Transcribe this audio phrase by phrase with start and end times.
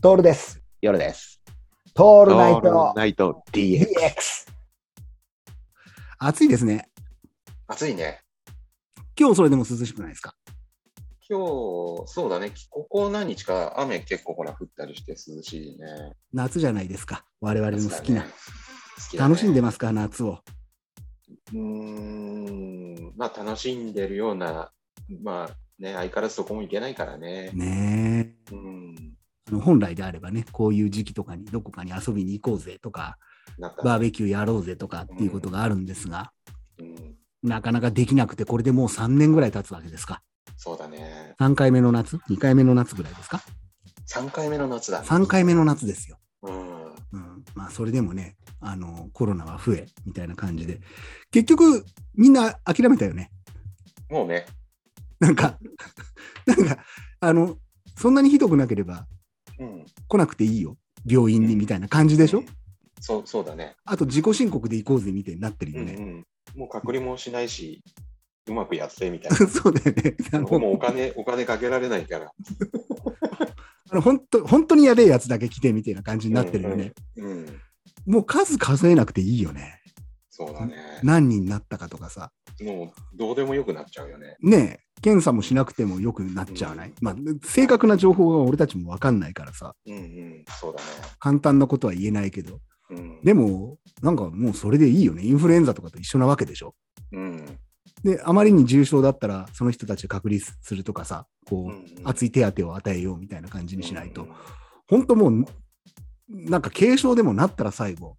[0.00, 0.62] トールです。
[0.80, 1.42] 夜です。
[1.92, 3.84] トールナイオールトナイト DX。
[6.20, 6.88] 暑いですね。
[7.66, 8.20] 暑いね。
[9.18, 10.36] 今日それでも涼しくないですか？
[11.28, 12.52] 今日、そうだね。
[12.70, 16.12] ここ何日か雨結構ほら降ったりして涼しいね。
[16.32, 17.24] 夏じゃないですか。
[17.40, 18.22] 我々の好きな。
[18.22, 19.90] ね好きだね楽しんでますか？
[19.92, 20.38] 夏を。
[21.52, 24.70] うーん、まあ楽しんでるような、
[25.24, 27.50] まあね、相変わらずそこも行けないからね。
[27.52, 28.54] ねえ。
[28.54, 29.17] うん。
[29.48, 33.18] あの本来であればね、こういう時期とかにどこかに遊びに行こうぜとか、
[33.58, 36.32] バーベキューやろうぜとかっていうことがあるんですが、
[36.78, 40.22] うん、なかなかできなくて、これでもう3年ぐらい経つわけですか？
[40.56, 41.34] そうだね。
[41.40, 43.42] 3回目の夏 ?2 回目の夏ぐらいですか
[44.08, 45.06] ？3回目の夏だ、ね。
[45.06, 46.18] ?3 回目の夏ですよ。
[46.42, 46.78] うん。
[47.10, 50.80] うん、まあそれでもねあのコロナは増えみたいな感じで
[51.30, 53.30] 結局みんな諦めたよね
[54.10, 54.44] もうね、
[55.20, 55.58] なんか
[56.44, 56.78] なんか
[57.20, 57.56] あの
[57.96, 59.06] そんなにひどくなければ
[59.58, 59.86] うん。
[60.08, 60.76] 来なくていいよ
[61.06, 62.44] 病院にみたいな感じでしょ、
[63.00, 63.76] そう、そうだね。
[63.84, 66.26] あと自己申告で行こうぜみたいになってるよね、うんうん。
[66.56, 67.82] もう隔離もしないし、
[68.46, 72.32] うまくやってみたい そうだよねもうお金、お金かけられないから。
[73.90, 77.30] あの本当本当にやべえやつだけ来てみたいな感じになってるよね、うんうん。
[77.30, 77.60] うん。
[78.06, 79.77] もう数数えなくていいよね
[80.38, 80.76] そうだね。
[81.02, 82.30] 何人になったかとかさ。
[82.60, 84.36] もうどうでもよくなっちゃうよね。
[84.40, 89.74] ねえ検査もしなくてもよくなっちゃわない、まあ正確な情報が俺たちも分かんないからさ。
[89.86, 90.86] うんうん、そうだね。
[91.18, 95.24] 簡単なことは言えないけど、うん、でも、なんかもうそれでいいよね。
[95.24, 96.74] インフルエンザとかと一緒なわけでしょ？
[97.12, 97.58] うん、
[98.04, 101.84] で、あまりに重症だったら、その人たちを隔離するとかさ、こう、うんうん。
[102.04, 104.32] 熱い手当を与えようみたいな感じにしないと、うん
[104.90, 105.44] 本当もう、
[106.30, 108.14] なんか軽症でもなったら最後、うん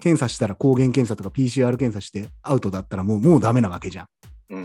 [0.00, 4.06] 検査したら抗原検査とか PCR 検査してアウトだったらもう、もうダメなわけじゃ
[4.50, 4.60] うんう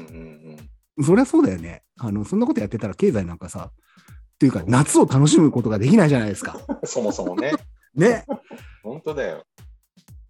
[1.01, 1.03] んん。
[1.03, 1.83] そりゃそうだよね。
[1.97, 6.59] あの、そんなことやってたら経済なんかさ、っていうか夏を楽しむことができないじゃないですか。
[6.67, 7.51] うん、そもそもね、
[7.95, 8.25] ね。
[8.83, 9.43] 本当だよ。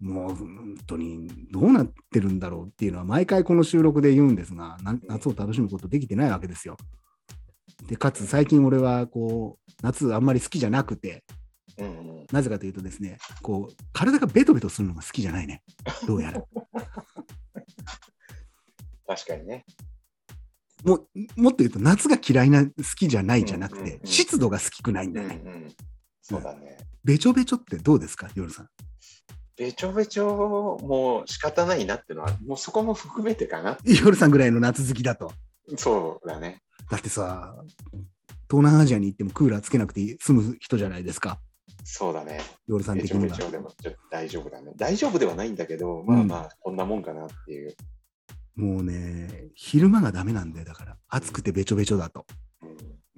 [0.00, 6.76] もう本当にどうなってるんだろうっていうのは毎回この収録で言うんですが、な夏を楽しむことできてないわけですよ。
[7.86, 11.22] で、かつ最近俺はこう、夏あんまり好きじゃなくて、
[11.80, 15.62] うんうん、なぜかというとですね、こう、体がベトベトするのが好きじゃないね。
[16.06, 16.42] どうやら。
[19.06, 19.64] 確かにね。
[20.84, 25.50] もう、もっと言うと夏が嫌いな、好きじゃないじゃなくてうんうんう、ん湿度が好きくないんうんうだよね。
[25.66, 25.74] ん、
[26.22, 26.78] そうだね。
[27.04, 28.68] べちょべちょってどうですか、夜さん？
[29.56, 33.76] べちょべちょもう仕方ないなってのは、もうそこも含めてかな。
[33.84, 35.32] 夜さんぐらいの夏好きだと。
[35.76, 36.62] そうだね。
[36.90, 37.54] だってさ、
[38.50, 41.40] 東南アジアに行ってもクーラーつけなくて済む人じゃないですか。
[41.84, 42.40] そうだね。
[42.66, 43.70] 夜さんべ的にはでも
[44.10, 44.72] 大丈夫だね。
[44.76, 47.74] 大丈夫ではないんだけど、まあまあ、こんなもんかなっていう。
[48.54, 50.96] もうね、昼間がダメなんだよ、だから。
[51.08, 52.26] 暑くてべちょべちょだと。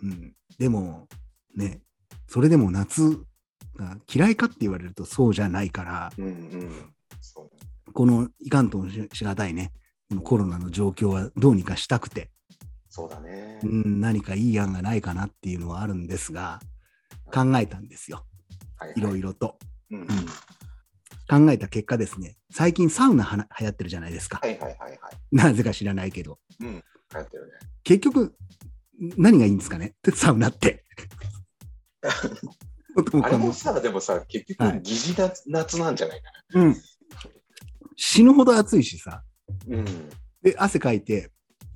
[0.02, 0.34] うんうん。
[0.58, 1.08] でも、
[1.56, 1.82] ね、
[2.28, 3.18] それでも夏
[3.76, 6.94] が嫌いかって言われるとそうじゃないから、うんうん。
[7.92, 9.72] このいかんともししがたいね、
[10.08, 12.30] このコロナの状況はどうにかしたくて、
[12.88, 13.66] そうだねう。
[13.66, 16.60] ん、何かいい案がないかなっていうのはあるんですが、
[17.32, 18.26] 考えたんですよ。
[18.88, 19.58] はいろいろと。
[19.90, 20.06] うんうん
[21.30, 24.38] 考えた結果ですね、最近サウナはな流行ってるじゃないですか。
[24.42, 24.98] はいはいはいはい。
[25.30, 26.38] なぜか知らないけど。
[26.60, 26.66] うん。
[26.74, 26.82] 流
[27.14, 27.52] 行ってるね。
[27.84, 28.34] 結局、
[29.16, 29.94] 何がいいんですかね？
[30.14, 30.84] サウナって。
[33.22, 36.62] あれもさ、でもさ、結はい局、疑似夏夏なんじゃないかな。
[36.62, 36.76] うん。
[37.96, 39.22] 死ぬほど暑いしさ。
[39.68, 39.84] うん。
[40.42, 41.30] で、汗かいて、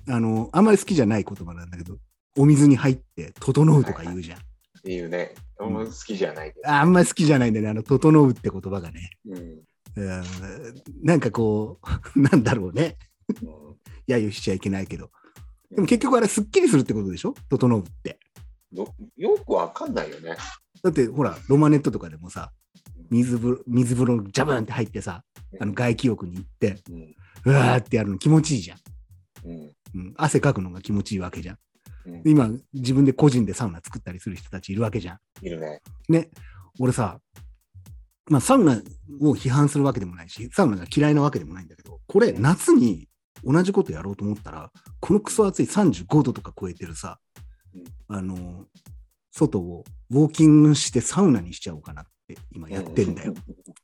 [0.07, 1.97] あの、あんまり好きじゃない言葉なんだけど、
[2.37, 4.41] お水に入って、整うとか言うじゃん。
[4.87, 6.69] っていうね、俺も好きじゃないけど。
[6.71, 9.09] あんまり好きじゃないんだよね、あの、整うって言葉がね。
[9.27, 9.37] うん。
[9.97, 10.23] うん
[11.03, 11.81] なんかこ
[12.15, 12.97] う、 なんだろうね。
[13.43, 13.57] うん
[14.07, 15.11] 揶揄しちゃいけないけど。
[15.69, 17.35] でも結局あれ、すっきりするってことでしょ？
[17.49, 18.17] 整うって。
[18.71, 20.37] よよくわかんないよね。
[20.81, 22.53] だって、ほら、ロマネットとかでもさ、
[23.09, 25.25] 水風呂、水風呂、ジャブンって入ってさ、
[25.59, 27.15] あの外気浴に行って、うん。
[27.43, 28.77] うわーってやるの気持ちいいじゃん。
[29.43, 29.73] うん。
[29.95, 31.57] うん、汗かくのが気持ちいいわけじゃん。
[32.07, 35.19] うんで今、自分で個人でサウナ作ったりする人たちいるわけじゃん。
[35.45, 35.81] いるね。
[36.09, 36.29] ね、
[36.79, 37.19] 俺さ、
[38.29, 38.81] まあ、サウナ
[39.21, 43.07] を批判するわけでもないし、サウナが嫌いなわけでもないんだけど、これ、夏に
[43.43, 47.19] 同じことやろうと思ったら、このクソ暑い35度とか超えてるさ
[48.09, 48.65] うん、あの、
[49.31, 53.33] 外をウォーキングしてサウナにしちゃおうかなって今やってんだよ。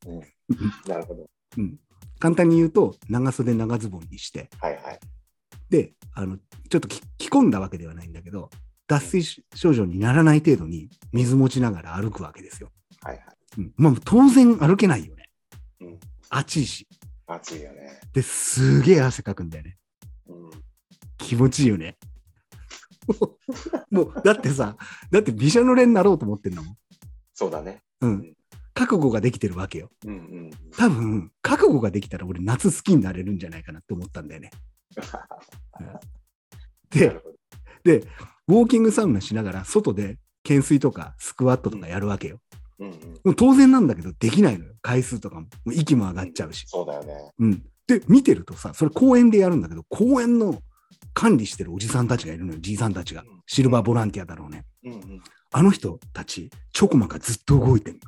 [0.07, 0.21] うん。
[0.87, 1.29] なるほど。
[1.57, 1.77] うん、
[2.19, 4.99] 簡単に言うと、長袖長ズボンにして、はいはい。
[5.73, 6.37] で、あの、
[6.69, 8.51] ちょっと着着込んだわけではないんだけど、
[8.87, 9.23] 脱水
[9.55, 12.69] 症状にならない程度に水持ちながら歩くわけですよ。
[13.01, 13.25] はいはい。
[13.57, 15.29] うん、まあ当然歩けないよね。
[15.81, 15.99] うん。
[16.29, 16.87] 暑いし。
[17.25, 17.99] 暑いよね。
[18.13, 19.77] で、すげえ汗かくんだよね。
[20.27, 20.51] うん。
[21.17, 21.97] 気持ちいいよね。
[23.89, 24.77] もう、だってさ、
[25.09, 26.77] だってびしょ濡れになろうと思ってんだもん。
[27.33, 27.81] そうだね。
[28.01, 28.35] うん。
[28.75, 29.89] 覚悟ができてるわけよ。
[30.05, 30.51] うんうん。
[30.77, 34.51] 多分、覚悟ができたら俺夏好きになれるんじゃないかなって思ったんだよね。
[35.79, 35.99] な
[36.91, 37.21] で
[37.83, 38.07] で、
[38.47, 42.39] ウォーキングサウナしながら外で懸垂とかスクワットとかやるわけよ。
[42.79, 42.93] うんうん。
[43.23, 44.73] もう当然なんだけどできないのよ。
[44.81, 45.41] 回数とかも。
[45.41, 46.65] もう息も上がっちゃうし。
[46.67, 47.13] そうだよね。
[47.39, 47.63] うん。
[47.87, 50.61] で、見てるとさ、それ公園でやるんだけど、公園の
[51.13, 52.59] 管理してるおじさんたちがいるのよ。
[52.59, 53.23] じいさんたちが。
[53.45, 54.65] シルバーボランティアだろうね。
[54.85, 55.21] うんうん。
[55.51, 57.99] あの人たち、ちょこまかずっと動いてる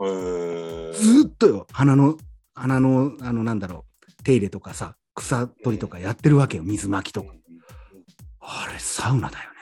[0.00, 0.06] の。
[0.06, 1.66] えーずっとよ。
[1.72, 2.16] 花の、
[2.54, 3.86] 花の、あの、なんだろ
[4.18, 4.22] う。
[4.22, 6.62] 手入れとかさ、草取りとかやってるわけよ。
[6.62, 7.34] 水まきとか。
[8.40, 9.56] あれ、サウナだよね。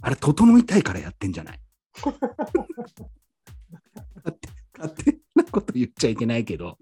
[0.00, 1.60] あれ、整いたいからやってんじゃない
[4.78, 6.78] 勝手なこと言っちゃいけないけど、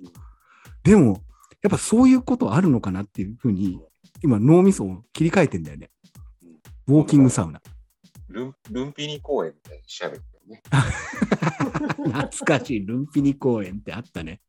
[0.84, 1.22] でも、
[1.62, 3.80] やっぱそういうことあるのかなっていうふうに、
[4.22, 5.90] 今、脳みそを切り替えてんだよね。
[6.86, 7.62] ウォーキングサウナ。
[8.28, 10.62] ルンルンピニ公園みたいにしゃべってね。
[12.12, 14.42] 懐かしい、ルンピニ公園ってあったね。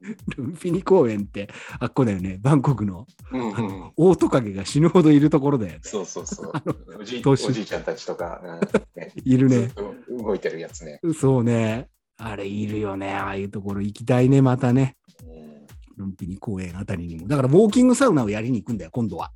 [0.36, 1.48] ルンピニ公園って、
[1.78, 5.80] あっこだよね、バンコクのうんあのオオトカゲが死ぬほどいるところだよね。
[5.82, 6.52] そうそうそう。
[7.00, 9.70] おじいお年じいちゃんたちとか、うんね いるね
[10.08, 11.00] 動いてるやつね。
[11.18, 11.88] そうね。
[12.16, 13.14] あれいるよね。
[13.14, 14.96] ああいうところ行きたいね、またね。
[15.22, 15.50] うん
[15.96, 17.28] ルンピニ公園あたりにも。
[17.28, 19.32] だから、ウォーキングサウナをやりに行くんだよ、今度は。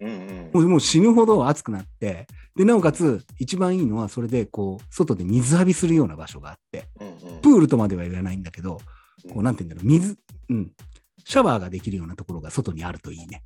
[0.00, 8.80] うんうんもうもう死ぬほど暑くなって、で、なおかつ、一番いいのは、それで、こう、外で水浴びするような場所があって、うんうんプールとまでは言わないんだけど、
[9.28, 10.18] こう、なんて言うんだろう、水、
[10.48, 10.72] うん、
[11.24, 13.42] シャワーができるようなところが外にあるといいね。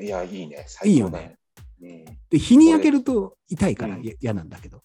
[0.00, 0.64] いや、いいね。
[0.66, 1.32] 最高だいいよね。
[1.32, 1.38] うん
[2.30, 4.82] で、日に焼けると痛いからうんや嫌なんだけど。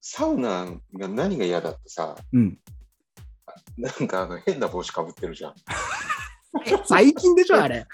[0.00, 2.58] サウナが何が嫌だってさ、うん。
[3.76, 5.54] なんかあの変な帽子かぶってるじゃん。
[6.86, 7.86] 最近でしょ、あれ。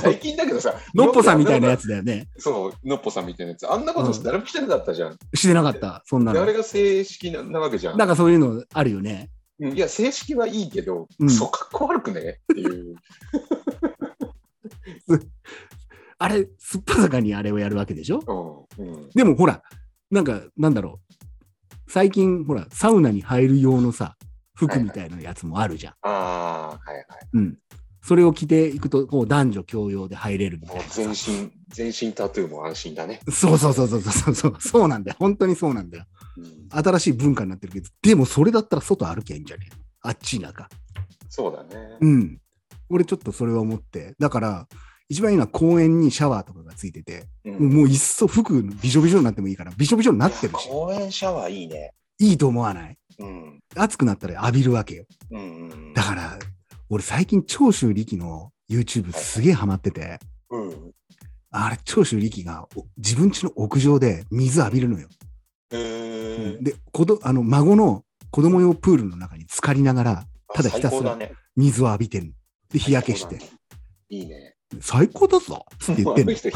[0.00, 1.82] 最近だけどさ、のっぽさんみたいなやつ。
[1.82, 2.28] つだよね。
[2.36, 3.70] そう、のっぽさんみたいなやつ。
[3.70, 5.18] あんなことして誰もしてなかったじゃん。
[5.34, 6.46] してなかった、そんなのであ。
[6.46, 7.98] れが正式ななわけじゃん。
[7.98, 9.30] なんかそういうのあるよね。
[9.62, 12.96] うんいや、正式はいいけど、うんそう、かっこ悪くねっていう。
[16.18, 18.68] あれ、すっぱ坂にあれをやるわけでしょ？
[18.78, 19.62] うんうんでもほら、
[20.10, 21.90] なんか、なんだろう。
[21.90, 24.16] 最近、ほら、サウナに入る用のさ、
[24.54, 25.94] 服みたいなやつもあるじゃん。
[26.02, 27.06] ああ、はいはい。
[27.34, 27.58] うん。
[28.02, 30.88] それを着ていくと、こう男女共用で入れるみたいなさ。
[30.94, 33.20] 全身、全身タトゥーも安心だね。
[33.30, 34.56] そうそうそうそうそうそう。
[34.58, 35.16] そうなんだよ。
[35.18, 36.04] 本当にそうなんだよ。
[36.36, 39.76] うん新しい文化になってるけど、でもそれだったら外歩きゃいいんじゃねえ？
[39.76, 40.68] のあっち田舎。
[41.28, 41.98] そうだね。
[42.00, 42.38] うん。
[42.88, 44.14] 俺ちょっとそれは思って。
[44.18, 44.66] だから、
[45.08, 51.92] 一番いいのは公園にシャワーとかがついてて、うんもういっそ服びしょびしょになってもいいから、びしょびしょになってるし、公園シャワーいいね。
[52.18, 52.96] いいと思わない？
[53.18, 53.60] うん。
[53.76, 55.04] 暑くなったら浴びるわけよ。
[55.30, 56.38] うんうんだから、
[56.92, 60.68] 俺最近長州力の YouTube すげえハマってて、うん。
[60.68, 60.92] うん。
[61.50, 65.08] あれ長州力がお自分家の屋上で水浴びるのよ。
[65.70, 71.16] へーで、子どあの孫の子供用プールの中に浸かりながら、ただひたすら。
[71.56, 72.32] 水を浴びてるの。
[72.68, 73.48] で、日焼けして最高。
[73.48, 73.58] だね。
[74.10, 74.54] いいね。
[74.82, 76.34] 最高だぞつって言ってんの。
[76.36, 76.48] ず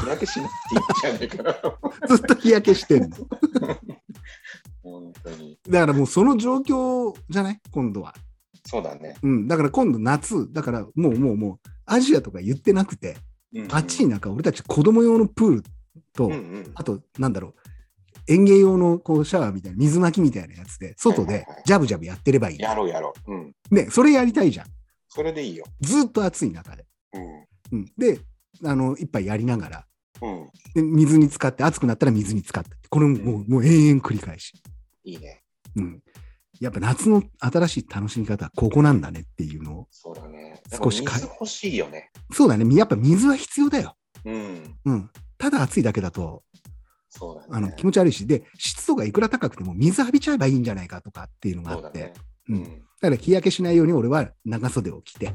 [2.17, 3.17] っと日焼けしてんの。
[4.85, 5.59] 本当に。
[5.67, 7.61] だからもうその状況じゃない？
[7.71, 8.15] 今度は。
[8.67, 9.15] そうだね。
[9.23, 9.49] うん。
[9.49, 13.17] だから今度夏、だからもうもうもう、アジアとか言ってなくて、
[13.55, 15.63] うんあっちになんか俺たち子供用のプール
[16.13, 16.73] と、うんうん。
[16.75, 17.55] あと、なんだろう、
[18.27, 22.59] 園芸用のこうシャワーみたいな、水巻きみたいなやつで、外でジャブジャブやってればいい。
[22.59, 23.33] やろうやろう。
[23.33, 23.53] うん。
[23.71, 24.67] ね、それやりたいじゃん。
[25.09, 25.65] それでいいよ。
[25.81, 26.85] ずっと暑い中で。
[27.15, 27.79] うん。
[27.79, 28.21] うん、で、
[28.65, 29.87] あの、一杯やりながら、
[30.21, 30.51] うん。
[30.75, 32.71] で水に浸かって、暑くなったら水に浸かって。
[32.91, 34.53] これももう,、もう永遠繰り返し。
[35.05, 35.43] いいね。
[35.77, 36.03] うん。
[36.61, 39.89] やっぱ夏の新しい楽しみ方はここなんだねっていうのを。
[39.91, 40.63] そうだね。
[40.71, 42.11] 少しか水欲しいよね。
[42.33, 42.75] そうだね。
[42.75, 43.97] やっぱ水は必要だよ。
[44.25, 44.77] うん。
[44.85, 45.11] うん。
[45.39, 46.43] ただ暑いだけだと、
[47.09, 47.47] そうだね。
[47.51, 52.13] あの、気持ち悪いし、で、湿度がいくら高くても水浴びちゃえばいいんじゃないかとかっていうのがあって、ね。
[52.49, 52.65] ううんん。
[52.65, 52.69] だ
[53.01, 55.35] から日焼けしないように俺は長袖を着て、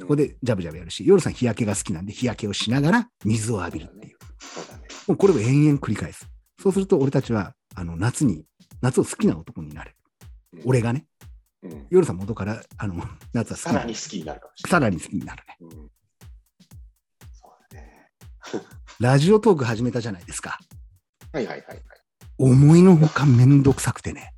[0.00, 4.16] そこでジャブジャブやるし、夜さん日焼けが好きなんで日焼けをしながら水を浴びるっていう。
[4.38, 4.88] そうだね。
[5.06, 6.28] もうこれを延々繰り返す。
[6.60, 8.44] そうすると俺たちはあの夏に、
[8.80, 9.96] 夏を好きな男になれる。
[10.54, 11.06] うん俺がね、
[11.62, 11.86] うん。
[11.90, 12.94] 夜さん元からあの
[13.32, 14.70] 夏は好きさらに好きになるかもしれない。
[14.70, 15.56] さらに好きになるね。
[15.60, 15.70] うん。
[15.70, 18.10] そうだね。
[19.00, 20.58] ラジオトーク始めたじゃないですか。
[21.32, 21.82] はいはいはいはい。
[22.38, 24.34] 思いのほかめんどくさくてね。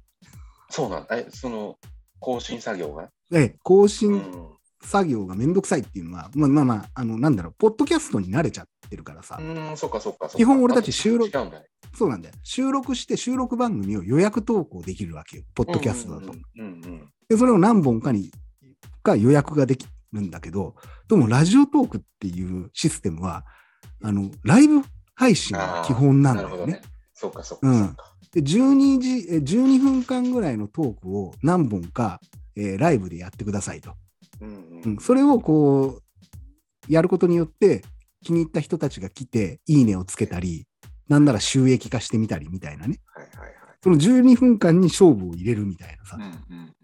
[0.70, 1.16] そうなんだ。
[1.16, 1.78] え、その、
[2.20, 3.10] 更新作業が？
[3.30, 4.53] で、更う新ん。
[4.84, 10.36] 作業がめんどくさいっていうのは、まあまあまあ、あの、なんだろう、ポッドキャストに慣れちゃってるからさ、うん、そっかそっかそっか。
[10.36, 11.30] 基本俺たち収録。
[11.96, 12.34] そうなんだよ。
[12.42, 16.32] 収録して収録番組を予約投稿できるわけよ、ポッドキャストだと。
[16.32, 17.08] うんうんうん。
[17.28, 18.30] で、それを何本かに、
[19.02, 20.74] か予約ができるんだけど、
[21.08, 23.44] でもラジオトークっていうシステムは、
[24.02, 24.82] あの、ライブ
[25.14, 26.82] 配信が基本なんだよね。
[27.12, 27.96] そうか、そうか、うん。
[28.32, 32.20] で12時え12分間ぐらいのトークを何本か、
[32.56, 33.94] えーライブでやってくださいと、
[34.40, 34.52] うんう
[34.84, 37.82] うんん、それをこうやることによって
[38.22, 40.66] 気に入った人たちが来ていいねをつけたり
[41.08, 43.00] なんなら収益化してみたりみたいなね。
[43.06, 43.54] はいはいはい。
[43.82, 46.74] その12分間に勝負を入れるみたいなさ、うんうん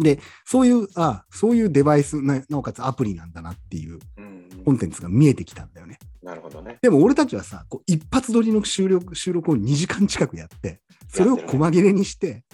[0.00, 4.64] でそういうあそういうデバイスななおかつアプリなんだなっていううんうん。
[4.64, 5.98] コンテンツが見えてきたんだよね。
[6.22, 6.78] なるほどね。
[6.80, 12.44] でも俺たちはさ、こう一発撮りの収録収録を2時間近くやって、それを細切れにして、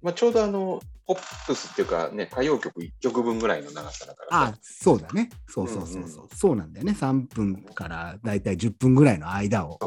[0.00, 4.52] まあ、ちょうどあの、ポップスっていうかね、歌謡曲1曲分ぐらいの長さだからさ。
[4.54, 5.30] あそうだね。
[5.48, 6.28] そうそうそうそう。
[6.34, 6.92] そうなんだよね。
[6.92, 9.78] 3分からだいたい10分ぐらいの間を。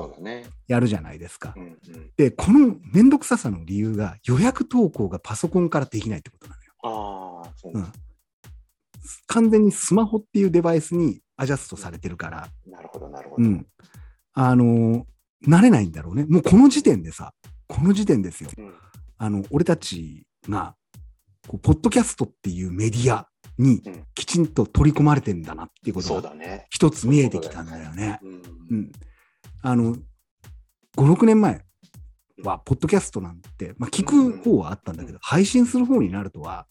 [0.68, 1.60] やるじゃないですかう。
[1.60, 2.12] んうん。
[2.18, 7.44] で、このめんどくささの理由が予約投稿がパソコンからできないってことなのよ。
[7.44, 7.92] ああ、そううん。
[9.28, 13.44] 完全にスマホっていうデバイスにアジャストされてるから、なるほど、なるほど。
[13.44, 13.68] うん。
[14.34, 15.04] あのー
[15.48, 16.26] 慣れないんだろうね。
[16.28, 17.32] もうこの時点でさ、
[17.68, 18.50] この時点ですよ。
[18.58, 18.74] うん
[19.18, 20.76] あの、俺たちが、
[21.48, 26.34] こう、ポッドキャストっていうメディアにうんきちんと取り込まれてんだなっていうことが。
[26.70, 28.20] 一つ見えてきたんだよね。
[28.22, 28.92] うんうん。
[29.62, 31.64] あの、5、6年前
[32.44, 36.68] は、ポッドキャストなんて、まあ、聞く方はあったんだけど、配信する方になるとは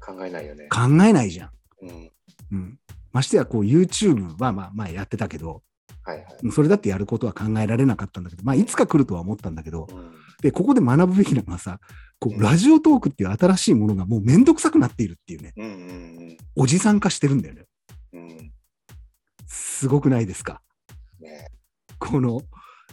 [0.00, 0.68] 考えないよね。
[0.68, 1.50] 考えないじゃん。
[1.82, 2.10] うん。
[2.52, 2.78] うん。
[3.12, 5.62] ましてや、こう、YouTube は、まあ、前やってたけど、
[6.02, 6.52] はいはい。
[6.52, 11.80] それだってやることは考えられなかったんだけど、まあ、いつか来るとは思ったんだけど、うんで、ここで学ぶべきなのはさ、
[12.20, 17.64] こう、ラジオトークっていう新しいものがもうめんどくさくなっているっていうね、うんうんおじさん化してるんだよね。
[18.12, 18.28] うん。
[18.28, 18.52] うん。
[19.46, 20.60] すごくないですか？
[21.18, 21.48] ね
[21.98, 22.42] この、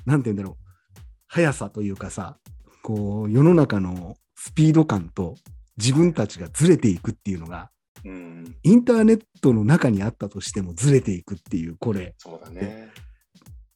[0.06, 2.38] なんて言うんだろう、速さというかさ、
[2.82, 5.36] こう、世の中のスピード感と
[5.78, 7.70] 自分たちがずれていくっていうのが、
[8.06, 8.56] うん。
[8.64, 12.90] インターネットの中にあったとしてもずれていくっていう、これ、そうだね。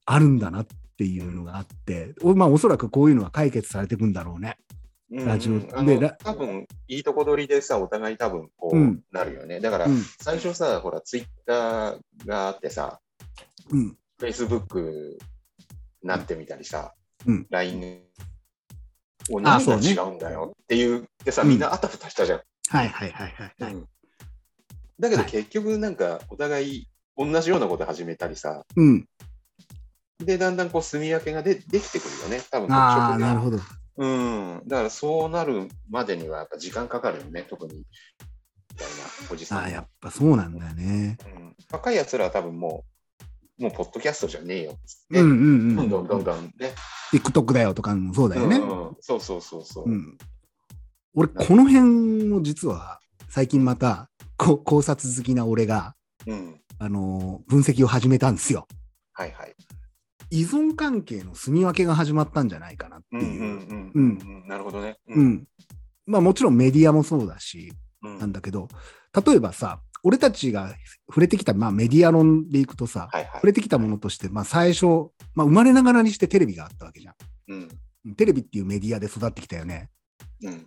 [0.06, 0.68] あるんだなっ
[0.98, 4.58] ていうのがあって、おまあ、おそらくこういうのは解決されていくんだろうね。
[5.12, 9.60] ラジオでラ多分いいとこ取りでさ、お互い多分こうんうなるよね。
[9.60, 10.02] だから、うん。
[10.22, 13.02] 最初さ、ほら、ツイッターがあってさ、
[13.72, 13.98] うん。
[14.20, 15.20] フェイスブック
[16.02, 16.94] なってみたりさ、
[17.26, 18.02] うん LINE
[19.30, 22.42] をあ何が違うんだよっていう、でさ、うんみんなあたふたしたじゃん。
[22.70, 23.76] はいはいはいはい、
[24.98, 26.88] だけどはい結局なんかお互い
[27.18, 29.06] 同じようなこと始めたりさ、うん。
[30.20, 33.60] で、だんだんこう住み分けがでできてくるよね、多分ああ、なるほど。
[34.02, 34.62] うん。
[34.68, 37.76] だからそうなるまでにはやっぱ時間かかるよね、特に。
[37.76, 37.84] み
[38.76, 38.94] たいな
[39.32, 39.64] おじさんは。
[39.66, 41.18] ああ、やっぱそうなんだよね。
[41.26, 42.84] うん、若いやつらは多分も
[43.60, 45.76] う、もうポッドキャストじゃねえよっつって、うんうんうん。
[45.76, 46.74] どんどんどんどんね。
[47.14, 48.58] TikTok だよとかもそうだよね。
[48.58, 49.90] うんうんそうそうそうそう。
[49.90, 50.18] うん。
[51.14, 56.60] 俺、この辺を実は最近またこ考察好きな俺が、うん。
[56.80, 58.68] あのー分析を始めたんですよ。
[59.14, 59.56] はいはい。
[60.32, 63.42] 依存関係の住み分けが始まったんじゃないかなっていう。
[63.42, 64.48] うんうん。
[64.48, 64.98] なるほどね。
[65.08, 65.24] う。
[65.24, 65.46] ん。
[66.08, 68.68] まあもちろんメディアもそうだし、うんなんだけど、
[69.26, 70.74] 例えばさ、俺たちが
[71.08, 73.32] 触れてきた、まあメディア論でいくとさ、はいはい。
[73.36, 74.86] 触れてきたものとして、まあ最初、
[75.36, 77.14] まあ生まれながらにしてテレビがあったわけじゃ
[77.50, 77.70] うん。
[78.10, 78.16] ん。
[78.16, 79.90] テレビっていうメディアで育ってきたよね。
[80.44, 80.66] うん。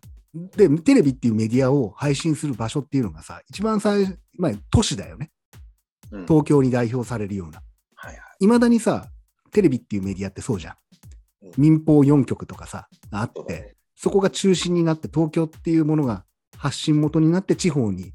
[0.51, 5.31] で、テレビっていうメディアを配信する場所っていうのがさ、一番最初、まあ都市だよね。
[6.11, 6.27] うん。
[6.27, 7.63] 東京に代表されるような。
[7.97, 8.45] はいはい。
[8.45, 9.09] いまだにさ、
[9.55, 10.75] テレビっていうメディアってそうじゃん。
[11.43, 11.53] うん。
[11.57, 16.25] 民放4局とかさ、があって、そこが中心になって、東京っていうものが
[16.57, 18.13] 発信元になって、地方に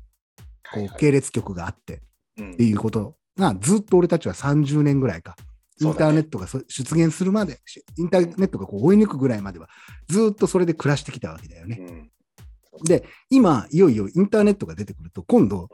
[0.71, 0.97] こはいうはい。
[0.99, 2.01] 系列局があって
[2.37, 2.53] うん。
[2.53, 5.35] っていうことが、ずっと俺たちは30年ぐらいか、
[5.81, 9.69] インターネットがそ出現するまで、しインターネットがこう追い抜くぐらいまでは、
[10.09, 11.77] ずっとそれで暮らしてきたわけだよね。
[11.79, 12.83] うん。
[12.83, 15.69] で、今、いよいよインターネットが出てくると、今度、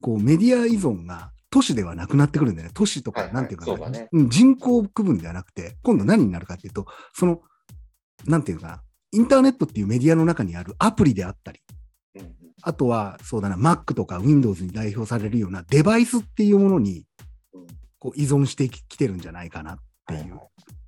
[0.00, 2.72] こうメディア依存が都市ではなくなってくるんだよね。
[2.74, 3.34] 都市とか、はいはい。
[3.34, 4.08] なんていうかな、そうだね。
[4.12, 7.42] うん人口区分ではなくて、今度何になるかっていうと、その、
[8.26, 11.60] なんていうかな、インターネットっていうメディアの中にあるアプリであったり、
[12.14, 12.34] うんうん。
[12.62, 17.04] あとは、そうだな、Mac とか Windows に代表されるようなデバイスっていうものに
[17.52, 17.66] うん。
[17.98, 20.20] こう依存してききてるんじゃないかなっていう。
[20.20, 20.40] はいはい。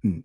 [0.04, 0.24] うん。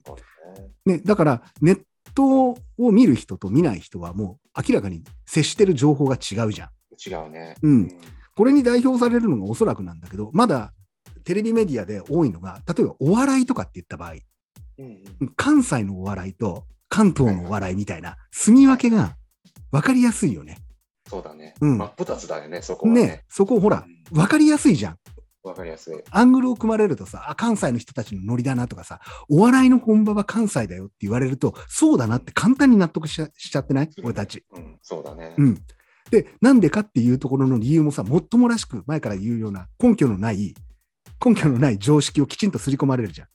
[0.85, 1.81] ね、だから、ネッ
[2.13, 6.69] トを見る人と見ない人はもう明らかに接してる情報が違うじゃん。
[7.05, 7.55] 違うね。
[7.61, 7.97] うん
[8.37, 10.71] これに代表されるのがおそらくなんだけど、まだ
[11.23, 14.13] テレビメディアで多いのが、例えばお笑いとかって言った場合、
[14.77, 14.85] うん
[15.19, 19.17] うん関西のお笑いと関東のお笑いみたいな、住み分けが
[19.71, 20.59] 分かりやすいよね。
[21.09, 21.55] そうだね。
[21.59, 23.25] うん真っ二つだよね、そこはねね。
[23.27, 24.97] そこほら、分かりやすいじゃん。
[25.43, 25.95] わかりやすい。
[26.11, 33.89] アングルを組まれるとさ、あ、関西の人たちのノリだなとかさ、お笑いの本場は関西だよって言われると、そうだなって簡単に納得しちゃしちゃってない？
[34.03, 34.45] 俺たち。
[34.53, 35.33] うん、そうだね。
[35.37, 35.57] うん。
[36.11, 40.55] で、なんでかっていうところの理由もさ、もっともらしく前から言うような根拠のない、
[41.23, 43.27] 根拠のない常識をきちんと刷り込まれるじゃん。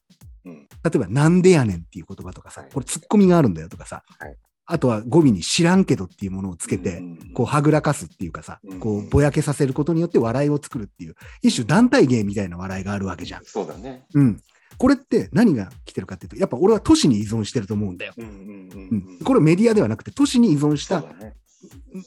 [0.46, 0.54] うん。
[0.54, 4.36] 例えば、なんでやねんっていう言葉とかさはい、これツッコミがあるんだよとかさはい、
[4.66, 13.44] あとは語尾に知らんけどっていうものをつけて、うんこう、はぐらかすっていうかさうん、こう、ぼやけさせることによって笑いを作るっていう、一種団体芸みたいな笑いがあるわけじゃん。
[13.44, 14.04] そうだね。
[14.14, 14.40] うん。
[14.78, 18.14] これって何が来てるかっていうと、やっぱ俺は都市に依存してると思うんだよ。
[18.16, 19.18] うんうんううんん。
[19.24, 21.04] これメディアではなくて、都市に依存した。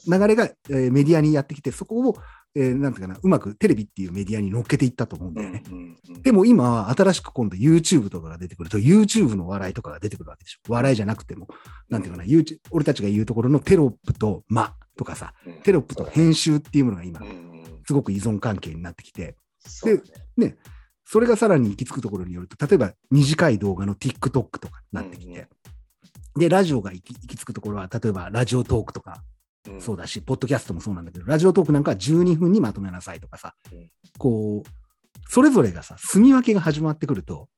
[0.06, 2.16] 流れが、えーメディアにやってきて、そこを、
[2.54, 5.62] えーなんていうかな、うまくテレビっていうメディアに乗っけていったと思うんだよね。
[5.70, 5.80] うんう
[6.18, 10.72] んでも今は新しく今度 YouTube とかが出てくると、YouTube の笑いとかが出てくるわけでしょ。
[10.72, 11.48] 笑いじゃなくても、
[11.88, 15.52] なんていうかな、YouTube 俺たちが言うところのテロップと間とかさ、うん。
[15.62, 17.64] テロップと編集っていうものが今うん、うん。
[17.86, 20.02] すごく依存関係になってきて、そうだ
[20.36, 20.56] ね
[21.08, 25.46] それがさらに行き着くところによると、例えば短い動画の TikTok とかになってきて、
[26.36, 29.22] で、ラジオが行き行き着くところは、例えばラジオトークとか、
[29.68, 34.68] うんそうだし、ポッドキャストもそうなんだけど、ラジオトークなんかは12分にまとめなさいとかさうん、こう、
[35.28, 37.48] それぞれがさ、住み分けが始まってくると、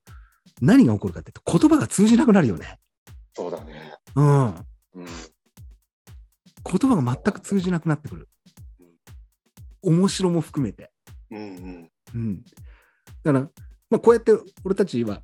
[0.61, 2.79] 何が起こるかっていうと、言葉が通じなくなるよね。
[3.35, 3.95] そうだね。
[4.15, 4.47] うん。
[4.47, 4.55] うん
[6.71, 8.29] 言葉が全く通じなくなってくる。
[9.81, 10.91] 面白も含めて。
[11.31, 12.45] うんうんうん。
[13.23, 13.41] だから、
[13.88, 14.33] まあ、こうやって
[14.65, 15.23] 俺たちは、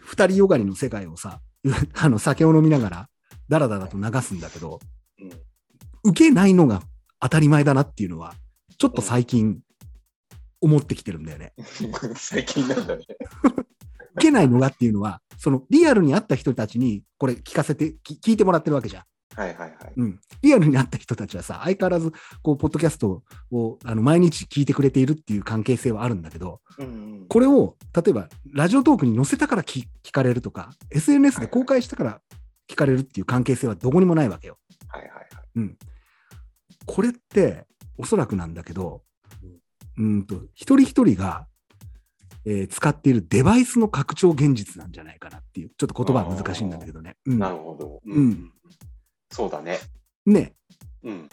[0.00, 1.40] 二人よがりの世界をさ、
[1.94, 3.08] あの酒を飲みながら、
[3.48, 4.80] だらだらと流すんだけど、
[5.18, 5.30] うん
[6.04, 6.82] 受けないのが
[7.20, 8.34] 当たり前だなっていうのは、
[8.78, 9.60] ちょっと最近
[10.60, 11.52] 思ってきてるんだよね。
[12.16, 13.04] 最近なんだね。
[14.14, 19.02] 受けないのがっていうのは、そのリアルに会った人たちにこれ聞かせて、き聞いてもらってるわけじゃん。
[19.34, 19.92] はいはいはい。
[19.96, 20.20] うん。
[20.42, 32.20] リアルに会った人たちはさ、相変わらず、こう、ポッドキャストをあの毎日聞いてくれているっていう関係性はあるんだけど、うんうんこれを、例えば、ラジオトークに載せたから聞聞かれるとか、SNS で公開したから
[32.68, 34.58] 聞かれるっていう関係性はどこにもないわけよ。
[34.88, 35.26] はいはいはい。
[35.56, 35.78] うん。
[36.86, 37.66] これって、
[37.98, 39.02] おそらくなんだけど、
[39.98, 41.46] うんと、一人一人が、
[42.44, 47.16] えー使っているデバイスの拡張現実なんじゃないかなっていう、ちょっと言葉は難しいんだけどね。
[47.26, 48.00] うんなるほど。
[48.04, 48.52] うん。
[49.30, 49.78] そうだね。
[50.26, 50.54] ね、
[51.04, 51.28] うん。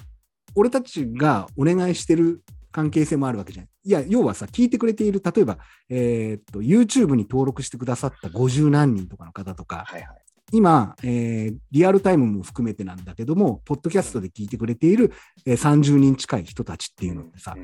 [0.55, 3.65] 俺たちがお願いしてる関係性もあるわけじゃん。
[3.65, 5.57] いや、要はさ、聞いてくれている、例えば、
[5.89, 10.21] えーっと、YouTube に登録してくださった50何人とかの方とか、はいはい。
[10.51, 15.11] 今、えーリアルタイムも含めてなんだけども、ポッドキャストで聞いてくれている、
[15.45, 17.55] えー30人近い人たちっていうのってさ、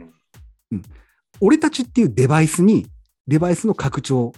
[0.71, 0.83] うん
[1.41, 2.87] 俺たちっていうデバイスに、
[3.27, 4.31] デバイスの拡張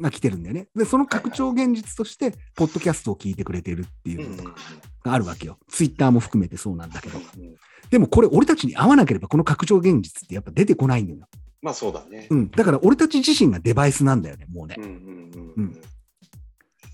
[0.00, 0.68] が来てるんだよね。
[0.74, 4.56] で、その拡張現実として、ポッドキャストを聞いてくれてるっていううんのとか
[5.04, 5.58] があるわけよ。
[5.68, 7.18] ツイッターも含めてそうなんだけど。
[7.18, 7.54] うん
[7.90, 11.28] でもこれ、俺たちに合わなければ、この拡張現実ってやっぱ出てこないんだよ。
[11.60, 12.34] まあそうだねう。
[12.34, 12.50] ん。
[12.50, 14.80] だから俺たち自身がデバイスなんだよね、もうねう。
[14.80, 15.80] んうんううんん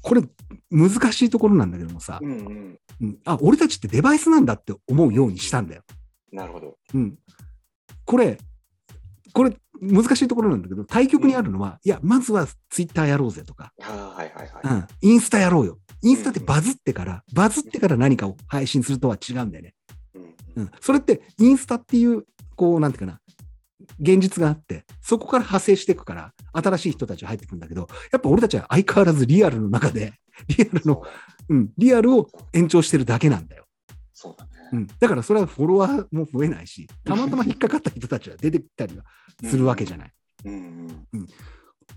[0.03, 0.23] これ、
[0.71, 2.79] 難しいところなんだけどもさ、うんうん。
[3.01, 5.83] うん、あ、俺たちってデバイスなんだって思うようにしたんだよ。
[6.33, 6.79] なるほど。
[6.95, 7.19] うん。
[8.05, 8.39] これ、
[9.33, 15.07] これ、難しいところなんだけど、対極にあるのは、いや、まずはツイッターやろうぜとか、はいはいうはい。
[15.07, 15.79] ん、インスタやろうよ。
[16.03, 19.75] インスタってバズってから、バズってから何かを配信するとは違うんだよね。
[20.15, 20.71] うんうん。
[20.81, 22.25] それって、インスタっていう、
[22.57, 23.20] こう、なんていうかな、
[24.01, 30.15] 現実があって、そこから派生していくから、新しい人たちが入ってくるんだけど、やっぱ俺たちは相変わらずリアルの中で、
[30.49, 31.03] リアルの、
[31.49, 33.65] うん、リアルを延長してるだけなんだよ。
[34.13, 34.51] そうだね。
[34.73, 34.87] うん。
[34.87, 39.05] だからそれはフォロワーも増えないし、たまたま引っかかった人たちは出てきたりは
[39.45, 40.13] するわけじゃない。
[40.45, 41.27] うんうん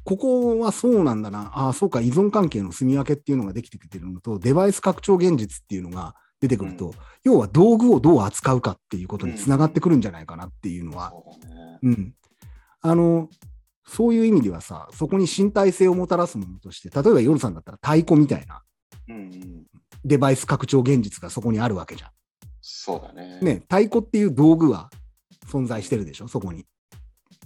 [0.05, 1.51] ここはそうなんだな。
[1.53, 6.93] ああ、そうか、依存関係の住み分けっていうのができてきてるのと、デバイス拡張現実っていうのが出てくると、うん
[7.25, 11.79] 要は道具をどう扱うかっていうことにつながってくるんじゃないかなっていうのは、そうだね。
[11.81, 12.13] うん。
[12.81, 13.29] あの、
[13.87, 18.61] そういう意味ではさ、そこに身体性をもたらすものとして、例えば夜さんだったら太鼓みたいな
[19.07, 19.63] うんうん。
[20.03, 22.11] デバイス拡張現実がそこにあるわけじゃ
[22.61, 23.39] そうだね。
[23.39, 23.45] ん。
[23.45, 24.89] ね、太鼓っていう道具は
[25.49, 26.65] 存在してるでしょ、そこに。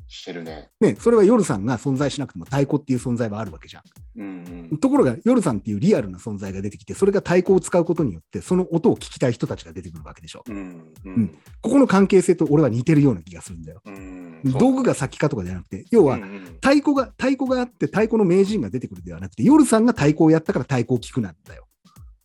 [0.07, 0.69] してるね。
[0.79, 3.83] ね、それは夜さんが存在しなくても太鼓っていう存在はあるわけじゃん。
[4.17, 4.77] うんうん。
[4.79, 10.43] ところが、夜さんっていうリアルな存在が出てきて、それが太鼓を使うことによって、その音を聞きたい人たちが出てくるわけでしょ。
[10.47, 10.59] うんう
[11.05, 11.27] うんん。
[11.61, 13.81] ここの関係性と俺は似てるような気がするんだよ。
[13.85, 16.17] うん道具が先かとかじゃなくて、要は
[16.61, 21.67] 太鼓が、太鼓があって、太鼓の名人が出てくるではなくて、夜さんが太鼓をやったから太鼓を聞くなんだよ。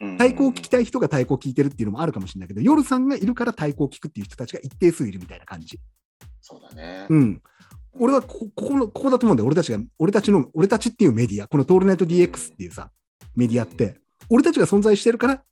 [0.01, 5.79] うん太鼓を聞きたい人が太鼓を聞いてるっていうのもあるかもしれないけど、夜さんがいるから太鼓を聞くっていう人たちが一定数いるみたいな感じ。
[6.41, 7.07] そうだね。
[7.09, 7.43] うん。
[7.99, 9.47] 俺はこここの、ここだと思うんだよ。
[9.47, 12.91] 俺たちが、俺たちの、俺たちっていうメディア、このトールナイト DX っていうさ、
[13.37, 13.99] メディアって、
[14.31, 15.43] 俺たちが存在してるから、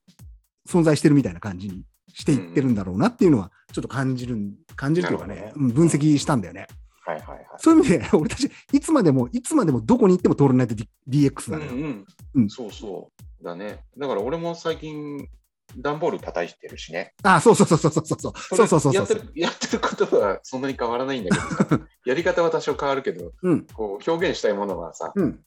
[0.68, 6.66] 存在してるみたいな感じにしていってるんだろうなっていうのは、ちょっと感じるん、感じるというかね、うん分析したんだよね。
[7.04, 7.46] はいはいはい。
[7.58, 10.74] そういう意味で、俺たち、いつまでも、いつまでもどこに行ってもトールナイト
[11.08, 11.72] DX なのよ。
[11.72, 12.04] うんう
[12.36, 12.48] うんん。
[12.50, 13.44] そうそう。
[13.44, 13.80] だね。
[13.98, 15.28] だから俺も最近、
[15.76, 17.14] 段ボール叩いてるしね。
[17.22, 18.18] あ、そうそうそうそうそうそう。
[18.20, 19.14] そうそうそうそうやって。
[19.14, 23.66] るやってることはそんなに変わらないんだけどさやり方は多少変わるけど、うん。
[23.66, 25.40] こう表現したいものはさ、うん。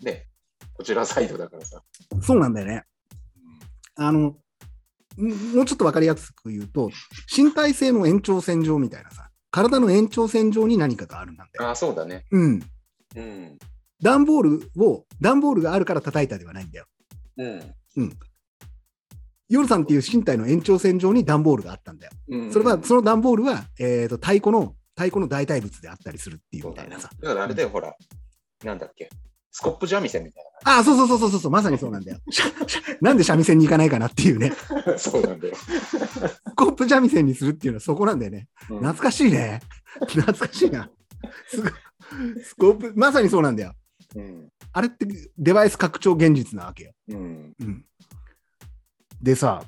[0.00, 0.26] ね、
[0.74, 1.82] こちらサイドだからさ。
[2.22, 2.84] そうなんだよね。
[3.96, 6.90] あの、んもうちょっとわかりやすく言うと、
[7.34, 11.50] 身体性の延長線上みたいなさ、体の延長線上に何かがあるんだよ。
[11.60, 12.24] ああ、そうだね。
[12.30, 12.62] うん。
[13.16, 13.58] うん。
[14.02, 16.86] 段ボールを、段ボールがあるから叩いたではないんだよ。
[17.36, 17.74] うん。
[19.52, 22.12] 夜さんっていう身体の延長線上に段ボールがあったんだよ。
[22.28, 27.10] うんそれは、その段ボールは、えー、と太鼓の、太鼓の代替物であったりするっていうみたいなさ。
[27.20, 27.94] だからあれだよ、ほら、
[28.64, 29.10] なんだっけ、
[29.50, 32.18] スコップ三味線みたいああ、そうそうそうそうそう、まさにそうなんだよ。
[33.02, 34.54] なんで三味線に行かないかなっていうね。
[34.86, 34.96] な。
[34.96, 35.54] そうなんだよ。
[35.54, 38.48] スコップ三味線にするっていうのはそこなんだよね。
[38.70, 39.60] うん懐かしいね。
[40.06, 40.90] 懐かしいな。
[42.42, 43.74] スコープ、まさにそうなんだよ。
[44.16, 44.48] うん。
[44.72, 46.92] あれってデバイス拡張現実なわけよ。
[47.08, 47.52] うん。
[47.60, 47.84] うん、
[49.22, 49.62] でさ、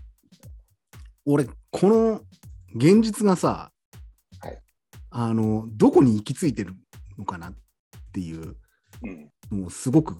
[1.24, 2.20] 俺、この
[2.74, 3.70] 現実がさ、
[4.40, 4.58] はい
[5.10, 6.74] あの、どこに行き着いてる
[7.16, 7.54] のかなっ
[8.12, 8.56] ていう、
[9.50, 9.60] うん。
[9.60, 10.16] もうすごく、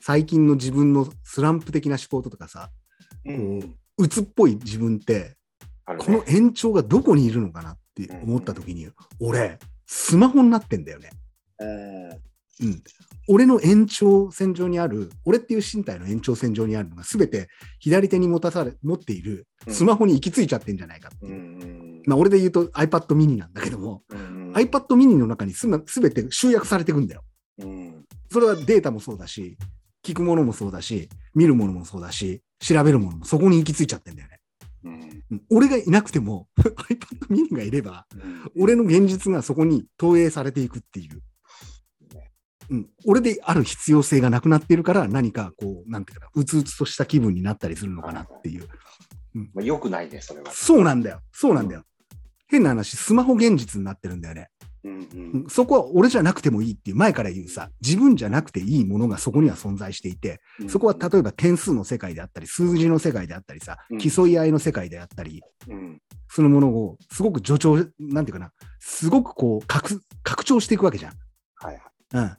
[0.00, 2.70] 最近の自分のスランプ的な思考とかさ、
[3.24, 3.74] うん。
[3.98, 5.36] 鬱っぽい自分って、
[5.88, 8.88] ねこの延長がどこにいるのかなって思った時に、
[9.20, 11.10] 俺、スマホになってんだよね。
[11.58, 12.82] うんうん。
[13.28, 21.36] 俺の延長線上にある、俺っていう身体の延長線上にあるのが、すべて左手に持たされ、持っているスマホに行き着いちゃってんじゃないかってういう。
[21.36, 22.02] ん。
[22.06, 24.52] まあ、俺で言うと iPad mini なんだけども、うん。
[24.54, 27.22] iPad mini の中にすすべて集約されていくんだよ。
[27.58, 28.04] うん。
[28.30, 29.56] それはデータもそうだし、
[30.04, 34.40] 聞くものもそうだし、見るものもそうだし、調べるものもそこに行き着いちゃってんだよね。
[34.84, 34.92] うん。
[34.92, 38.06] うん俺がいなくても iPad mini がいれば、
[38.58, 41.22] 俺の現実がそこに投影されていくっていう。
[42.72, 48.66] うん、俺である必要性がなくなっているから、何かこう、なんていうかな、うつうつとした気分になったりするのかなっていう。
[49.34, 50.50] まあ、よくないね、それは。
[50.50, 51.20] そうなんだよ。
[51.32, 51.84] そうなんだよ。
[52.48, 54.48] 変な話、スマホ現実になってるんだよね。
[54.84, 60.68] うんううんんそこは俺じゃなくてもいいっていう、前から言うさ、自分じゃなくていいものがそこには存在していて、うん。
[60.70, 66.00] そこは例えば点数の世界であったり、数字の世界であったりさうん、競い合いの世界であったり、うん。
[66.28, 71.12] そのものをすごく助長、なんていうかな、すごくこう拡、拡張していくわけじゃん。
[71.56, 71.82] はいはい。
[72.14, 72.36] うん。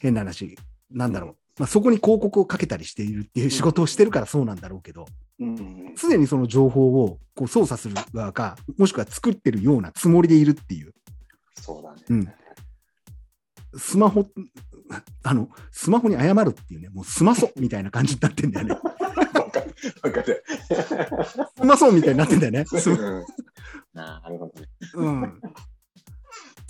[0.00, 0.56] 変な話、
[0.90, 1.36] なんだろう。
[1.58, 5.06] まあ、そこに広告をかけたりしているっていう仕事をしてるからそうなんだろうけど、
[5.40, 5.94] うん。
[5.96, 10.94] 常にその情報をこう操作する側か、もしくは作ってるようなつもりでいるっていう、
[11.54, 12.02] そうだね。
[12.08, 12.28] うん
[13.76, 14.26] スマホ、
[15.22, 18.74] あの、スマホに謝るっていうね、もうスマソみたいな感じになってんだよね。
[20.02, 20.44] わかる。
[21.56, 22.64] スマソみたいになってんだよね。
[22.64, 23.24] スうん
[23.92, 24.68] なるほどね。
[24.94, 25.40] うん。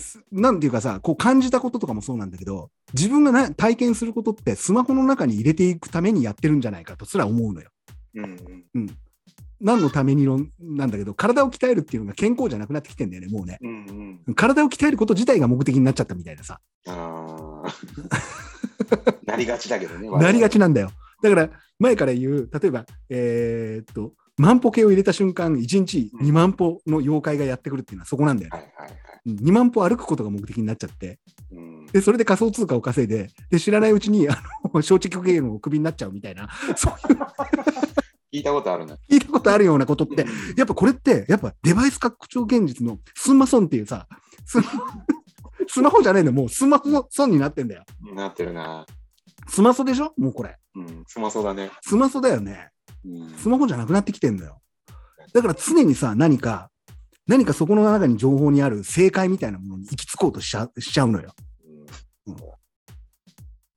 [0.09, 7.69] すなんていうかさ、こう感じたこととかもそうなんだけど、自分がな体験することってスマホの中に入れていくためにやってるんじゃないかとすら思うのよ。
[8.15, 8.65] うんうん。
[8.75, 8.97] うん。
[9.61, 13.57] 何のためにのなんだけど、体を鍛えるっていうのが健康じゃなくなってきてんだよね、もうね。
[13.61, 14.35] うんうん。
[14.35, 17.73] 体を鍛えること自体が目的になっちゃったみたいなさ、ああ。
[19.25, 20.09] なりがちだけどね。
[20.17, 20.91] なりがちなんだよ。
[21.21, 28.57] だから、前から言う、例えば、えーっと、万歩計を入れた瞬間、1日2万歩の妖怪がやってくるっていうのはそこなんだよね。
[28.57, 29.08] はいはいはい。
[29.25, 31.19] うん2万歩歩くことが目的になっちゃって、
[31.51, 31.85] うん。
[31.87, 34.37] で、それで仮想通貨を稼いで、で、知らないうちに、あ
[34.73, 37.19] の、承知局限をクビになっちゃうみたいな、そういう、
[38.33, 38.95] 聞いたことあるな。
[39.09, 40.25] 聞いたことあるようなことって、
[40.57, 44.07] やっぱこれって、やっぱデバイス拡張現実のスンマソンっていうさ、
[44.45, 44.59] ス
[45.67, 47.83] スマホじゃないの、もうスマホソンになってんだよ。
[48.15, 48.85] なってるな。
[49.47, 50.13] スマソでしょ？
[50.17, 50.57] もうこれ。
[50.75, 51.03] うん。
[51.07, 51.71] すまそうだね。
[51.81, 52.69] スマソだよね。
[53.05, 53.29] うん。
[53.37, 54.59] スマホじゃなくなってきてんだよ。
[55.33, 56.69] だから常にさ、何か、
[57.29, 61.35] 何かそこの中に情報にある正解みたいなものに行き着こうとしちゃしちゃうのよ。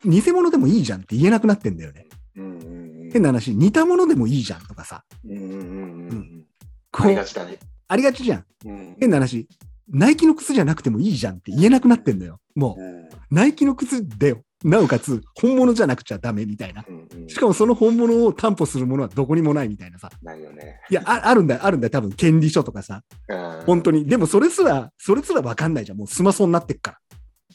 [0.04, 2.06] 偽物でもいいじゃんって言えなくなってんだよね。
[2.34, 3.10] うんうんうん。
[3.12, 5.04] 変な話、似たものでもいいじゃんとかさ。
[5.28, 6.44] うん
[6.92, 7.58] ありが、ちだね。
[7.88, 8.44] ありがちじゃん。
[8.64, 8.96] うん。
[8.98, 9.46] 変な話、
[9.86, 12.40] ナイキの靴じゃなくてもいいじゃんって言えなくなってんだよ。
[12.54, 14.42] もう、うんナイキの靴だよ。
[14.64, 16.84] なおかつ、本物じゃなくちゃダメみたいな。
[16.88, 17.28] うんうん。
[17.28, 20.10] しかもその本物を担保するものはどこにもないみたいなさ。
[20.22, 20.80] ないよね。
[20.90, 23.02] いや、ああるんだよ、あるんだよ、多分、権利書とかさ。
[23.28, 24.06] うん本当に。
[24.06, 25.98] でもそれすら、それすらわかんないじゃん。
[25.98, 26.98] もうスマホになってっから。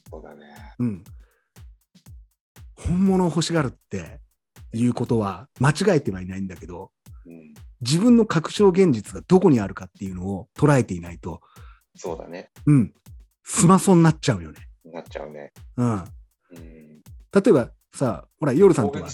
[0.10, 0.46] そうだね。
[0.80, 1.04] うん。
[2.76, 4.20] 本物を欲しがるって
[4.74, 6.91] いうことは間違えてはいないんだけど、
[7.26, 7.54] うん。
[7.82, 11.41] 自分の確証現実がどこにあるかっていうのを捉えていないと、
[11.96, 12.52] そうだね。
[12.65, 12.93] うん、
[13.43, 14.60] スマホになっちゃうよね。
[14.86, 15.52] なっちゃうね。
[15.78, 16.04] うん。
[17.34, 17.44] うん。
[17.44, 19.12] 例えばさ、ほら、夜さんとは、ん？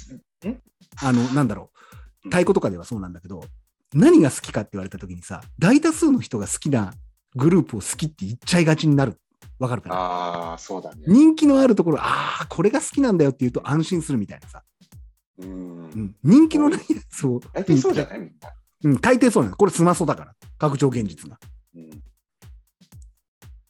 [1.01, 1.71] あの、なんだろ
[2.25, 3.43] う、太鼓とかではそうなんだけど、
[3.93, 6.93] 何が好きかって言われたときにさ、大多数の人が好きな
[7.35, 9.19] グループを好きって言っちゃいがちになる。
[9.59, 9.95] わかるかな？
[9.95, 11.03] ああ、そうだね。
[11.07, 14.63] 人気のあるところ、ああ、これが好きなんだよって言うと安心するみたいなさ。
[15.39, 15.97] うんう。
[15.97, 17.39] ん、人気のないやつを。
[17.53, 18.49] 大体そうじゃないみんな。
[18.83, 19.55] うん、大抵そうなの。
[19.55, 20.35] これスマソだから。
[20.57, 21.39] 拡張現実が。
[21.75, 22.03] うん。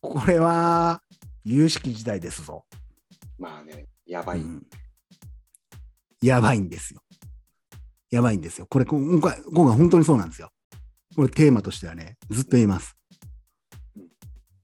[0.02, 1.02] これは、
[1.44, 2.66] 有識時代ですぞ。
[3.38, 4.40] まあね、やばい。
[4.40, 4.68] うん
[6.22, 7.02] やばいんですよ。
[8.10, 8.66] やばいんですよ。
[8.70, 10.52] これ、こ今回、今回本当にそうなんですよ。
[11.18, 12.96] これテーマとしてはね、ずっと言います
[13.98, 14.04] うん。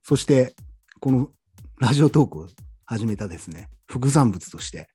[0.01, 0.55] そして、
[1.01, 1.31] この
[1.79, 2.47] ラジオトークを
[2.85, 4.87] 始めたですね、副産物として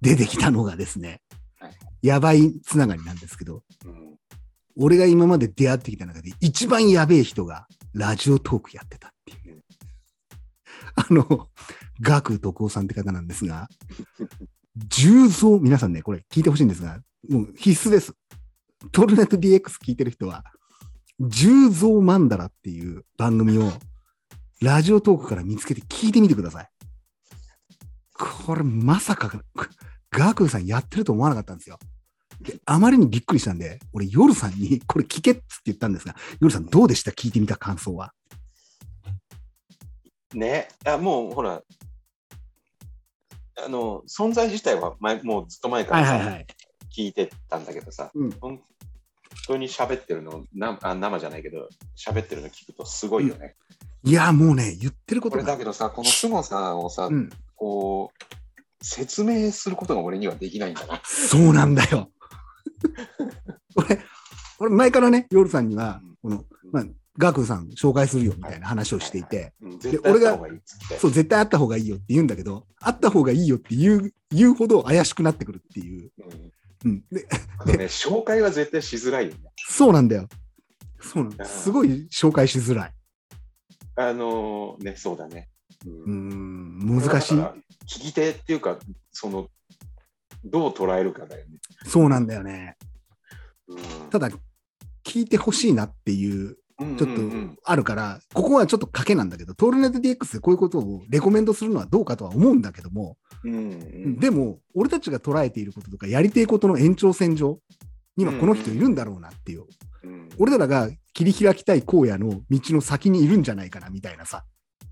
[0.00, 1.20] 出てきたのがですね
[1.58, 1.72] はい、
[2.02, 4.12] やばいつながりなんですけど、うん
[4.74, 9.62] 俺が今まで出会ってきた中で一番やべえ人がラジオトークやってたっていう。
[10.94, 11.48] あの、
[12.00, 13.68] ガク徳夫さんって方なんですが、
[14.88, 18.14] 重蔵、皆さんね、これ聞いてほしいんですが、もう必須です。
[18.90, 20.44] トルネット DX 聞いてる人は、
[21.20, 23.70] 重蔵マンダラっていう番組を
[24.60, 26.68] ラジオトークから見つけて聞いてみてください。
[28.14, 29.30] これまさか、
[30.10, 31.78] ガクさんやってると思わなかったんですよ。
[32.64, 37.12] あまりにびっくりしたんで、俺、夜さんにこれ聞けっつって言ったんですが、夜さんどうでした？
[37.12, 38.12] 聞いてみた感想は。
[40.34, 41.62] ね、あもうほら、
[43.56, 46.46] あの存在自体は前もうずっと前からさ、い。
[46.94, 48.60] 聞いてたんだけどさ、うん本
[49.46, 53.56] 当に喋ってるのなあ、生じゃないけど、喋ってるの聞くとすごいよね。
[54.04, 55.58] いや、もうね、言ってるこことれだが。
[55.58, 61.00] けどさ、この凄さをさ、うん、こう、説明することが俺にはできないんだな。
[61.04, 62.10] そうなんだよ。
[63.76, 63.98] 俺、
[64.58, 66.84] 俺前からね、夜さんにはうん、この、まあ、
[67.18, 70.48] ガクさん紹介するよみたいな話をしていて、うん絶対やった方が。
[70.98, 76.10] そう、絶対会った方がいいよって言うんだけど、会った方がいいよって言う、言うほど怪しくなってくるっていう。
[76.18, 76.52] うん
[76.84, 77.04] うん。
[77.10, 79.38] で、ね、紹介は絶対しづらいよね。
[79.56, 80.28] そうなんだよ。
[81.00, 81.44] そうなんだ。
[81.44, 82.92] すごい紹介しづらい。
[83.96, 85.48] あのね、そうだね。
[85.86, 87.54] ううんん、難しい聞
[87.86, 88.78] き手っていうか、
[89.10, 89.48] その、
[90.44, 91.58] どう捉えるかだよね。
[91.86, 92.76] そうなんだよね。
[93.68, 93.78] うん
[94.10, 94.30] ただ、
[95.04, 107.58] 聞いてほしいなっていう、ちょっとうんうんあるから、ここはちょっと賭けなんだけど、トールネット DX でこういうことをレコメンドするのはどうかとは思うんだけども、うんうんでも、俺たちが捉えていることとか、やりてえことの延長線上
[108.16, 109.62] にはこの人いるんだろうなっていう、
[110.04, 114.44] うん俺らが切り開きたい荒野の道の先にいるんじゃないかなみたいなさ。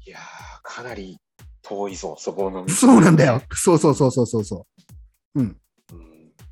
[0.07, 0.21] いやー、
[0.63, 1.19] かなり
[1.63, 2.69] 遠いぞ、そこの。
[2.69, 3.43] そうなんだよ。
[3.55, 4.67] そうそうそうそうそうそ
[5.35, 5.41] う。
[5.41, 5.57] うん。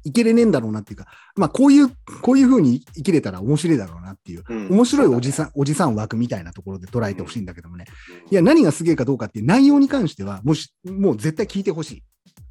[0.09, 1.89] うん生きれねえんだろうなっていうか、まあ、こういう、
[2.23, 7.85] こういうふうに生きれたら面白いだろうなっていう、うん面白いおじさん、おじさん枠みたいなところで捉えてほしいんだけどもね。
[8.25, 12.03] うんいや、何がすげえかどうかっていう内容に関しては、もし、もう絶対聞いてほしい。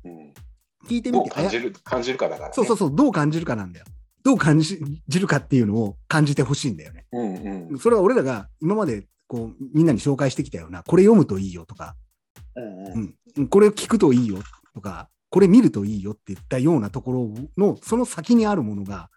[0.05, 0.33] うん
[0.87, 2.53] 聞いてみて、どう感じる感じるかだからね。
[2.53, 3.85] そうそうそう、どう感じるかなんだよ。
[4.23, 4.79] どう感じ
[5.19, 7.05] るかっていうのを感じてほしいんだよね。
[7.11, 7.35] うん
[7.71, 11.95] うんそれは俺らが今までこうみんなに紹介してきたような、これ読むといいよとか、
[12.55, 14.37] うんううんんうん、これを聞くといいよ
[14.73, 19.09] とか、これ見るといいよって言ったようなところの、その先にあるものが、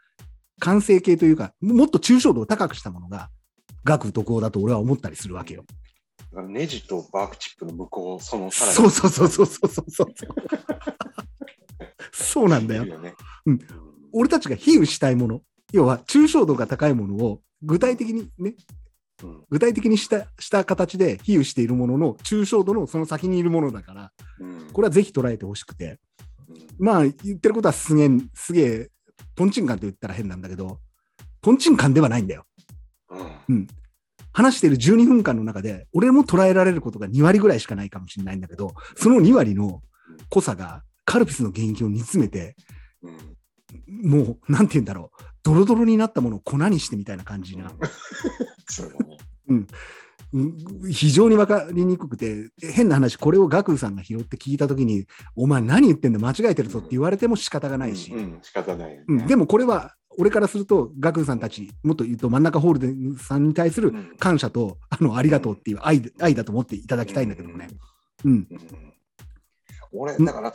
[0.61, 3.31] 完成形というか、もっと抽象度を高くしたものが、
[3.85, 5.64] 学徳法だと俺は思ったりするわけよ。
[6.49, 10.14] ネジとバークチップの向こう、そのさらにそうそうそうそうそうそうそう。
[12.12, 13.01] そうなんだよいる。
[13.01, 13.14] ね
[13.46, 13.59] うん
[14.12, 15.40] 俺たちが比喩したいもの、
[15.73, 18.55] 要は抽象度が高いものを具体的にね、
[19.23, 24.29] うん具体的にしたした形で比喩しているものの抽象度のその先にいるものだから、うん
[24.72, 25.98] これはぜひ捉えてほしくて、
[26.48, 26.87] うん。
[26.87, 28.90] まあ言ってることはすげえ、すげえ、
[29.35, 30.79] トンチンカンと言ったら変なんだけど、
[31.40, 32.44] トンチンカンではないんだよ。
[33.11, 33.57] うん。
[33.57, 33.66] うん。
[34.33, 39.83] 話している12分間の中で、俺も捉えられることが2割ぐらいしかないかもしれないんだけど、その2割の
[40.29, 42.57] 濃さがカルピスの原液を煮詰めて、
[43.03, 44.11] うん。
[44.11, 47.72] もう、なんて言うんだろう、ドロドロになったものを粉にしてみたいな感じな。
[49.48, 49.66] うん
[50.90, 59.04] 非常に分かりにくくて、変な話、これをガクーさんが拾って聞いたときに、お前何言ってんだ、間違えてるぞって言われても仕方がないし、うんうん仕方ないよね。
[59.08, 64.16] うんでもこれは、俺からすると、ガクーさんたち、もっと言うと真ん中ホールデンさんに対するうん。
[64.18, 67.68] 感謝と、あの、ありがとうっていう愛愛だと思っていただきたいんだけどもね。
[68.24, 68.32] うん。
[68.32, 68.48] うん。
[69.92, 70.52] 俺、だから、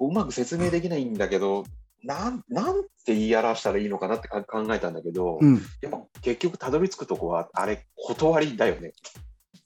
[0.00, 1.64] うまく説明できないんだけど、
[2.06, 5.60] なんなんて言い表したらいいのかなってか考えたんだけど、うん。
[5.82, 8.92] やっぱ結局たどり着くとこは、あれ、断りだよね。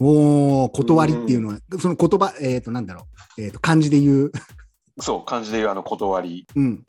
[0.00, 4.32] おー、断りっていうのは、その言葉、えっ、と、なんだろう、えっ、と、漢字で言う、
[4.98, 6.84] そう、漢字で言うあの断り、うん。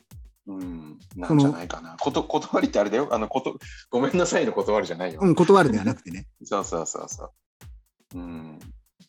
[0.46, 1.96] うん、なんじゃないかな。
[2.00, 3.08] こと断りってあれだよ。
[3.12, 3.58] あのこと
[3.90, 5.20] ごめんなさいの断りじゃないよ。
[5.22, 6.26] うん、断るではなくてね。
[6.42, 7.30] そうそうそうそ
[8.14, 8.18] う。
[8.18, 8.58] うん。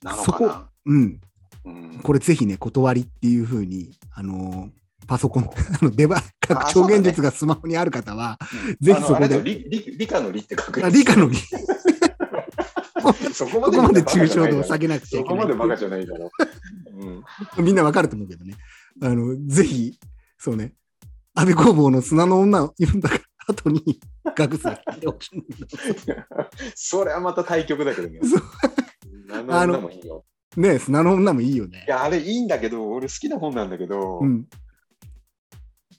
[0.03, 0.69] なのかな。
[0.85, 1.21] うん。
[1.65, 5.43] うん、これぜひね、断りっていうふうに、あのーパソコン、
[5.81, 8.37] あのデバ、拡張現実がスマホにある方は、
[8.67, 11.37] うんぜひそこで理理理科の理って書くあ理科の理、
[13.33, 16.31] そこまで抽象度を下げなくちゃいけないそこまでバカじゃないだろ。
[17.57, 18.53] うん、みんなわかると思うけどね。
[19.01, 19.99] あの、ぜひ、
[20.37, 20.73] そうね、
[21.33, 23.09] 安倍工房の砂の女を読んだ
[23.47, 23.99] 後に、
[24.35, 28.19] 学生聞いてほしいんだそれはまた対局だけどね。
[28.23, 28.41] そう
[29.51, 30.23] あの女もいいよ。
[30.55, 31.89] ね砂の女もいいよねい。
[31.89, 34.45] や、あれいいんだけど、俺好きな本なんだけど、うん。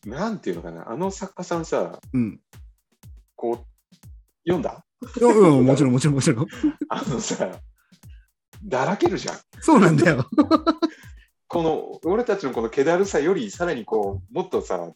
[0.07, 2.41] なんていうのかな、あの作家さんさ、うん。
[3.35, 4.01] こう、
[4.47, 4.85] 読んだ？
[5.21, 6.47] うん、うんもちろん、もちろん、もちろん。
[6.89, 7.61] あのさ、
[8.65, 9.37] だらけるじゃん。
[9.61, 10.29] そうなんだよ。
[11.49, 14.91] この、俺たちのこの気だるさより、さらにこう、もっとさ、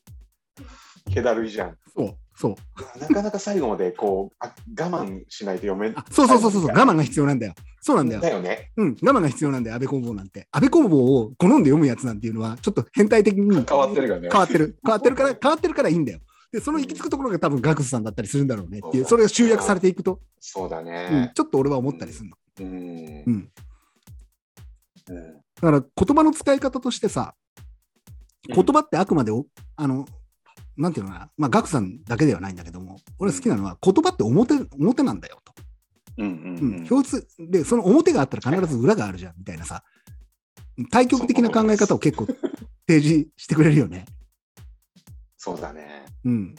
[1.11, 1.77] 気だるいじゃん。
[1.97, 3.01] そう、そう。
[3.01, 7.55] なかなか最後までこうあ我慢しないと読めあそうそうそうそう、我慢が必要なんだよ。
[7.81, 8.21] そうなんだよ。
[8.21, 8.71] だよね。
[8.77, 10.47] うん、我慢が必要なんだよ、安倍工房なんて。
[10.53, 14.29] 安倍工房を好んで読むやつなんていうのは、ちょっと変態的に変わってるからね。
[14.31, 14.79] 変わってる。
[14.85, 16.21] 変わってるから、変わってるからいいんだよ。
[16.53, 21.33] で、その行き着くところが多分ガクスさんだったりするんだろうねっていう、それが集約されていくと、そうだうん、ね。
[21.35, 22.37] ちょっと俺は思ったりするの。
[22.61, 22.67] うん。
[22.67, 23.35] ううん。
[23.35, 23.49] ん。
[25.09, 27.35] だから言葉の使い方としてさ、
[28.47, 29.47] 言葉ってあくまでお、
[29.77, 30.07] あの、
[30.79, 35.53] なんていうのかな、まあ、ガクさんだけではないんだけども、俺好きなのは言葉って表、表なんだよと。
[36.19, 36.33] うんうう
[36.65, 36.89] んん。
[36.91, 39.83] 表出で、その表があったら必ず裏があるじゃんみたいなさ、
[40.91, 42.27] 対極的な考え方を結構
[42.87, 44.07] 提示してくれるよね。
[45.37, 46.07] そうだね。
[46.25, 46.55] うん。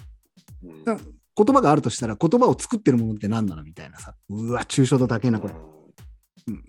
[0.64, 0.98] うんだ
[1.42, 3.64] 言葉があるとしたら、言葉を作ってるものって何なの？
[3.64, 4.14] みたいなさ。
[4.28, 5.54] うわ、抽象度高いな、これ。
[6.48, 6.66] うん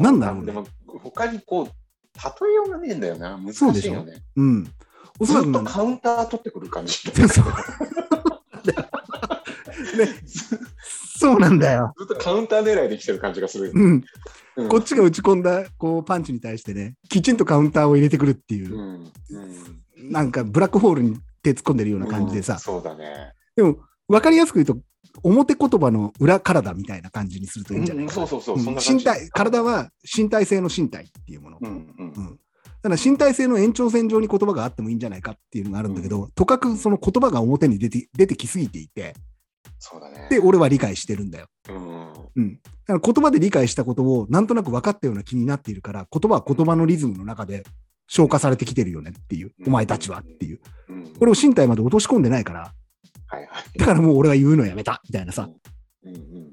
[0.00, 0.54] なんだろうね
[1.02, 3.36] 他にこう、例えようがねえんだよな。
[3.36, 4.22] 難しいよね。
[4.36, 4.62] うん。
[4.62, 4.72] おそらくな
[5.20, 6.98] ずっとカウンター取ってくる感じ。
[9.96, 10.08] ね、
[11.18, 11.94] そうなんだよ。
[11.96, 13.72] ずっとカウンター狙いで来てる感じがする。
[13.74, 14.04] うん。
[14.56, 23.32] うんこっちが打ち込んだこうパンチに対してね、きちんとカウンターを入れてくるっていうう、んうんなんかブラックホールに手突っ込んでるような感じでさうん、そうだね。
[23.54, 23.76] でも
[24.08, 24.78] 分かりやすく言うと、
[25.22, 28.26] 表言葉の裏体みたいな感じにするといいんじゃないうんかな。
[28.26, 28.74] そうそうそう。
[28.74, 29.62] 身体、体。
[29.62, 31.58] は身体性の身体っていうもの。
[31.60, 32.40] うんうんうん
[32.86, 39.14] だから身体性の延長線上に言葉があってもいいんじゃないかっていうのがあるんだけど、とかくその言葉が表に出て出てきすぎていて、
[39.80, 40.28] そうだね。
[40.30, 41.48] で、俺は理解してるんだよ。
[41.68, 42.54] うんうん。
[42.54, 47.64] だから言葉で理解したことをなんとなく分かったような気になっているから、言葉は言葉のリズムの中で
[48.06, 50.60] 消化されてきてるよねっていう、うんお前たちはっていう。
[50.88, 52.72] うんこれを身体まで落とし込んでないから、
[53.26, 53.78] はいはい。
[53.80, 55.50] だからもう俺は言うのやめたみたいなさ。
[56.04, 56.52] うんうん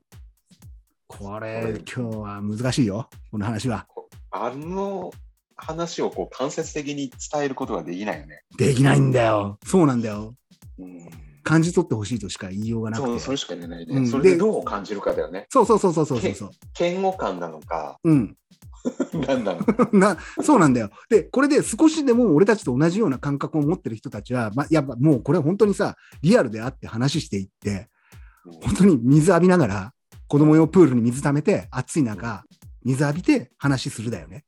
[1.06, 3.86] これ、今日は難しいよ、この話は。
[4.32, 5.12] あの
[5.56, 8.44] 話をこう間接的に伝えることができないよね。
[8.58, 9.60] できないんだよ。
[9.66, 10.36] そうなんだよ。
[10.80, 13.10] うん感じ取ってほしいとしか言いようがなくて。
[13.10, 15.46] そうそれしか言えないね、うんそれででどう感じるかだよね。
[15.50, 16.52] そうそうそうそうそうそうそう。
[16.80, 18.38] 嫌悪感なのか、うん。
[19.28, 19.90] 何なのか。
[19.94, 20.90] な、そうなんだよ。
[21.10, 27.90] で、これで少しでも俺たちと同じような感覚を持ってる人たちは、まあ、やっぱもうこれ本当にさ、リアルであって話していって、
[28.62, 29.94] 本当に水浴びながら、
[30.28, 32.44] 子供用プールに水溜めて、暑い中、
[32.84, 34.46] 水浴びて話するだよね。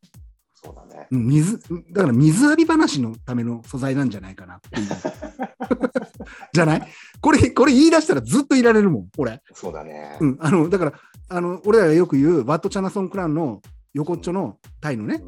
[0.66, 1.08] そうだね。
[1.12, 1.60] うん水、
[1.92, 4.88] だから水浴び話のための素材なんじゃないかなっていう。
[6.54, 6.88] じゃない？
[7.22, 9.42] これ、これ言い出したらずっといられるもん、俺。
[9.54, 10.18] そうだね。
[10.20, 10.38] うん。
[10.40, 10.94] あの、だから、
[11.30, 13.62] あの、俺らがよく言う、ワット・チャナソン・クランの
[13.94, 15.22] 横っちょのタイのね、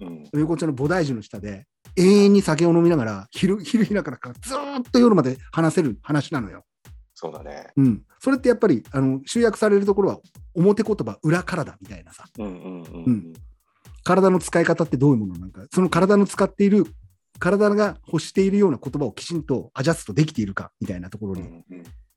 [0.00, 6.64] うん横っちょの菩提樹の下で、永遠に酒を飲みながら、昼、昼日中からずーっと夜まで話せる話なのよ。
[7.14, 7.68] そうだね。
[7.76, 8.02] うん。
[8.20, 10.18] それってやっぱり、あの、集約されるところは、
[10.54, 12.24] 表言葉、裏体みたいなさ。
[12.38, 13.32] うんうんうんうん
[14.06, 16.86] 体の使い方ってどういうものなんか、その体の使っている、
[17.40, 21.64] 体が欲しているような言葉をきちんとアジャストできているかみたいなところに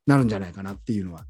[0.05, 1.25] なるんじゃないかなっていうのは、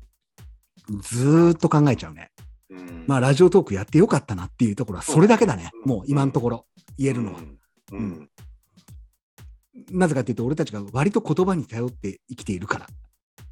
[1.02, 2.32] ずーっと考えちゃうね。
[2.72, 5.72] うんまあ、ラジオトークやってよかったなっていうところは、それだけだね。
[5.86, 6.65] うんもう今のところ
[6.98, 7.39] 言えるのは。
[7.39, 8.30] うんうん
[9.91, 12.88] なぜかっていうと、俺たちが割と言葉に頼って生きているから。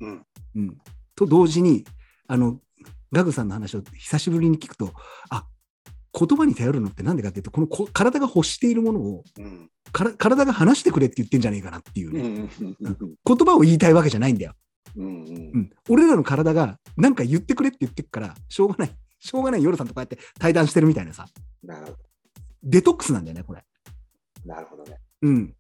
[0.02, 0.78] うんうん。
[1.16, 1.86] と同時に、
[2.28, 2.60] あの、
[3.14, 4.94] ガグさんの話を久しぶりに聞くと、
[5.30, 5.48] あ、
[6.18, 9.70] 言葉に頼るのってなんでかっていうと、このこ体が欲しているものをうん。
[9.92, 12.50] から体が話してくれって言ってんじゃねえかなっていううね、ん。
[12.60, 13.16] うん。
[13.26, 14.54] 言葉を言いたいわけじゃないんだよ。
[14.96, 15.06] うん。
[15.06, 15.52] うん。
[15.54, 15.70] うん。
[15.90, 18.92] 俺らの体がなんか言ってくれって言ってくから、しょうがない。
[19.20, 21.28] しょうがない夜さんとこうやって対談してるみたいなさ、
[21.64, 21.98] なるほど。
[22.64, 23.64] デトックスなんだよね、これ。
[24.46, 25.00] なるほどね。
[25.22, 25.56] うん。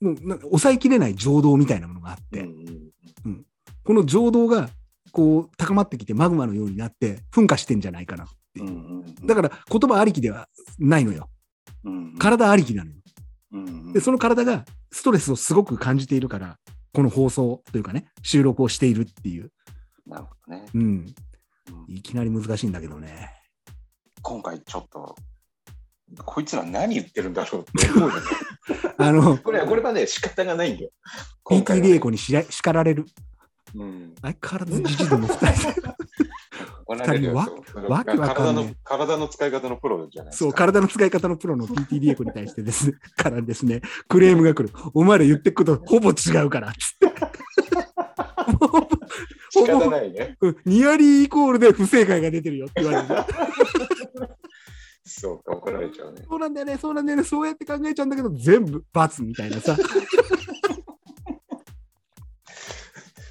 [0.00, 2.92] もうな抑えきれない情動みたいなものがあって、うん。
[3.24, 3.46] うん。
[3.84, 4.70] この情動が
[5.12, 8.24] こう高まってきてマグマのようになって噴火してんじゃないかな。
[8.24, 8.26] っ
[8.58, 8.70] ていうう。
[8.70, 11.28] んうんだから言葉ありきではないのよ。
[11.84, 12.96] うん体ありきなのよ。
[13.52, 16.58] うんで、その体がストレスをすごく感じているから、
[16.92, 19.50] この放送というかね、収録をしているっていう。
[20.06, 20.64] なるほどね。
[20.74, 20.82] うん。
[20.82, 21.14] うん
[21.88, 23.30] いきなり難しいんだけどね。
[24.22, 25.14] 今回ちょっと、
[26.24, 28.22] こいつら何言ってるんだろうって思うよね。
[28.98, 30.90] あの、これは、これはね、仕方がないんだよ。
[31.42, 33.06] 今回 PT はね玲子にしら叱られる。
[33.74, 34.14] うん。
[34.22, 35.72] 相変わらずじじども二人
[36.88, 36.94] で。
[36.94, 40.32] これはね二人わそうわけわかんねえ体の体の使い方のプロじゃない。
[40.32, 44.72] そう、体の使い方のプロの PT 玲子に対してですね、 からですね、クレームが来る。
[44.94, 46.72] お前ら言ってくことほぼ違うから。
[46.72, 47.08] つって。
[49.50, 50.36] 仕方ないね。
[50.40, 53.24] うんニアリーイコールで不正解が出てるよって言われる。
[55.04, 56.22] そうか、怒られちゃうね。
[56.28, 59.76] そうなんだよね、そうなんだよね、そうやって考えちゃうんだけど、全部罰みたいなさ。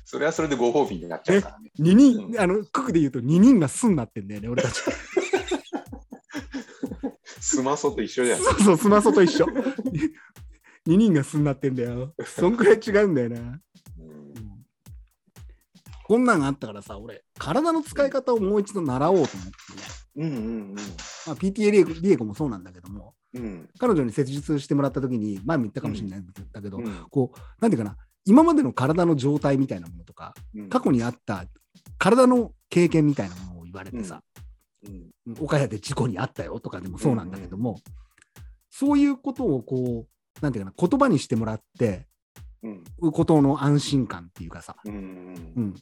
[0.09, 1.69] それはそれでご褒美になっちゃうからね。
[1.77, 4.79] 二人、うんあの、九九で言うと二人がすになってんだよね、俺たち。
[7.41, 8.39] スマソと一緒じゃん。
[8.39, 9.45] そうそう、スマソと一緒。
[10.85, 12.13] 二人がすになってんだよ。
[12.25, 13.39] そんくらい違うんだよな。
[13.39, 13.59] うん
[16.05, 19.49] こんなんがあったからさ、俺、体の使い方をもう一度習おうと思ってね。
[20.15, 20.35] うんう
[20.71, 23.43] んまあ、PTA リエコリエコもそうなんだけども、うん。
[23.43, 27.97] うん彼女に施術してもらった時に、前も言ったかもしれないんだけど、うんこう、なんていうかな、
[28.27, 30.69] 今までの体の状態みたいなものとか、うん。
[30.69, 31.45] 過去にあった
[31.97, 34.21] 体の経験みたいなものを言われてさ、
[34.85, 35.35] うん。
[35.39, 37.79] 岡谷で事故にあったよとかでもそうなんだけども、
[38.69, 42.05] そういうことをこう、なんていうかな、言葉にしてもらって、
[42.63, 43.11] うん。
[43.11, 44.93] ことの安心感っていうかさ、うん。
[45.55, 45.75] うん、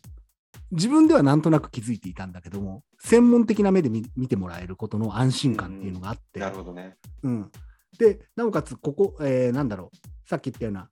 [0.71, 6.97] 自分ではなんとなく気づいていたんだけども、専門的な目で見見てもらえることの安心感っていうのがあって、なるほどね。
[7.23, 7.51] うん、
[7.97, 10.89] で、なおかつ、ここ、えーなんだろう、さっき言ったような、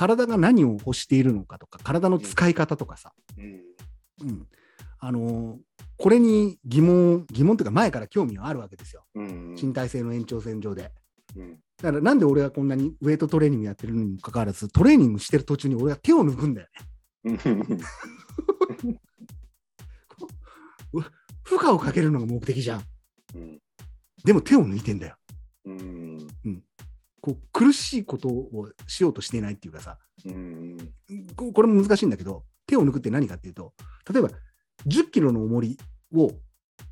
[0.00, 3.60] 体が何を欲しているのかとか、体の使い方とかさ、うん。
[4.26, 4.46] うん。
[4.98, 5.58] あのー
[5.98, 9.54] これに疑問、疑問というか、前から興味はあるわけですよ、うん。
[9.60, 10.90] 身体性の延長線上で。
[11.36, 11.58] うん。
[11.76, 16.68] だから、なんで俺はこんなにウェイトトレーニングやってるにもかかわらず、トレーニングしてる途中に俺は手を抜くんだよ
[17.24, 17.38] ね。
[17.44, 17.66] うん。
[21.44, 22.84] 負荷をかけるのが目的じゃん。
[23.34, 23.60] うん。
[24.24, 25.16] でも手を抜いてんだよ。
[25.66, 26.26] うん
[27.20, 30.76] こう苦しいことをしようとしていないっていうかさ、うん
[31.36, 33.74] ここれも難しいんだけど、手を抜くって何かっていうと、
[34.12, 34.30] 例えば
[34.86, 35.78] 10キロの重り
[36.14, 36.32] を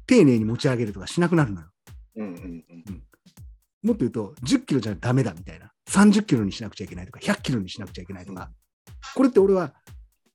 [0.07, 1.69] 丁寧に持ち上げるとかしなくなるのよ。
[2.17, 2.65] うんうん
[3.81, 5.71] もっと言うと、10キロじゃダメだみたいな。
[5.89, 8.51] 30キロにしなくちゃいけないとか、100キロにしなくちゃいけないとか、
[9.15, 9.73] これって俺は、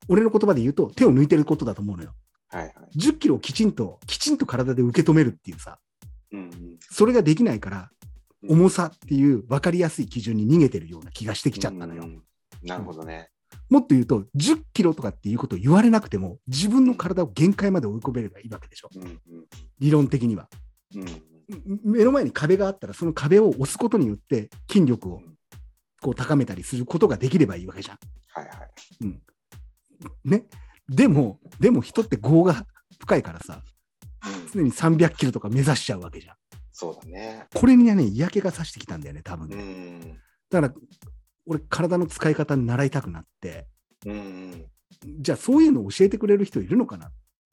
[0.08, 2.14] 俺の言葉で言うと手を抜いてることだと思うのよ。
[2.50, 2.74] はいはい。
[2.98, 5.78] 10キロをきちんと、きちんと体で受け止めるっていうさ、
[6.32, 7.88] うんそれができないから、うん
[8.50, 12.04] 重さっていう分かりやすい基準に逃げてるような気がしてきちゃったのよ。
[12.04, 12.24] うん
[12.64, 13.30] なるほどね。
[13.70, 18.90] もっと言うと、10キロとかっていうことを言われなくても、自分の体を限界まで追い込めればいいわけでしょ。
[18.96, 19.20] うんうん
[19.80, 20.48] 理論的には。
[20.96, 21.06] うん
[21.84, 25.22] 目の前に壁があったら、その壁を押すことによって筋力を
[26.02, 27.98] こう高めたりすることができればいいわけじゃん。
[28.30, 28.70] はいはい。
[29.02, 29.22] うん。
[30.24, 30.46] ね。
[30.88, 32.66] でも、でも人って業が
[33.00, 33.62] 深いからさ、
[34.26, 36.36] うん常に300キロとか目指しちゃうわけじゃん。
[36.74, 37.48] そうだね。
[37.54, 39.64] これにはね、嫌気がさしてきたんだよね、多分うね。
[39.64, 40.20] ん。
[40.50, 40.74] だから、
[41.46, 43.68] 俺、体の使い方に習いたくなって、
[44.06, 44.66] うん
[45.20, 47.12] じゃあそういうのを教えてくれる人いるのかな？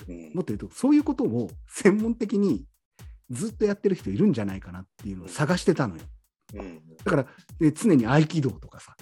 [0.09, 0.17] うん。
[0.35, 2.67] もっと言うと、そういうことを専門的に
[3.31, 6.03] ずっとやってる人いるんじゃないかなっていうのを探してたのよ。
[6.55, 6.83] うん。
[7.05, 7.27] だから、
[7.59, 8.97] で常に合気道とかさ、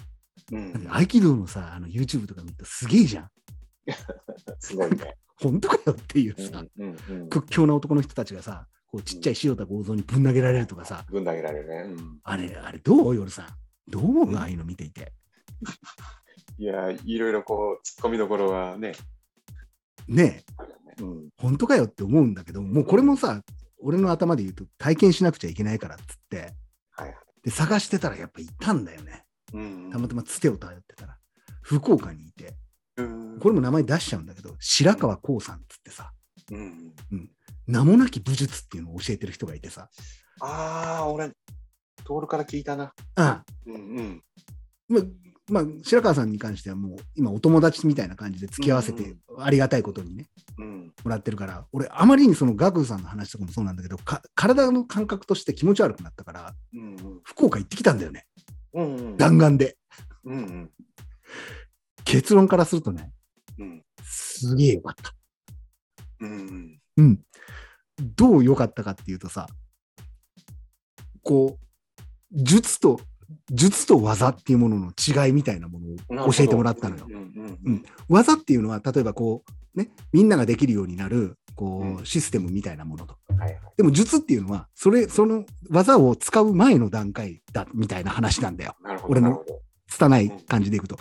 [0.51, 0.87] うん。
[0.89, 3.29] 合気道のさ、あの YouTube とか見るとすげえじゃん。
[4.59, 5.15] すごいね。
[5.41, 7.29] 本当かよっていううんさ、うんうん。
[7.29, 11.75] 屈強な男の人たちがさ、こうちっちゃい塩田剛造にぶん投げられるとかさ、ぶん投げられるね。
[11.93, 12.19] うん。
[12.23, 13.47] あれ、あれどう夜さん。
[13.87, 14.35] どう思う？
[14.37, 15.13] ああいうの見ていて。
[16.57, 18.93] いや、いろいろこう、突っ込みどころはね。
[20.07, 20.43] ね
[20.99, 21.29] え、うん。
[21.37, 23.43] 本当かよって思うんだけど、もうこれもさ、
[23.81, 26.53] 俺の頭で言うと体験しなくちゃいけないからっつって、
[26.91, 27.15] はいはい。
[27.43, 29.23] で、探してたらやっぱいたんだよね。
[29.53, 31.17] うんたまたまつてを頼ってたら、
[31.61, 32.55] 福岡にいて、
[32.97, 36.11] うんこれも名前出しちゃうんだけど、白川光さんっつってさ、
[36.51, 36.93] うん
[37.69, 39.89] 名もなき武術っていうのを教えてる人がいてさ、
[40.41, 41.29] ああ、俺、
[42.03, 42.93] 徹から聞いたな。
[43.15, 44.23] ああうんうん。
[44.87, 45.03] まあ、
[45.51, 50.93] まあ、白川さんに関してはもう今お友達みたいな感じで付き合わせてありがたいことにね、うん。
[51.03, 56.97] もらってるから、俺あまりにそのガクさんの話とかもそうなんだけど、か体の感覚として気持ち悪くなったから、うん。
[57.23, 58.25] 福岡行ってきたんだよね、
[58.73, 59.17] うんうん。
[59.17, 59.77] 弾丸で。
[60.23, 60.71] うんうん。
[62.03, 63.11] 結論からするとね、
[63.59, 63.83] うん。
[64.03, 65.13] すげえよかった。
[66.21, 66.79] うんうん。
[67.99, 69.47] どう良かったかっていうとさ、
[71.23, 73.01] こう、術と、
[73.51, 75.79] 術と技っていうものの違いみたいなも
[76.09, 77.05] のを教えてもらったのよ。
[77.07, 79.43] うんうんうん技っていうのは、例えばこ
[79.75, 83.17] う、ね、みんなができるようになる、こうんう、システムみたいなものと。
[83.29, 88.75] はいはいでも術っていうのは、それ、その技を使う前の段階だ、みたいな話なんだよ。
[89.07, 89.45] 俺の
[89.87, 90.99] 拙い感じでいくと。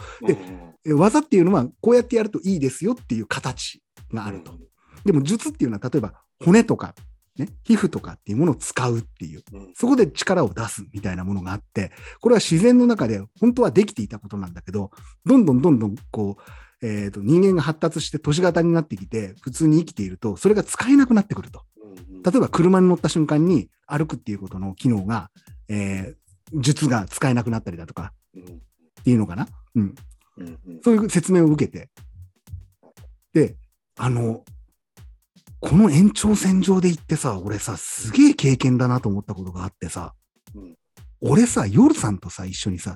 [0.84, 3.82] で技っていうのは、こうやってやるといいですよっていう形
[4.12, 4.52] があると。
[5.08, 6.12] でも術っていうのは、例えば
[6.44, 6.94] 骨とか、
[7.38, 14.90] ね、皮膚とかっていうものを使うっていう、うんそこで力を出すみたいなものがあって、これは自然の中で本当はできていたことなんだけど、
[15.24, 21.62] どんどんどんどんこう、えーと人間が発達して都市型になってきて、普通に生きていると、それが使えなくなってくると。
[22.24, 25.30] 例えば車に乗った瞬間に歩くっていうことの機能が、
[25.68, 26.18] えー
[26.54, 28.46] 術が使えなくなったりだとかうんっ
[29.04, 29.46] ていうのかな？
[29.74, 29.94] うん。
[30.38, 31.90] うんうんそういう説明を受けて、
[33.34, 33.56] で、
[33.96, 34.44] あの、
[35.60, 40.14] この延長線上で行ってさ、俺さ、すげえ経験だなと思ったことがあってさ、
[40.54, 40.74] うん
[41.20, 42.94] 俺さ、夜さんとさ、一緒にさ、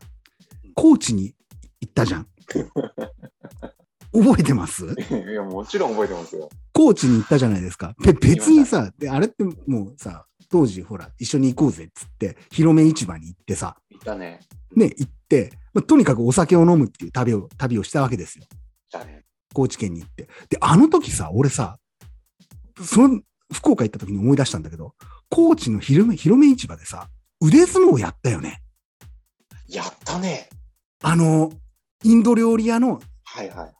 [0.76, 1.34] 高知に
[1.80, 2.28] 行ったじゃん。
[4.14, 4.86] 覚えてます？
[4.86, 6.48] いや、もちろん覚えてますよ。
[6.72, 7.96] 高知に行ったじゃないですか。
[8.00, 14.38] で、別にさ、であれってもうさ、当時ほら、一緒に行こうぜっつって、広め市場に行ってさ、いたね。
[14.76, 18.44] ね、行って、まあ、とにかくお酒を飲むっていう旅を、旅をしたわけですよ。
[19.04, 19.24] ね。
[19.52, 20.28] 高知県に行って。
[20.48, 21.78] で、あの時さ、俺さ、
[22.84, 23.20] その、
[23.52, 24.94] 福岡行った時に思い出したんだけど、
[25.28, 27.08] 高知の広め、広め市場でさ、
[27.40, 28.62] 腕相撲やったよね。
[29.68, 30.48] やったね。
[31.02, 31.52] あの、
[32.04, 33.72] インド料理屋のはいはいはい。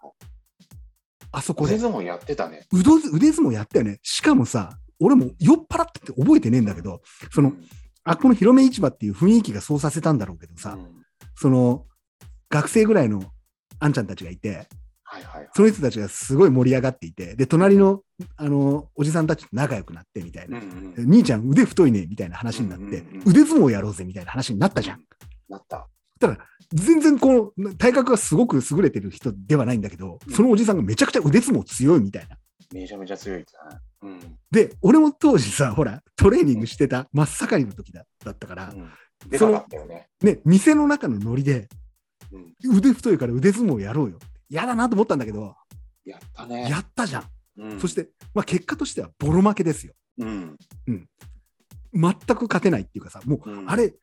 [1.32, 2.66] あそこで、腕相撲やってたね。
[2.72, 3.98] 腕相撲やったよね。
[4.02, 7.68] しかもさ、俺も酔っ払ってて覚えてねえんだけど、その、うん
[8.04, 11.02] あ、この広め市場っていう雰囲気がそうさせたんだろうけどさ、うん
[11.34, 11.86] その、
[12.50, 13.22] 学生ぐらいの
[13.78, 14.68] あんちゃんたちがいて、
[15.12, 15.48] はいはいはい。
[15.54, 18.02] その人たちがすごい盛り上がっていて、で、隣の、
[18.36, 20.58] あの、おじさんたちと仲良くなってみたいな。
[20.58, 25.00] うんうんで兄ちゃん腕太いねみたいな話になって、うんうんうん腕相撲やろうぜみたいな話になったじゃん。
[25.48, 25.88] なった。
[26.74, 32.36] 全然こう、体格がすごく優れてる人ではないんだけど、そのおじさんがめちゃくちゃ腕相撲強いみたいな。
[32.72, 33.78] めちゃめちゃ強いってね。
[34.02, 34.38] うん。
[34.50, 38.90] で、俺も当時さ、ほら、トレーニングしてた真っ盛りの時だだったから、うん
[39.86, 40.08] ね。
[40.22, 41.68] ね、店の中のノリで、
[42.32, 42.38] う
[42.72, 42.76] ん。
[42.76, 44.18] 腕太いから腕相撲やろうよ。
[44.52, 45.56] 嫌だなと思ったんだけど、
[46.04, 46.68] やったね。
[46.68, 47.24] やったじゃん。
[47.56, 49.94] うんそして、まあ結果としてはボロ負けですよ。
[50.18, 50.58] うん。
[51.94, 53.94] 全く勝てないっていうかさ、もう、うんあれ、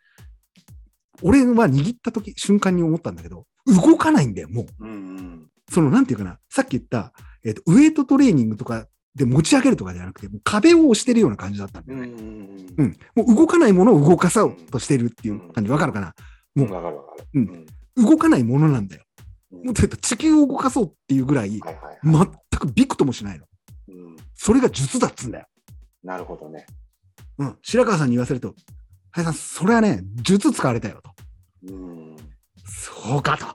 [1.21, 4.85] 俺は握った時、瞬間に思ったんだけど、動かないんだよ、もう。
[4.85, 5.47] うんうん。
[5.71, 7.13] その、なんていうかな、さっき言った、
[7.45, 12.07] えっ、と、ウエイトトレーニングとかで持ち上げるとかじゃなくて、もう壁を押してるような感じだったんだよね。
[12.07, 12.97] うんうんうん。
[13.15, 16.15] もう動かないものを動かそうとしてるっていう感じ、わかるかな？
[16.55, 16.69] うん。
[16.69, 17.03] もう。
[17.35, 19.03] うん動かないものなんだよ。
[19.51, 22.27] うんもっと言うと地球を動かそうっていうぐらい、はいはいはい。
[22.51, 23.45] 全くびくともしないの。
[23.87, 25.47] うんそれが術だっつんだよ。
[26.03, 26.65] なるほどね。
[27.39, 27.57] うん。
[27.61, 28.53] 白川さんに言わせると、
[29.11, 31.11] 林さん、それはね、術使われたよと。
[31.73, 32.15] うん。
[32.65, 33.45] そうかと。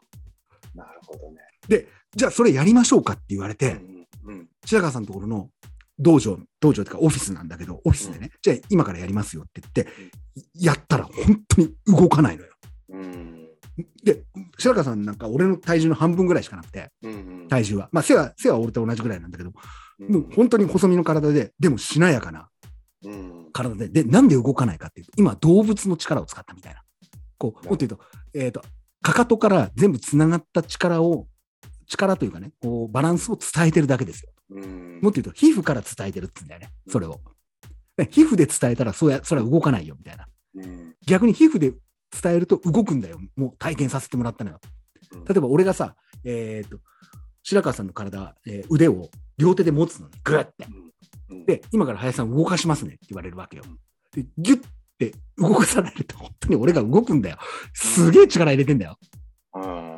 [0.75, 1.87] なるほどね。
[2.17, 5.51] じゃあ、それやりましょうかって言われて、うんうん白川さんのところの
[5.99, 9.87] 道場、道場というかオフィスなんだけど、オフィスでね、じゃあ今からやりますよって言って、
[10.55, 12.53] やったら本当に動かないのよ。
[12.91, 13.44] うん。
[14.03, 14.22] で、
[14.59, 17.47] 白川さんなんか俺の体重の半分ぐらいしかなくて、うん。
[17.49, 17.89] 体重は。
[17.93, 22.49] まあ背は、背は俺と同じぐらいなんだけど、うんもう本当に細身の体で、でもしなやかな
[23.05, 23.49] うん。
[23.53, 26.83] 体で、で、なんで動かないかっていうと、今動物の力を使ったみたいな。
[27.39, 28.01] こう、もっと言うと、
[28.35, 28.62] えっ、と、
[29.03, 31.29] かかとから全部つながった力を、
[31.87, 34.31] 力というかね、こう、バランスを伝えてるだけですよ。
[34.51, 37.20] うんもっと言うと、皮膚から伝えてるって言うんだよね、それを。
[37.97, 40.27] ね皮膚で伝えたら、そうや、それは動かないよ、みたいな。
[40.57, 41.75] うん逆に皮膚で
[42.23, 43.19] 伝えると動くんだよ。
[43.37, 44.61] もう体験させてもらったのよ。
[45.12, 45.95] うん例えば俺がさ、
[46.25, 46.79] えっ、と、
[47.45, 50.67] 白川さんの体、えー腕を両手で持つのね、グッて。
[51.31, 53.65] うんで、今から林さん動かしますねって言われるわけよ。
[54.12, 54.65] で、ギュッ
[54.99, 57.39] て動かされると、本当に俺が動くんだよ。
[57.73, 58.99] すげえ力入れてんだよ。
[59.55, 59.95] うん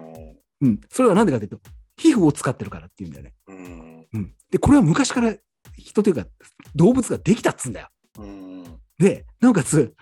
[0.62, 0.80] うん。
[0.90, 1.60] それはなんでかというと、
[1.96, 3.34] 皮膚を使ってるからっていうんだよね。
[3.48, 4.34] うんうん。
[4.50, 5.34] で、これは昔から
[5.76, 6.26] 人というか
[6.74, 7.88] 動物ができたっつうんだよ。
[8.18, 8.64] うん
[8.98, 9.94] で、なおかつ、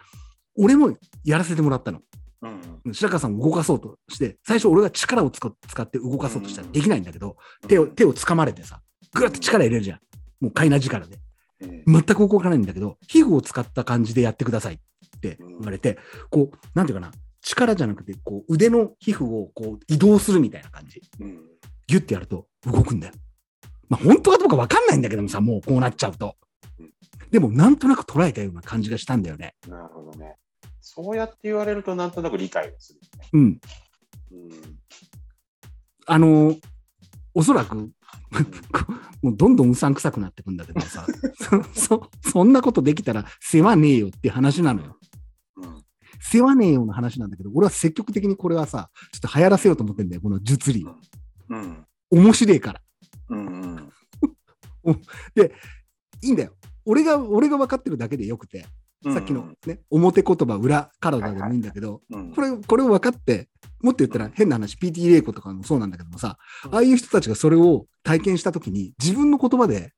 [0.56, 2.00] 俺もやらせてもらったの。
[2.42, 7.36] うん白川さんを動かそうとして、最初俺が力を使使って動かそうとしたらできないんだけど、
[7.66, 8.82] 手を、手を掴まれてさ、
[9.14, 9.98] ぐーって力入れるじゃん。
[10.40, 11.16] もう快な力で。
[11.16, 14.78] うん全く動かないんだけど、皮膚を使った感じでやってくださいっ
[15.20, 15.98] て言われて、
[16.30, 21.00] こう、なんていうかな、力じゃなくて、こう、腕の皮膚をこう移動するみたいな感じ。
[21.20, 21.40] うん
[21.86, 23.14] ギュッてやると動くんだよ。
[23.88, 26.36] まあ、本当かどうかわかんないんだけどもさ、もうこうなっちゃうと
[26.78, 26.90] うん。
[27.30, 29.54] でも、なんとなく捉えたような感じがしたんだよね。
[29.68, 30.36] なるほどね。
[30.86, 33.28] そうやって言われるとなんとなく理解がするね。
[33.32, 33.40] うん。
[33.40, 33.60] うん
[36.06, 36.60] あのー
[37.36, 37.74] おそらく、
[39.22, 41.04] もうどんどんうさんくさくなってくんだけどさ、
[41.34, 44.98] そ、そ、そんなことできたら世話ねえよって話なのよ。
[45.56, 45.84] うん
[46.20, 50.86] 世話ねえような話なんだけど、俺は積極的にこれはさ、ちょっと流行らせようと思ってんだよ、この術理。
[51.48, 52.80] うん面白いから。
[53.30, 53.92] うんうん
[56.22, 56.54] いいんだよ。
[56.84, 58.66] 俺が、俺が分かってるだけでよくて、
[59.12, 62.32] さっきのね、表言葉、裏体でもいいんだけど、うん。
[62.32, 63.48] これ、これを分かって、
[63.82, 66.38] もっと言ったら変な話、PT 玲子とかもそうなんだけどもさ、
[66.70, 69.92] ああいう人たちがそれを体験したときに、自分の言葉で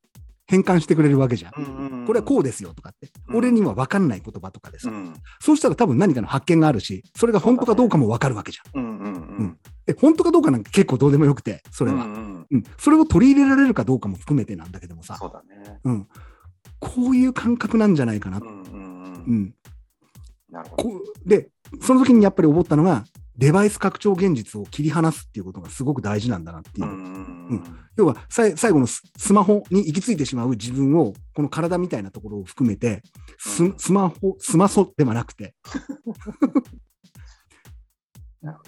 [0.46, 2.04] 変換してくれるわけじゃん。
[2.06, 3.36] これはこうですよとかって、うん。
[3.36, 5.14] 俺には分かんない言葉とかでさ、うん。
[5.40, 8.82] そうしたら多分何かの発見があるし、それが本当かどうかも分かるわけじゃん。
[8.82, 9.58] うんうんうん。
[9.86, 12.04] え本当かどうかなんか結構どうでもよくて、それは。
[12.04, 12.26] うん
[12.78, 15.80] それを取り入れられるかどうかも含めてなんだけどもさ、そうだね。
[15.84, 16.08] うん、
[16.78, 18.38] こういう感覚なんじゃないかな。
[18.38, 18.75] うん
[19.26, 19.54] うん
[20.48, 21.00] なるほど。
[21.24, 21.50] で、
[21.82, 23.04] その時にやっぱり思ったのが、
[23.36, 26.90] デバイス拡張現実を切り離すっていうことがすごく大事なんだなっていうう。
[26.90, 26.94] ん
[27.50, 27.64] うん
[27.96, 33.02] 要はさい最後のススマホに行き着いてしまう自分を、この体みたいなところを含めて、
[33.38, 35.54] スうんスマホ、スマソではなくて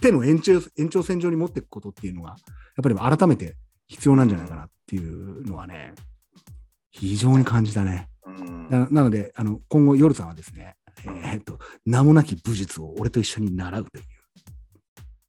[0.01, 2.39] 手の延長延長線上に持っていくことっていうのが、やっ
[2.83, 3.57] ぱり改めて
[3.87, 5.95] 必要なんじゃないかなっていうのはね、
[6.91, 8.09] 非常に感じたね。
[8.29, 14.05] うんななので、あの今後、夜さんはですね、えーっと、名もなき武術を俺と一緒に習うという。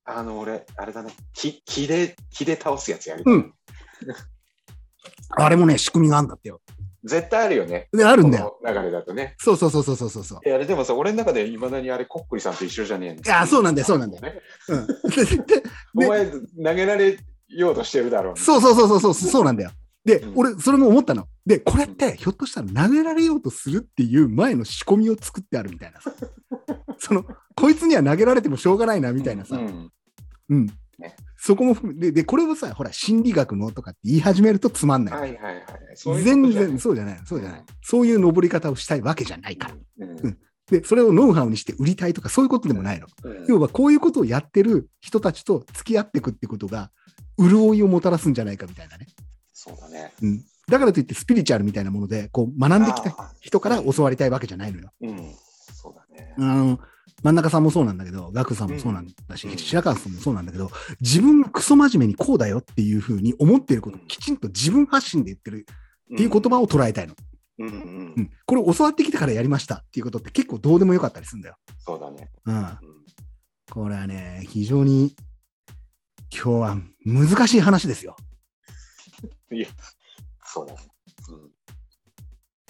[0.06, 1.12] あの、俺、あれだね。
[1.34, 3.54] 木木で、木で倒すやつやりたいうん。
[5.30, 6.62] あれもね、仕組みがあるんだってよ。
[7.04, 7.88] 絶対あるよね。
[7.94, 8.60] で、あるんだよ。
[8.66, 9.36] 流れだとね。
[9.38, 10.50] そうそうそうそうそうそうそう。
[10.50, 13.22] いや、でもさ、俺の中でいまだにあれ、コックリさんと一緒じゃねえの。
[13.22, 14.42] いやそうなんだよそうなんだよね。
[14.68, 14.94] うん、で
[15.96, 16.40] お前、投
[16.76, 18.38] げられようとしてるだろう。
[18.38, 19.72] そうそうそうそうそう、そうなんだよ。
[20.06, 21.28] で、うん俺、それも思ったの。
[21.46, 26.14] で、これって、ひょっとしたら投げられようとするっていう前の仕込みを作ってあるみたいなさ。
[26.98, 27.26] その、
[27.56, 29.58] こいつには投げられてもしょうがないな、みたいなさ。
[29.58, 29.60] う
[30.50, 30.62] うん。
[30.64, 30.66] ん
[30.98, 35.20] ねそこも含めで、で、これをさ、ほら、心理学のとかって言い始めるとつまんない。
[35.20, 35.66] はいはいはい。
[35.96, 37.22] そういうこ全然そうじゃない。
[37.26, 37.66] そうじゃない。
[37.82, 39.76] そういう登り方をしたいわけじゃないから。
[40.00, 40.38] うんうん
[40.70, 43.08] で、それをノウハウにして売りたいとか、そういうことでもないの。
[43.24, 46.92] うん要は、こういうことをやってる人たちと付き合っていくってことが、
[47.40, 49.08] 潤いをもたらすんじゃないかみたいなね。
[49.62, 50.14] そうだね。
[50.22, 50.46] うん。
[50.70, 54.94] だからといって、スピリチュアルみたいなもので、こう、学んできたあ人から教わりたいわけじゃないのよ。
[55.02, 55.36] ーうん。
[55.74, 56.34] そうだね。
[56.38, 56.80] あの、
[57.24, 65.66] 真ん中さんもそうなんだけど、ガクさんもそうなんだし、うん白川さんもそうなんだけど、自分がクソ真面目にこうだよっていうふうに思っていることをきちんと自分発信で言ってる
[66.14, 67.16] っていう言葉を捉えたいの。
[67.60, 68.32] うんうんううんん。
[68.46, 71.58] これ教わってきてからやりましたっていうことって結構どうでもよかったりするんだよ。
[71.80, 72.30] そうだね。
[72.46, 72.56] うん。
[72.56, 72.78] うん
[73.72, 75.16] これはね、非常に
[76.34, 78.16] 今日は難しい話ですよ。
[79.52, 79.68] いや、
[80.46, 80.80] そうだね。
[81.30, 81.52] うん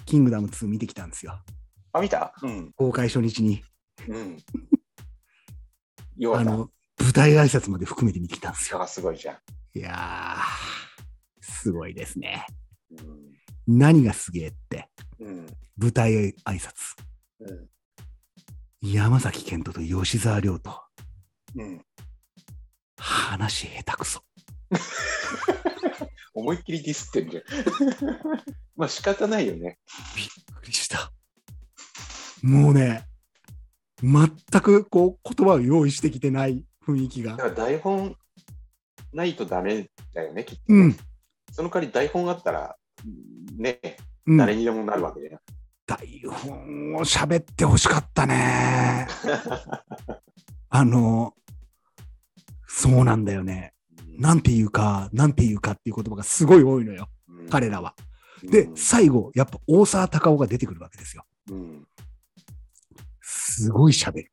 [0.06, 1.40] キングダム2見てきたんですよ。
[1.94, 2.34] あ、見た？
[2.42, 2.72] うん。
[2.76, 3.64] 公開初日に。
[4.08, 4.38] うん。
[6.36, 8.82] あの、舞台挨拶まで含めて見てきたんですよ。
[8.82, 9.78] あ、すごいじゃん。
[9.78, 12.46] いやー、すごいですね。
[12.90, 12.96] う
[13.72, 13.78] ん。
[13.78, 15.46] 何がすげえって、うん。
[15.78, 16.72] 舞台挨拶。
[17.42, 17.70] うん。
[18.82, 20.82] 山崎賢人と吉沢亮と
[21.56, 21.86] うん。
[22.98, 24.24] 話下手くそ。
[26.34, 27.44] 思いっきりディスってんじゃん。
[28.76, 29.78] まあ仕方ないよね。
[30.16, 30.28] びっ
[30.62, 31.12] くりした。
[32.42, 33.06] もうね、
[34.02, 37.38] 全くこう言葉を用意してきてない雰囲気がだ。
[37.38, 38.16] から台本
[39.14, 40.98] ないとダメだよね、きっとね、うん。
[41.52, 42.76] その代わり台本あったら、
[43.58, 45.40] ね、うん、誰にでもなるわけじゃん。
[45.86, 49.08] 台本を喋ってほしかったね。
[50.70, 51.34] あの、
[52.68, 53.74] そうなんだよね。
[54.20, 57.96] なんていうか、なんていうかっていう言葉がすごい多いのよ、うん彼らは。
[58.44, 61.24] でう、ん最後、やっぱ大沢たかおが出てくるわけですよ。
[61.50, 61.88] うん
[63.22, 64.32] すごい喋る。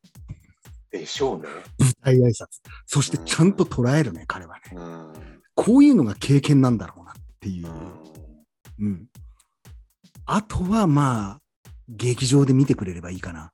[0.91, 1.49] でしょうね。
[1.79, 2.47] 舞台挨拶。
[2.87, 4.63] そしてちゃんと捉えるね、彼はね。
[4.75, 5.13] うん
[5.55, 8.85] こういうのが経験なんだろうなっていうう。
[8.85, 9.07] んうん。
[10.27, 11.41] あとはまあ、
[11.89, 13.53] 劇場で見てくれればいいかな。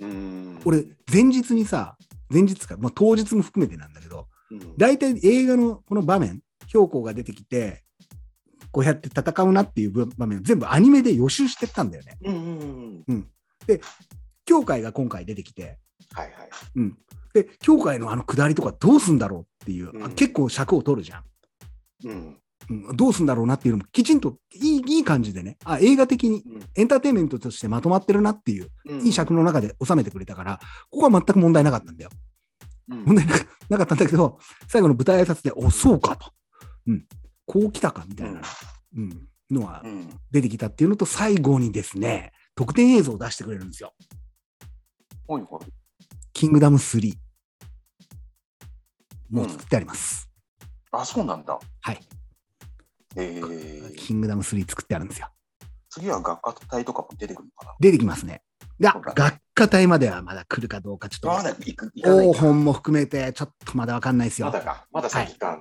[0.00, 1.96] うん俺、前日にさ、
[2.30, 7.82] 前日か、まあ、当日も含めてなんだけど、うん大体映画のこの場面、標高が出てきて、
[8.70, 12.18] こうやって戦うなっていう場面を全部アニメで予習してったんだよね。
[12.22, 13.28] うんうんうん
[14.44, 15.78] 教会が今回出てきて、
[16.12, 16.50] はいはい。
[16.74, 16.98] うん。
[17.32, 21.24] で、教会のあの下りとかどうすんだろうっていう、うんあ結構尺を取るじゃん。
[22.04, 22.36] うん
[22.70, 26.42] うん、どうすんだろうなっていうのもきちんといいいい感じでね、あ映画的に
[26.74, 32.10] エンターテインメントとしてまとまってるなっていう、うんいい尺の中で収めてくれたから、ここは全く問題なかったんだよ。
[32.92, 33.26] うん問題
[33.68, 34.38] なかったんだけど、
[34.68, 36.32] 最後の舞台挨拶で、お、そうかと。
[36.86, 37.06] うん。
[37.46, 38.42] こう来たかみたいな、
[38.96, 43.94] うん、のはうん出てきたっていうのと、最後にですね、特典映像を出してくれるんですよ。
[45.26, 45.60] ほいほい
[46.32, 47.16] キングダム3。
[49.30, 50.28] もう作ってあります。
[50.90, 51.58] あ、そうなんだ。
[51.80, 52.00] はい。
[53.16, 55.28] えー、キングダム3作ってあるんですよ。
[55.90, 58.42] 次は学科隊とかも出てくるのか出てきますね。
[58.80, 61.34] いや学科隊まではまだ来るかどうか、ちょな。
[61.40, 62.34] っとまだ行く行かないか。
[62.34, 64.46] 黄本も含めて、ちょっとまだわかんないですよ。
[64.48, 64.86] まだか。
[64.92, 65.60] まだ先か。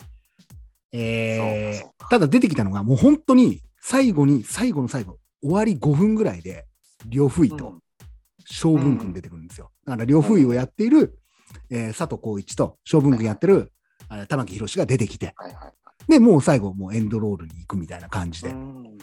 [0.94, 6.66] えーそうかそうかただ出てきたのが、もう本当に最後に、最後の最後、終わり5分ぐらいで、
[7.10, 7.80] 呂不韋と
[8.46, 9.72] 将軍君出てくるんですよ。
[9.86, 11.18] だから呂不韋をやっている、
[11.70, 13.72] えー佐藤浩一と将軍君やってる、
[14.08, 15.74] あれ玉木宏が出てきて、はいはい。
[16.12, 18.98] で、もう最後、もうエンドロールに行くみたいな感じで、うん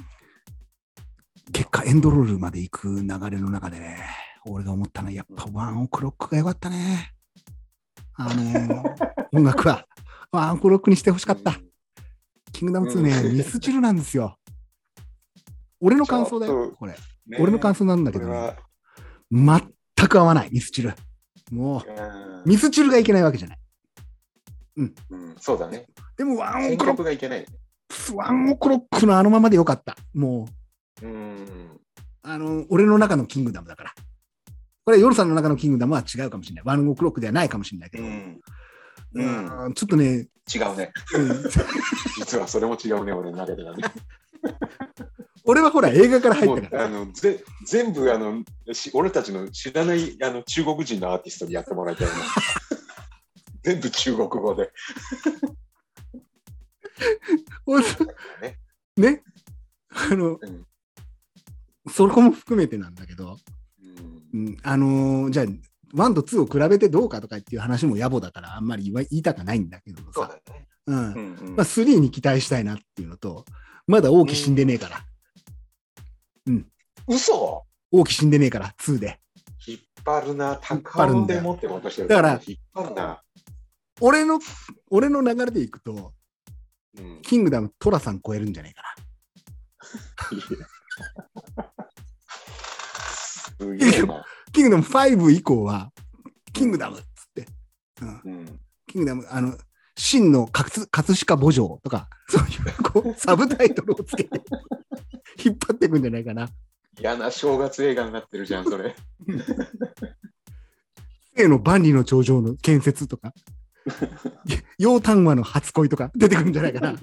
[1.50, 3.98] 結果エンドロールまで行く流れの中でね、
[4.46, 7.12] 俺が思ったのは、やっぱワンオクロックが良かったね。
[8.14, 9.86] あのー 音楽は、
[10.32, 11.54] ワンオクロックにしてほしかった。
[12.52, 14.38] キングダム2ね、うんミスチルなんですよ。
[15.80, 16.92] 俺の感想だよこれ。
[17.26, 18.56] ね俺の感想なんだけどね、
[19.30, 20.94] 全く合わない、ミスチル。
[21.52, 21.92] もう、う
[22.46, 23.58] んミスチルがいけないわけじゃない。
[24.76, 24.94] うん
[25.40, 25.86] そうだね。
[26.16, 27.46] でも、ワンオ選クロッ曲がいけない。
[27.88, 29.96] ク、ワンオクロックのあのままでよかった。
[30.14, 30.48] も
[31.02, 31.80] う、うん。
[32.22, 33.94] あの、俺の中のキングダムだから。
[34.88, 36.64] これ、夜さんの中のキングダムは違うかもしれない。
[36.64, 38.40] ワンオクロックではないかもしれないけど、うん。
[39.12, 40.92] うんちょっとね、違うね。
[41.14, 41.42] うん
[42.16, 43.84] 実はそれも違うね、俺の中ではね。
[45.44, 46.84] 俺はほら映画から入ったから。
[46.86, 52.12] あのぜ全部あのし俺たちの知らないあの中国人のアーティストにやってもらいたいね。
[53.64, 54.72] 全部中国語で。
[58.40, 58.58] ね
[58.96, 59.22] ね。
[59.90, 60.64] あの、うん
[61.90, 63.38] そこも含めてなんだけど、
[64.34, 65.46] うんうん、あのーじゃあ、
[65.94, 70.66] 1と2を比べてどうかとかっていう話も野暮だから、あんまり言いたくないんだけどもさ、ね。
[70.86, 70.96] うん。
[70.96, 71.56] うんうん。
[71.56, 73.44] まあ、3に期待したいなっていうのと、
[73.86, 75.04] まだ王毅死んでねえから、
[77.06, 77.64] 嘘？
[77.90, 79.18] 王毅死んでねえから、2で。
[79.66, 82.08] 引っ張るな、引っ張るんだよ高尾でもってしてる。
[82.08, 83.22] だから引っ張るな。
[84.00, 84.38] 俺の、
[84.90, 86.12] 俺の流れでいくと、
[86.98, 88.82] うん、キングダム、トラさん超えるんじゃないか
[91.56, 91.67] な。
[94.06, 94.24] な。
[94.52, 95.90] キングダム5以降は、
[96.52, 97.46] キングダムっつって、
[98.02, 99.56] うん、うんキングダム、あの、
[99.96, 104.40] 真の葛葛飾墓場とか、 そういうこうサブタイトルをつけて、
[105.44, 106.48] 引っ張っていくんじゃないかな。
[106.98, 108.96] 嫌な正月映画になってるじゃん、それ。
[111.36, 113.32] 生の万里の長城の建設とか、
[114.78, 116.94] 楊丹和の初恋とか出てくるんじゃないかな。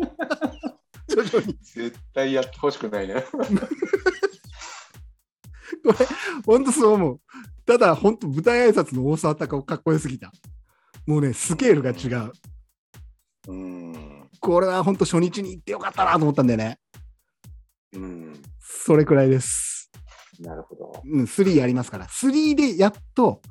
[1.08, 1.58] 徐々に。
[1.62, 3.24] 絶対やってほしくないな。
[5.86, 6.08] これ、
[6.46, 7.22] 本当そう思う。
[7.66, 10.32] ただ、本当舞台挨拶の大沢たかおかっこよすぎた。
[11.06, 12.32] もうね、スケールが違う。
[13.48, 14.30] うん。
[14.40, 16.80] これは本当初日に行ってよかったなと思ったんだよね。
[17.94, 18.42] うん。
[18.60, 19.92] それくらいです。
[20.40, 21.02] なるほど。
[21.06, 22.08] うん、3やりますから。
[22.08, 23.42] 3でやっと、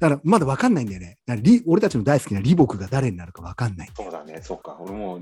[0.00, 1.18] だからまだ分かんないんだよね。
[1.40, 3.90] リ俺たちの大好きな李牧が誰になるか分かんない。
[3.96, 4.76] そうだね、そっか。
[4.80, 5.20] 俺も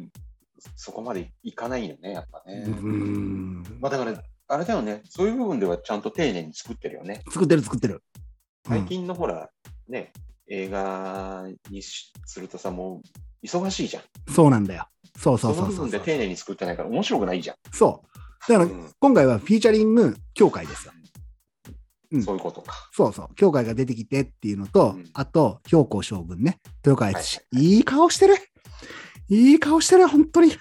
[0.75, 2.65] そこまでいかないよね、やっぱうね。
[2.67, 3.63] ん。
[3.81, 7.23] まあだから、あれだよね、そういう部分ではちゃんと丁寧に作ってるよね。
[7.31, 8.03] 作ってる作ってる。
[8.67, 9.51] 最近のほら、
[9.89, 10.13] ね、
[10.49, 13.03] 映画にしするとさ、も
[13.43, 14.03] う忙しいじゃん。
[14.03, 14.87] うんそうなんだよ。
[15.19, 16.01] そうそそうそうそうそう。
[16.01, 17.57] 丁寧に作ってないから面白くないじゃん。
[17.73, 18.05] そ
[18.49, 18.53] う。
[18.53, 20.93] だからうん今回はフィーチャリング協会ですよ。
[22.13, 22.89] うんそういうことか。
[22.93, 23.35] そうそう。
[23.35, 26.61] 協会が出てきてっていうのと、うんあと、標高将軍ね。
[26.85, 28.37] 豊川悦司、はいいい顔してる。
[29.29, 30.53] いい顔してる、本当に。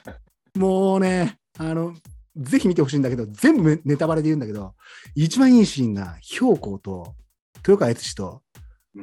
[0.56, 1.94] もうね、あの、
[2.36, 4.74] ぜひ見てほしいんだけど、全部ネタバレで言うんだけど、
[5.14, 7.14] 一番いいシーンが、標高と
[7.56, 8.42] 豊川悦司と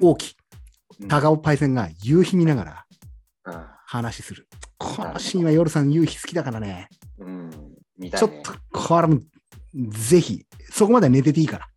[0.02, 0.44] 王毅、うん
[1.08, 2.86] 高尾パイセンが夕日見ながら
[3.46, 4.48] うん話する。
[4.78, 6.88] このシーンは夜さん夕日好きだからね。
[7.18, 7.50] うん、
[7.98, 8.12] ね。
[8.12, 9.20] ちょっと、これも、
[9.90, 11.68] ぜひ、そこまでは寝てていいから。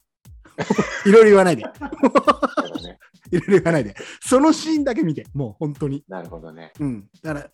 [1.06, 1.62] いろいろ言わないで。
[3.32, 3.94] いろいろ言わないで。
[4.20, 6.04] そのシーンだけ見て、もう本当に。
[6.08, 6.72] なるほどね。
[6.80, 7.08] うん。
[7.22, 7.50] だから、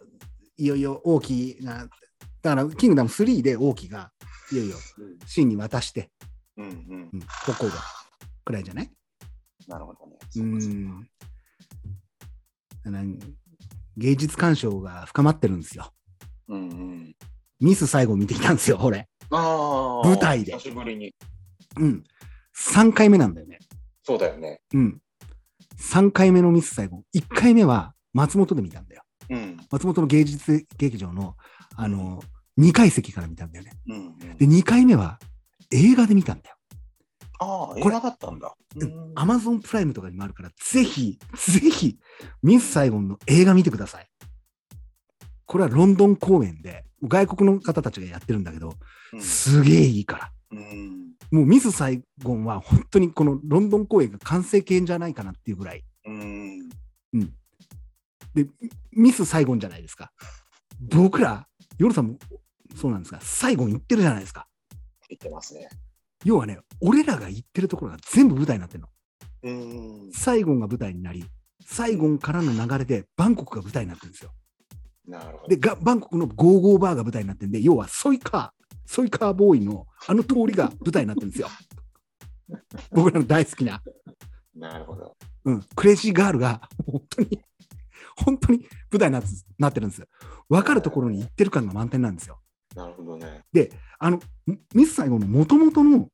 [0.56, 1.88] いよいよ大きな、
[2.42, 4.12] だから、キングダム3で大きが、
[4.50, 6.10] いよいようん、シーンに渡して、
[6.56, 7.16] うん、うんう。
[7.16, 7.26] ん、こ
[7.58, 7.72] こが、
[8.44, 8.90] くらいじゃない？
[9.68, 10.18] なるほどね。
[10.36, 11.08] うん。
[13.96, 15.92] 芸術鑑賞が深まってるんですよ。
[16.48, 17.16] うん、うん。
[17.60, 19.08] ミス最後見てきたんですよ、俺。
[19.30, 20.08] ああ。
[20.08, 21.14] 舞台で久しぶりに。
[21.76, 22.04] うん。
[22.56, 23.60] 3回目なんだよね。
[24.02, 24.60] そうだよね。
[24.74, 25.00] うん。
[25.78, 27.04] 3回目のミス最後。
[27.14, 29.04] 1回目は松本で見たんだよ。
[29.30, 29.56] うん。
[29.70, 31.36] 松本の芸術劇場の、
[31.76, 32.20] あの、
[32.58, 33.72] 2階席から見たんだよね。
[33.88, 34.36] うん、うん。
[34.36, 35.18] で、2回目は
[35.70, 36.56] 映画で見たんだよ。
[37.38, 38.54] ああ、映これ画だったんだ。
[38.76, 41.98] うんアマゾンプライムとかにもあるから、ぜひ、ぜひ、
[42.42, 44.06] ミス・サイゴンの映画見てください。
[45.44, 48.74] これはロンドン公演で、外国の方たちがやってるんだけど、
[49.20, 50.32] すげえいいから。
[50.52, 51.12] うん。
[51.30, 55.84] もうミス・サイゴンは本当にこのロンドン公演が完成形じゃないかなっていうぐらい。
[56.06, 56.68] うん。
[58.34, 58.48] で、
[58.92, 60.12] ミス・サイゴンじゃないですか。
[60.80, 61.46] 僕ら、
[61.78, 62.18] ヨルさんも
[62.76, 64.46] そうなんですが、サイゴン行ってるじゃないですか。
[65.08, 65.68] 言ってますね。
[66.24, 68.88] 要はね、俺らが行ってるところが全部舞台になってるの。
[69.44, 69.50] う
[70.08, 70.12] ん。
[70.12, 71.24] サイゴンが舞台になり、
[71.64, 74.32] サイゴンからの流れでバンコクが舞台になってるんですよ。
[75.06, 75.48] なるほど。
[75.48, 81.48] で、がバンコクのゴーゴーバーが舞台になってるんで、要はソイカー、ソイカーボーイのあの通りが舞台になってるんですよ。
[82.92, 83.82] 僕らの大好きな、
[84.54, 85.16] なるほど。
[85.44, 87.42] うん、クレイジーガールが本当に、
[88.16, 90.06] 本当に舞台になってなってるんですよ。
[90.48, 92.41] 分かるところに行ってる感が満点なんですよ。
[92.74, 93.42] なるほどね。
[93.98, 94.20] あの、
[94.74, 96.08] ミス・サイゴンの元々の、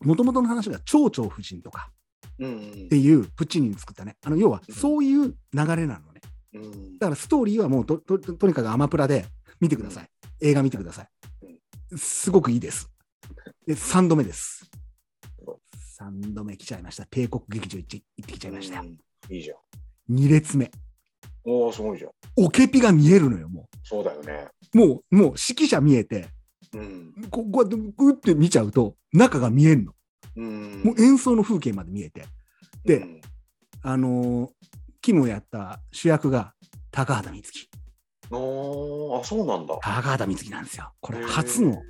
[0.00, 1.90] 元々の話が蝶々夫人とか
[2.38, 4.16] うんっていうプッチーニに作ったね。
[4.24, 6.20] あの、要はそういう流れなのね。
[6.54, 6.98] うん。
[6.98, 9.26] だからストーリーはもうとととにかくアマプラで
[9.60, 10.08] 見てください。
[10.40, 11.08] 映画見てください。
[11.96, 12.90] すごくいいです。
[13.66, 14.70] で、3度目です。
[16.00, 17.06] 3度目来ちゃいました。
[17.06, 18.82] 帝国劇場行って行ってきちゃいましたよ。
[18.82, 18.98] うん
[19.30, 20.14] いいじゃん。
[20.14, 20.70] 2列目。
[21.44, 22.10] おお、すごいじゃん。
[22.36, 24.48] オケピが見えるのよ、もそうだよね。
[24.74, 24.78] う。
[24.78, 26.28] もう、もう指揮者見えて、
[26.72, 27.12] うん。
[27.30, 29.92] ここうやってグーって見ちゃうと、中が見えるの。
[30.36, 30.82] うん。
[30.84, 32.24] もう演奏の風景まで見えて。
[32.84, 33.20] でうん
[33.86, 34.50] あのー、
[35.02, 36.54] キムをやった主役が
[36.90, 37.68] 高畑充希。
[38.30, 39.74] おーあ、そうなんだ。
[39.82, 40.90] 高畑充希なんですよ。
[41.00, 41.82] これ初の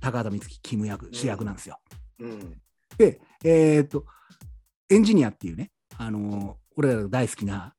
[0.00, 1.78] 高畑充希、キム役、主役なんですよ。
[2.20, 2.58] うん。
[2.96, 4.06] で、えーっと、
[4.88, 7.74] エンジニアっていうね、あのー俺らが大好きな、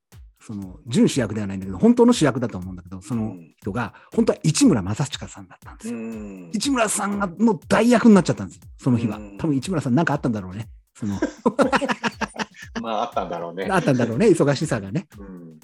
[0.46, 5.98] その、準主役ではないんだけど、本当の主役だと思うんだけど、その人が、本当は市村正親さんだったんですうよ。
[5.98, 6.52] ん。
[6.54, 9.38] 市村さんがの代役になっちゃったんですよ、その日はうん。
[9.38, 10.68] 多分市村さんなんかあったんだろうね。
[10.96, 11.20] その、
[12.82, 13.68] まあ、あったんだろうね。
[13.70, 15.08] あったんだろうね、忙しさがね。
[15.18, 15.60] うん。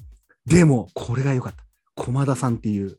[0.46, 1.64] でも、これが良かった。
[1.96, 2.96] 駒田さんっていう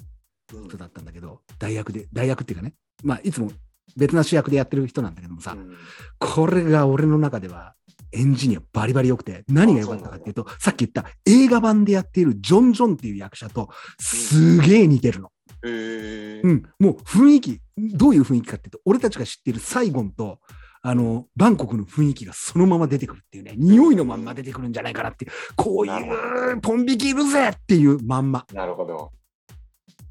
[0.52, 3.50] うん人だったんだけど、代役で、代役っていうかね、まあ、いつも
[3.96, 5.74] 別な主役でやってる人なんだけどもさ、うん
[6.18, 7.74] これが俺の中では
[8.12, 15.30] エンジニアバリバリ良くて、何が良かったかっていうと、さっき言った映画版でやっているジョン・ジョンっていう役者とすげえ似てるの。
[15.62, 20.38] へーうん、もう雰囲気、どういう雰囲気かっていうと、俺たちが知っているサイゴンと、
[20.82, 28.46] あの、バンコクの雰囲気がそのまま出てくるっていうね、匂いのまんま出てくるんじゃないかなっていう、こういう、ポン引きいるぜっていうまんま。
[28.54, 29.12] なるほど。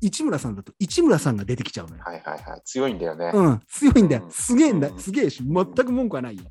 [0.02, 2.04] 市村さんだと市村さんが出てきちゃうのよ。
[2.06, 2.62] はいはいはい。
[2.64, 3.32] 強いんだよね。
[3.34, 4.28] うん、強いんだよう。
[4.28, 4.95] んすげえんだう。
[4.95, 6.43] んすげえし、全く文句はないよ。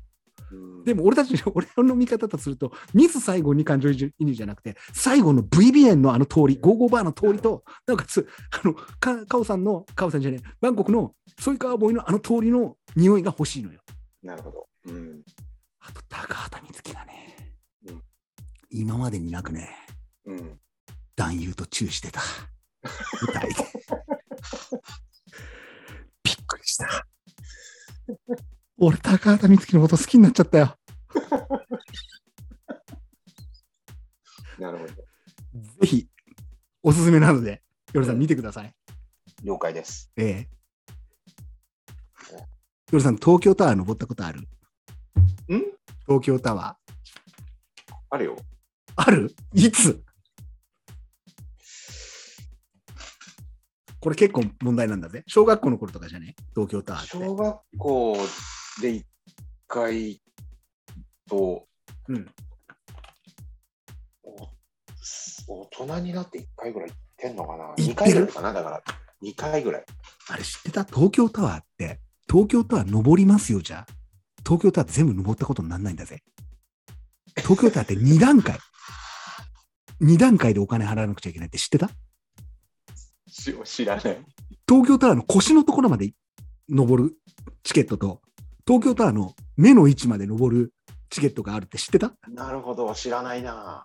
[0.51, 13.81] うんでも俺たち、 俺の見方とすると、ミス最後に感情移入じゃなくて、最後の VBN のあの通り、ゴーゴーバーの通りと、なおかつ、あの、かカオさんの、カオさんじゃねえ、バンコクのソイカーボーイのあの通りの匂いが欲しいのよ。
[14.23, 14.67] なるほど。
[14.85, 15.21] うん。
[15.79, 17.55] あと、高畑充希がね、
[17.87, 18.03] うん
[18.71, 19.69] 今までになくね、
[20.25, 20.59] うん。
[21.15, 22.21] 男優とチューしてた。
[23.21, 23.55] 舞台で。
[26.23, 27.07] びっくりした。
[28.79, 30.75] 俺、高畑充希のこと好きになっちゃったよ。
[34.57, 34.93] なるほど。
[34.93, 36.07] ぜひ、
[36.83, 37.61] おすすめなので、
[37.93, 38.73] ヨルさん見てください。
[39.43, 40.11] 了解です。
[40.17, 40.49] ええ。
[42.91, 44.39] ヨルさん、東京タワー登ったことある？
[44.41, 44.45] ん？
[46.05, 46.77] 東京タワ
[48.09, 48.37] あるよ。
[48.37, 48.41] ー。
[48.95, 49.35] ある？
[49.53, 50.03] いつ？
[53.99, 55.23] これ結構問題なんだぜ。
[55.27, 56.35] 小学校の頃とかじゃね？
[56.55, 57.11] 東京タワーって。
[57.11, 58.17] 小学校
[58.81, 59.03] で1
[59.67, 60.21] 回
[61.27, 61.67] と、
[62.07, 62.27] うん。
[65.47, 67.65] お大人になって1回ぐらい行ってんのかな？
[67.65, 68.83] 行ってる ?2 回ぐらいかなだから、
[69.23, 69.85] 2回ぐらい。
[70.29, 70.83] あれ知ってた？
[70.85, 71.99] 東京タワーって、
[72.29, 73.87] 東京タワー登りますよじゃあ。
[74.43, 76.21] 東京タワー全部登ったことにならないんだぜ。
[77.37, 78.59] 東京タワーって2段階。
[80.01, 81.89] 2段階でお金払わなくちゃいけないって知ってた？
[83.27, 84.25] し知らない。
[84.67, 86.13] 東京タワーの腰のところまで
[86.69, 87.17] 登る
[87.63, 88.21] チケットと、
[88.69, 90.73] 東京タワーの目の位置まで登る
[91.09, 92.13] チケットがあるって知ってた？
[92.27, 93.83] なるほど、知らないな。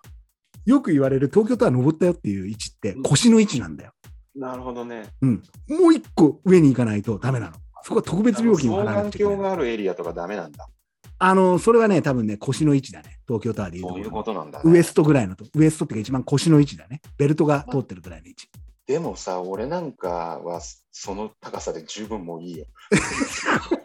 [0.67, 3.93] よく言われる東京タワー登ったよっていう位置って腰の位置なんだよ。
[4.35, 5.07] なるほどね。
[5.23, 5.43] うん。
[5.69, 7.53] もう一個上に行かないとダメなの。
[7.81, 9.37] そこは特別料金を払わな双眼くちゃいけない。
[9.37, 10.69] 鏡があるエリアとかダメなんだ。
[11.17, 13.17] あの、それはね、多分ね、腰の位置だね。
[13.27, 14.71] 東京タワーでいうとそういうことなんだ、ね。
[14.71, 17.01] ウエストぐらいのと、ウエストっていうか一番腰の位置だね。
[17.17, 18.49] ベルトが通ってるぐらいの位置。
[18.85, 20.61] でもさ、俺なんかは
[20.91, 22.65] その高さで十分もういいよ。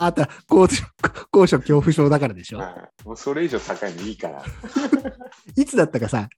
[0.00, 0.82] あなた、高所、
[1.30, 2.58] 高所恐怖症だからでしょ。
[2.58, 4.42] はいもうそれ以上高いのいいから。
[5.56, 6.28] いつだったかさ、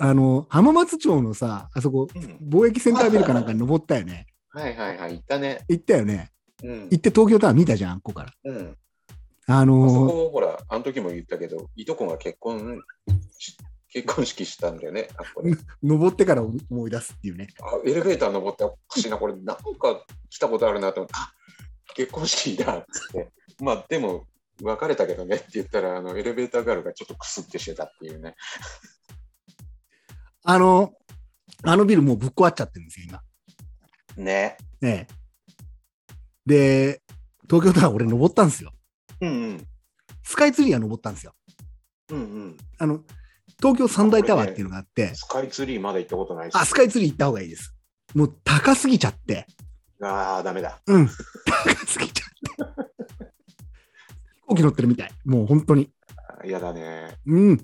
[0.00, 4.26] あの、浜松町のさ、あそこ、うん貿易センタービルかなんかに登ったよね。
[4.50, 5.64] はいはいはい、行ったね。
[5.68, 6.30] 行ったよね。
[6.62, 8.32] うん行って東京タワー見たじゃん、ここから。
[8.44, 8.76] うん。
[9.46, 12.80] あのーこ、ほら、あの時も言ったけど、いとこが結婚
[13.38, 13.56] し、
[13.88, 15.52] 結婚式したんだよね、あこれ。
[15.82, 17.48] 登ってから思い出すっていうね。
[17.60, 21.32] あエレベーター登っておかしいな、これ、なんか来たことあるなと思って、あ
[21.94, 23.30] 結婚式だっつって。
[23.60, 24.26] まあ、でも、
[24.62, 28.34] 別れたけどねって言ったら、あのエレベーターガールがちょっとクスってしてたっていうね。
[30.44, 30.92] あの、
[31.62, 33.22] あのビルもうぶっ壊っちゃってるんですよ、今。
[34.24, 34.56] ね。
[34.80, 35.20] ねえ
[36.46, 37.02] で、
[37.48, 38.72] 東京タワー俺登ったんですよ。
[39.20, 39.66] うんうん。
[40.22, 41.34] スカイツリーは登ったんですよ。
[42.10, 42.56] うんうん。
[42.78, 43.04] あの、
[43.58, 46.54] 東京三大タワーっていうのがあって、スカイツリーまだ行ったことないし。
[46.54, 47.74] あ、スカイツリー行った方がいいです。
[48.14, 49.46] もう高すぎちゃって、
[50.02, 50.80] ああ、ダメだ。
[50.86, 51.14] うん、高
[51.86, 52.90] すぎちゃって。
[54.34, 55.10] 飛行機乗ってるみたい。
[55.24, 55.90] もう本当に。
[56.44, 57.18] 嫌だね。
[57.26, 57.60] うん。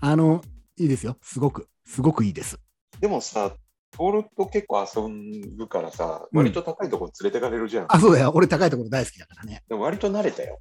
[0.00, 0.42] あの、
[0.76, 1.16] いいですよ。
[1.22, 2.58] すごく、すごくいいです。
[3.00, 3.52] でもさ、
[3.92, 7.86] 通ると結構遊ぶからさ、うん割と高いとこ連れてかれるじゃん。
[7.88, 8.32] あ、そうだよ。
[8.34, 9.62] 俺高いところ大好きだからね。
[9.68, 10.60] でも割と慣れたよ。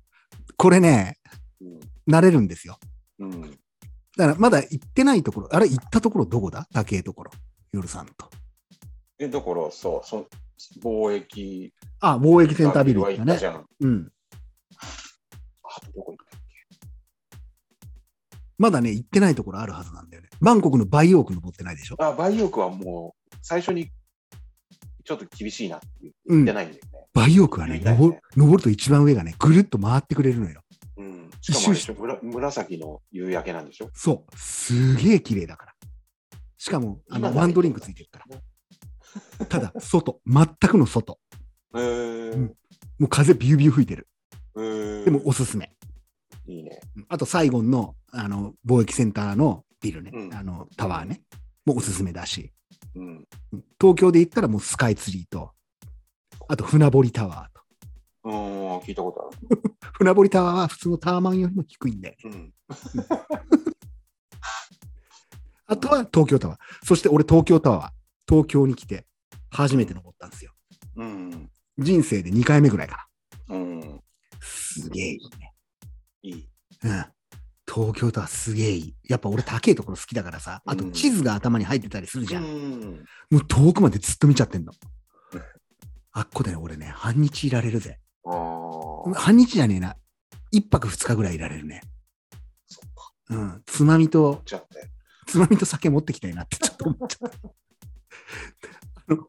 [0.57, 1.17] これね、
[1.61, 1.79] うん。
[2.13, 2.77] 慣れるんですよ。
[3.19, 3.57] うん、だか
[4.17, 6.67] らまだ行ってないところ、あれ行ったところどこだ？
[6.73, 7.31] 高いところ。
[7.71, 8.29] 夜さんと。
[9.17, 10.27] で、だからさ、そ
[10.81, 13.47] 貿易あ、貿易センタービル行ったねは行ったじ。
[13.47, 13.65] ゃん。
[13.79, 14.11] うん。
[15.63, 16.39] あとどこ行ったっ
[18.57, 20.29] まだね、行ってないところあるはずなんだよね。
[20.39, 21.97] バンコクのバイオーク登ってないでしょ？
[21.97, 23.89] けあ、バイオークはもう最初に
[25.03, 26.53] ちょっと厳しいなって言うんって。
[26.53, 26.89] ないんだよね。
[27.13, 30.61] バイオークはね、ね登る登ると一番上がね、ぐるっと回ってくれるのよ。
[30.97, 31.29] うん。
[31.41, 33.89] しかしょ、紫の夕焼けなんでしょ？
[33.93, 34.37] そう。
[34.37, 35.73] すげえ綺麗だから。
[36.57, 38.37] しかも、あの、ワンドリンクついてるから。
[39.49, 41.19] ただ、外、全くの外。
[41.75, 42.55] えーうん
[42.99, 44.07] もう風ビュービュー吹いてる。
[44.55, 45.71] えーでもおすすめ。
[46.45, 46.79] いいね。
[46.95, 51.23] うんあと、サイゴンのあの貿易センターのビルね、うんあのタワーね、
[51.65, 52.53] もうおすすめだし、
[52.95, 53.27] うん。
[53.51, 55.51] うん東京で言ったらもうスカイツリーと、
[56.47, 57.61] あと船堀タワーと。
[58.25, 59.61] うん、聞いたことある。
[59.93, 62.53] 船堀タワーは普通のタワマンよりも低いんで、うん。
[65.65, 66.59] あとは東京タワー。
[66.85, 67.91] そして俺東京タワー、
[68.27, 69.05] 東京に来て
[69.49, 70.51] 初めて登ったんですよ。
[70.95, 71.49] うん。
[71.77, 73.07] 人生で2回目ぐらいか
[73.49, 73.79] うん。
[73.79, 73.87] な。
[74.41, 75.53] すげえいいね。
[76.23, 76.49] いい。
[76.83, 77.05] うん。
[77.65, 78.95] 東京タワーすげえいい。
[79.09, 82.43] やっぱ俺高いところ好きだからさ、あとうん地図が頭に入ってたりするじゃん。
[82.43, 83.05] ん。
[83.31, 84.73] もう遠くまでずっと見ちゃってんの
[85.33, 85.41] うん。
[86.11, 87.99] あっこで俺ね、半日いられるぜ。
[88.25, 89.13] ああ。
[89.13, 89.95] 半日じゃねえな。
[90.51, 91.81] 一泊二日ぐらいいられるね。
[92.67, 93.13] そっか。
[93.29, 93.63] うん。
[93.65, 94.59] つまみと、ね。
[95.25, 97.39] つまみと酒持ってきたいなってちょっと思っちゃった。
[99.07, 99.27] あの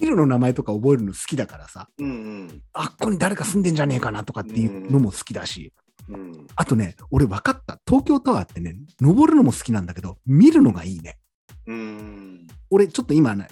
[0.00, 5.72] ビルの名前とか覚えるの好きだからさ、うんあっこに誰か住んでんじゃねえかなとかっていうのも好きだし、
[6.08, 6.14] うん。
[6.14, 6.46] うん。
[6.56, 7.78] あとね、俺分かった。
[7.86, 11.18] 東京タワーってね、登るのも好きなんだけど、見るのがいいね。
[11.66, 12.46] うん。
[12.70, 13.48] 俺ちょっと今ね、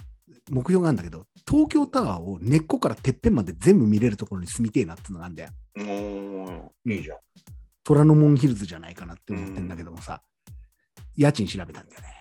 [0.51, 5.51] 目標があるんだけど、東京タワーを根っこからてっぺんまで全部見れるところに住みてえなってのがあるんだよ。
[6.87, 7.19] いいじゃん。
[7.85, 10.23] 虎ノ門ヒルズじゃないかなって思ってんだけどもさ、
[11.17, 12.18] 家賃調べたんだよね。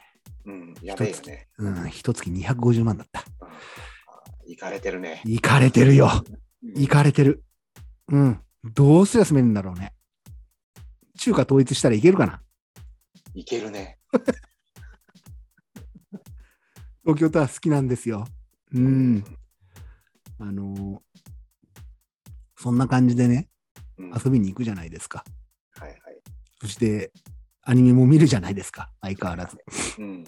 [0.47, 0.73] うん。
[0.81, 1.47] やべえよね。
[1.57, 3.23] うん、一月250万だった。
[3.41, 3.47] うん
[4.49, 5.21] 行かれてるね。
[5.25, 6.09] 行かれてるよ。
[6.63, 7.43] うん行かれてる。
[8.07, 8.41] うん。
[8.63, 9.93] どうすりゃ住めるんだろうね。
[11.19, 12.41] 中華統一したらいけるかな？
[13.33, 13.99] 行けるね。
[17.03, 18.25] 東京タワー好きなんですよ。
[18.73, 19.23] うん。
[20.39, 20.99] あのー
[22.59, 23.49] そんな感じでね、
[23.97, 24.11] うん。
[24.25, 25.23] 遊びに行くじゃないですか。
[25.73, 25.99] はいはい。
[26.59, 27.11] そして、
[27.69, 28.89] アニメも見るじゃないですか。
[29.01, 29.57] 相変わらず。
[29.99, 30.23] うん。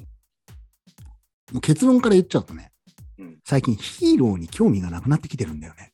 [1.53, 2.71] もう結論から言っちゃうとね、
[3.17, 5.93] うん最近ヒーローに興味がなくなってきてるんだよね。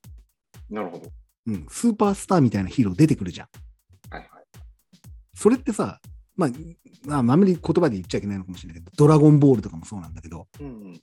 [0.71, 1.11] なるほど。
[1.45, 1.67] うん。
[1.69, 3.47] スーパースターみたいなヒーロー出てくるじゃん。
[4.09, 4.29] はいはい。
[5.35, 6.01] それってさ、
[6.35, 6.49] まあ、
[7.05, 10.99] まあ、あまり言葉で言っちゃいけないのかもしれないけど、ドラゴンボールとかもそうなんだけど、うん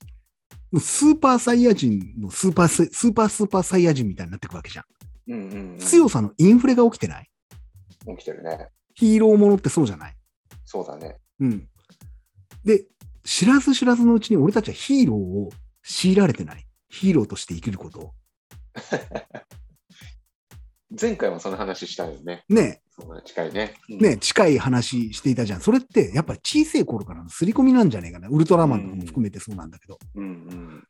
[0.72, 0.80] うん。
[0.80, 4.84] スーパーサイヤ人のスーパース、スーパースーパーサイヤ人みたいになってくわけじゃん。
[5.28, 5.78] うんうんうん。
[5.78, 7.30] 強さのインフレが起きてない？
[8.16, 8.68] 起きてるね。
[8.94, 10.16] ヒーローものってそうじゃない？
[10.72, 11.18] そうだね。
[11.40, 11.68] うん。
[12.64, 12.86] で、
[13.24, 15.50] 知らず知らずのうちに俺たちはヒーローを
[15.82, 16.66] 強いられてない。
[16.88, 18.14] ヒーローとして生きることを。
[20.98, 22.44] 前回もその話したよね。
[22.48, 22.80] ね
[23.26, 23.74] 近いね。
[23.90, 25.60] うんえ、ねえ、近い話していたじゃん。
[25.60, 28.28] それってやっぱり小さい頃からの刷り込みなんじゃねえかな。
[28.28, 29.98] ウルトラマンとかも含めてそうなんだけど。
[30.14, 30.88] うんうん。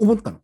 [0.00, 0.42] 思ったの。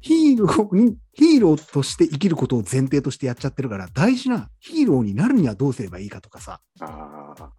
[0.00, 7.52] ヒーローに、ヒーローとして生きることを前提としてやっちゃってるから、大事なヒーローになるにはどうすればいいかとかさ、ああ。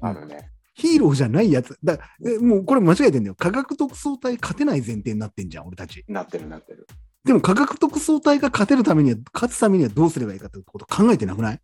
[0.00, 0.50] あるね。
[0.74, 3.34] ヒーローじゃないやつ、だえもうこれ間違えてんだよ。
[3.34, 6.04] 科学特捜隊勝てない前提になってんじゃん、俺たち。
[6.08, 6.86] なってるなってる。
[7.24, 11.60] でも科学特捜隊が勝てるためには、勝つためにはどうすればいいかってこと考えてなくない？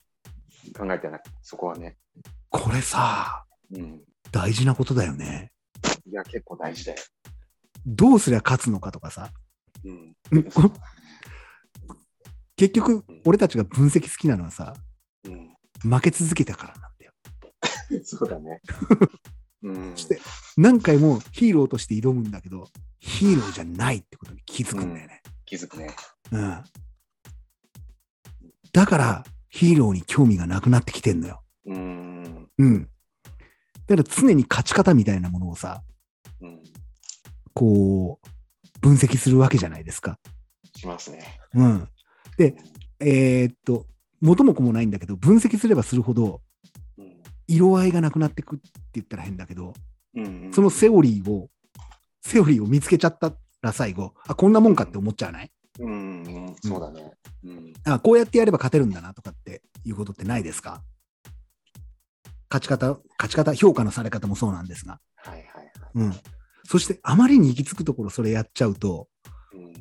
[0.76, 1.22] 考えてない。
[1.42, 1.96] そこはね。
[2.50, 4.02] これさ、うん。
[4.32, 5.52] 大事なことだよね。
[6.06, 6.98] いや、結構大事だよ。
[7.86, 9.30] どうすりゃ勝つのかとかさ。
[9.84, 10.16] うん。
[12.56, 14.74] 結局、俺たちが分析好きなのはさ、
[15.82, 16.90] 負け続けたからなん。
[16.98, 17.12] だよ。
[18.04, 18.60] そうだね。
[19.62, 19.96] うん。
[19.96, 20.20] して
[20.56, 22.30] 何回もヒーローとして挑むん。
[22.30, 22.68] だけど、
[22.98, 24.94] ヒーローじゃないってことに気づくん。
[24.94, 25.22] だよね。
[25.44, 25.88] 気づくね。
[26.32, 26.64] うん。
[28.72, 31.20] だから、ヒーローに興味がなくなってきてん。
[31.20, 31.42] のよ。
[31.66, 32.48] うん。
[32.58, 32.88] うん。
[33.86, 35.82] だから常に勝ち方みたいなものをさ、
[36.40, 36.62] うん。
[37.54, 38.28] こう、
[38.86, 40.16] 分析するわけじゃないですか。
[40.76, 41.40] しますね。
[41.54, 41.88] うん。
[42.36, 42.54] で、
[43.00, 43.84] えーっと、
[44.20, 46.40] 元も子もないんだけど、分析すればするほど、
[46.96, 47.16] うん。
[47.48, 49.74] 色合いがなくなってくって言ったら変だけど、
[50.14, 50.52] うん。
[50.54, 51.50] そのセオリーを、
[52.22, 55.50] セオリーを見つけちゃったら最後、あ、こんなもんかって思っちゃわない？
[55.80, 56.22] うん。
[56.22, 56.54] うん。
[56.62, 57.10] そうだね。
[57.44, 57.72] うん。
[57.84, 60.80] あ、こうやってやれば勝てるんだなとかっていうことってないですか？
[62.48, 65.00] 勝ち方、勝ち方、評価のされ方もそうなんですが。
[65.16, 65.66] はいはいはい。
[65.96, 66.14] うん。
[66.66, 69.08] そして、あまりに行き着くところそれやっちゃうと、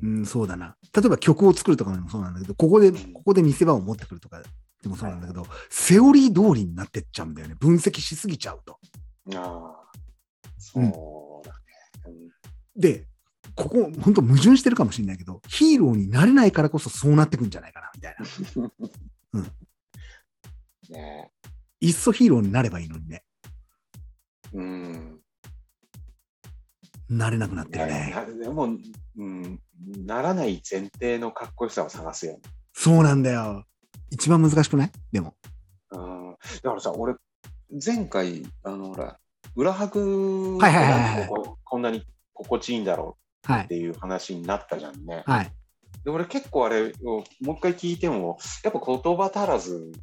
[0.01, 0.75] うんうん、そうだな。
[0.95, 4.41] 例えば曲を作るとかでもそうなんだけど、ここで、ここで見せ場を持ってくるとか
[4.81, 7.55] でもそうなんだけど、セオリー通りになってっちゃうんだよね。
[7.59, 8.79] 分析しすぎちゃうと。
[9.35, 9.85] ああ。
[10.57, 11.57] そうだね。
[12.07, 12.35] うん
[12.77, 13.07] で、
[13.55, 18.15] ここ、本当矛盾してるかもしれないけど、ヒーローになれないからこそそうなってくんじゃないかな、みたい
[19.31, 19.41] な。
[20.89, 21.31] ね
[21.79, 23.23] いっそヒーローになればいいのにね。
[24.53, 25.14] うん。
[27.09, 28.13] なれなくなってるね。
[28.15, 28.69] なでも、
[29.17, 29.59] うん、
[30.05, 32.39] ならない前提のかっこよさを探すよね。
[32.73, 33.63] そうなんだよ。
[34.11, 34.91] 一番難しくない？
[35.11, 35.35] でも。
[35.91, 36.31] うん、
[36.63, 37.15] だからさ、俺、
[37.85, 39.17] 前回、あの、ほら、
[39.55, 41.29] 裏拍はいはいはいはい
[41.63, 42.03] こんなに
[42.33, 45.23] 心地いいんだろはいうっていう話になったじゃんね。
[45.25, 45.51] はい。
[46.03, 49.93] で俺結構あれをもう一回聞いてもやっぱ言葉足らず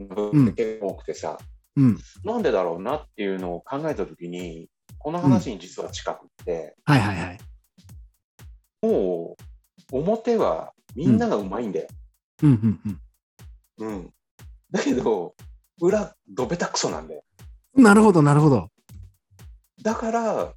[0.00, 1.38] の部分って結構多くてさ、
[1.76, 1.98] うん。
[2.24, 4.68] なんでだろうなっていうのを考えた時に
[4.98, 7.38] この話に実は近くって、はいはいはい。
[8.82, 9.36] も
[9.92, 11.88] う表はみんながうまいんだよ。
[12.42, 13.00] うんうん
[13.78, 13.92] うん。
[13.92, 14.10] うん
[14.70, 15.34] だけど
[15.80, 17.22] 裏どべたくそなんだよ。
[17.74, 18.68] なるほど、なるほど。
[19.82, 20.54] だからっ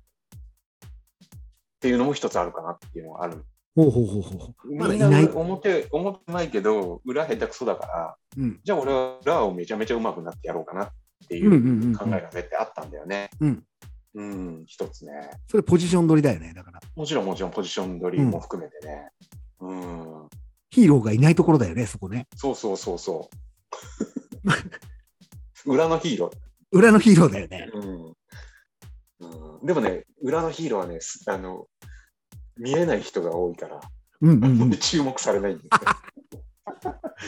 [1.80, 3.44] ていうのも一つあるかなっていうのがある。
[3.76, 4.76] ほうほうほうほう。
[4.76, 5.30] まだみんないない。
[5.30, 8.60] 表表うまいけど裏下手くそだからうん。
[8.64, 10.90] じゃあ俺は裏をめちゃめちゃうまくなってやろうかなっ
[11.28, 13.30] ていうんうんううんうん考えが絶対あったんだよね。
[13.40, 13.64] うん。
[14.16, 15.12] うん、一つね。
[15.48, 16.54] それポジション取りだよね。
[16.54, 16.80] だから。
[16.96, 19.10] もちろんもちろんポジション取りも含めてね。
[19.60, 20.30] うん、
[20.70, 22.28] ヒーローがいないところだよね、そこね。
[22.36, 23.30] そうそうそうそ
[25.66, 25.70] う。
[25.74, 26.32] 裏のヒーロ
[26.72, 27.70] 裏のヒーローだよね。
[27.74, 27.78] ー。
[27.78, 28.14] うん
[29.20, 31.68] うん、でもね、裏のヒーローはね、すあの
[32.58, 33.80] 見えない人が多いから、
[34.22, 34.72] うんうんうん。
[34.78, 35.70] 注目されないんですよ。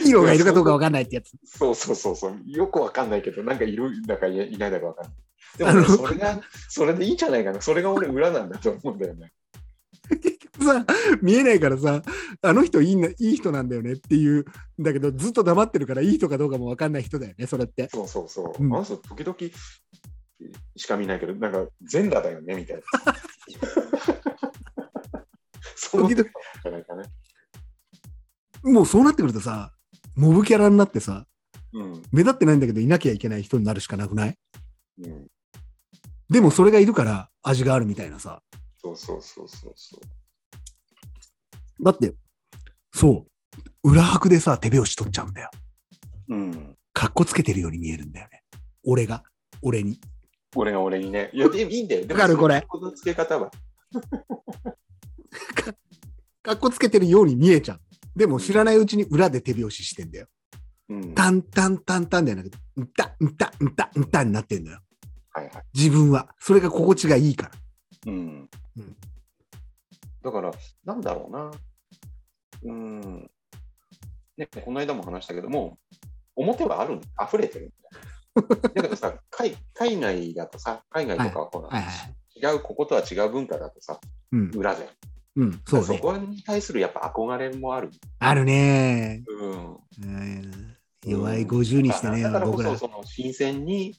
[0.03, 1.31] ヒーローがいるかどうかわかんないってやつ。
[1.45, 2.41] そうそうそうそう。
[2.45, 5.13] よくわかんないけど、なんかいるだかいいないだかわかんない。
[5.57, 7.61] でも、ね、それが、それでいいんじゃないかな。
[7.61, 9.31] それが俺裏なんだと思うんだよね。
[10.61, 10.85] さ、
[11.21, 12.01] 見えないからさ、
[12.41, 14.45] あの人いいないい人なんだよねっていう、
[14.79, 17.89] だけどずっと黙ってるからいい人かどうかもわかんない人だよね、それって。
[17.91, 18.63] そうそうそう。
[18.63, 19.35] うんあの人、時々
[20.75, 22.83] しか見ないけど、なんか全裸だよね、みたいな。
[25.75, 26.33] そう思ってたん
[26.63, 27.03] じゃないかね。
[28.63, 29.71] もうそうなってくるとさ、
[30.15, 31.25] モブキャラになってさ、
[31.73, 32.03] うん。
[32.11, 34.37] 目立ってないんだけどいなきゃいけない人になるしかなくない？
[35.03, 35.27] うん。
[36.29, 38.41] でもそれがいるから味があるみたいなさ。
[38.81, 41.83] そうそうそうそうそう。
[41.83, 42.13] だって、
[42.93, 43.25] そ
[43.83, 45.49] う、裏拍でさ、手拍子取っちゃうんだよ。
[46.29, 46.75] うん。
[46.93, 48.43] かっこつけてるように見えるんだよね。
[48.83, 49.23] 俺が、
[49.61, 49.99] 俺に。
[50.55, 51.29] 俺が俺にね。
[51.33, 52.07] いや、いいんだよ。
[52.07, 53.51] でもわかるこれその付け方は。
[56.41, 57.81] かっこつけてるように見えちゃう。
[58.15, 60.27] でも知らないうちに裏で手拍子してんだよ。
[60.89, 61.15] うん。
[61.15, 64.79] タンタンタンタンじゃなくて、んた、んた、んた、んたになってんだよ。
[65.35, 65.63] はいはい。
[65.73, 66.33] 自分は。
[66.39, 67.51] それが心地がいいから。
[68.07, 68.95] うんうん
[70.23, 70.51] だから、
[70.83, 71.51] なんだろうな。
[72.63, 73.29] うん。
[74.37, 75.77] ね、この間も話したけども、
[76.35, 77.69] 表はある、溢れてるん
[78.63, 82.39] だ けどさ、海海外だとさ、海外とかはほら、はいはい。
[82.39, 83.99] 違う、こことは違う文化だとさ、
[84.31, 84.49] うん。
[84.55, 84.89] 裏で。
[85.35, 85.61] うん。
[85.67, 85.99] そうね。
[85.99, 87.91] こに対するやっぱ憧れもある。
[88.17, 89.23] あるね。
[89.27, 89.75] うん。
[89.75, 90.75] うん
[91.05, 92.79] 弱い50にしてね、だからこ僕らそ、。
[92.79, 93.95] その新鮮に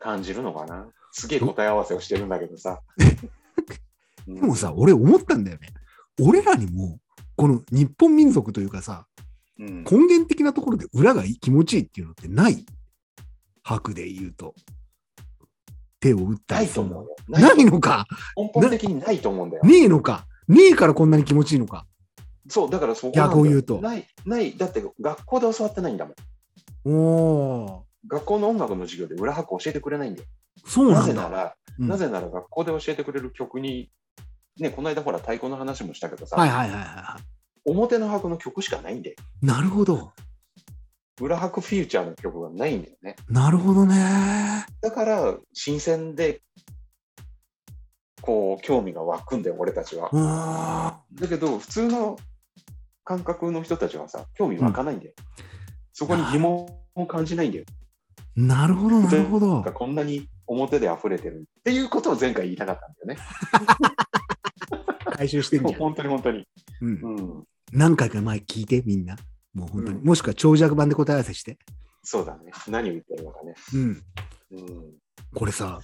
[0.00, 0.88] 感じるのかな？
[1.12, 2.80] すげえ答え合わせをしてるんだけどさ。
[4.26, 5.68] でもさ、俺思ったんだよね。
[6.20, 6.98] 俺らにも、
[7.36, 9.06] この日本民族というかさ、
[9.58, 12.66] うん、根源的なところで裏が気持ちいいっていうのってない？
[13.62, 14.54] 白で言うと。
[16.00, 16.88] 手を打ったなりするの。
[16.88, 17.16] いと思うよ。
[17.28, 18.06] ないのか？
[18.36, 19.64] 根本的にないと思うんだよ。
[19.64, 20.26] ねえのか？
[20.48, 21.86] ねえからこんなに気持ちいいのか？
[22.48, 26.14] そう、だからそこ逆を言うとない、ない、だって学校で教わってないんだもん。
[26.92, 30.28] おー、学校の音楽の授業で裏拍教えてくれないんだよ。
[30.66, 33.90] そうなぜなら、うんなぜなら学校で教えてくれる曲に、
[34.58, 37.16] ね、この間ほら太鼓の話もしたけどさ、はいはいはいは
[37.64, 39.46] 表の拍の曲しかないんで、い。
[39.46, 40.12] なるほど。
[41.20, 43.16] 裏拍フューチャーの曲がないんだよね。
[43.28, 44.64] なるほどね。
[44.80, 46.40] だから、新鮮で、
[48.22, 50.08] こう、興味が湧くんだよ、俺たちは。
[50.12, 52.18] あだけど、普通の
[53.04, 55.12] 感覚の人たちはさ、興味湧かないんだよ。
[55.92, 57.64] そこに疑問を感じないんだよ。
[58.36, 59.62] ーなるほどなるほど。
[59.62, 63.18] こんなに表で溢れてるっていうことを前回言いたかったんだよね。
[65.16, 65.78] 回収してんじゃん。
[65.80, 66.48] 本当に本当に。
[66.80, 67.44] うんうん。
[67.72, 69.16] 何回か前聞いて、みんな。
[69.52, 69.98] もう本当に。
[69.98, 71.58] うんもしくは長尺版で答え合わせして。
[72.02, 72.52] そうだね。
[72.68, 73.54] 何を言ってるのかね。
[73.74, 74.02] うん。
[74.52, 74.94] うん。
[75.34, 75.80] これさ、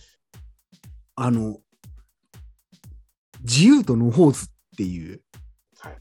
[1.17, 1.59] あの、
[3.43, 5.21] 自由と野放図っていう
[5.79, 5.99] はい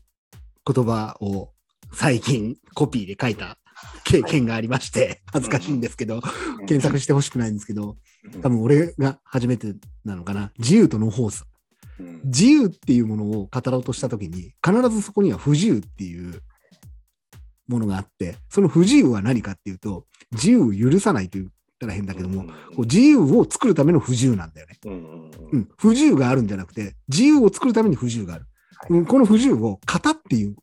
[0.74, 1.52] 言葉を
[1.94, 3.58] 最近コピーで書いた
[4.04, 6.22] 経験がありまして、恥ずかしいんですけど、
[6.68, 10.52] 検索してほしくないんですけど、うん多分俺が初めてなのかな。
[10.58, 11.44] 自由と野放図。
[12.00, 16.42] うん自由っていうものを語ろうとしたときに、必ずそこには不自由っていう
[17.68, 24.78] ものがあって、その不自由は何かっていうと、自由を許さないと言ったら変だけども、こう自由を作るための不自由なんだよね。
[25.78, 28.46] 不自由があるんじゃなくて、自由を作るために不自由がある。
[28.88, 30.56] この不自由を型っていううん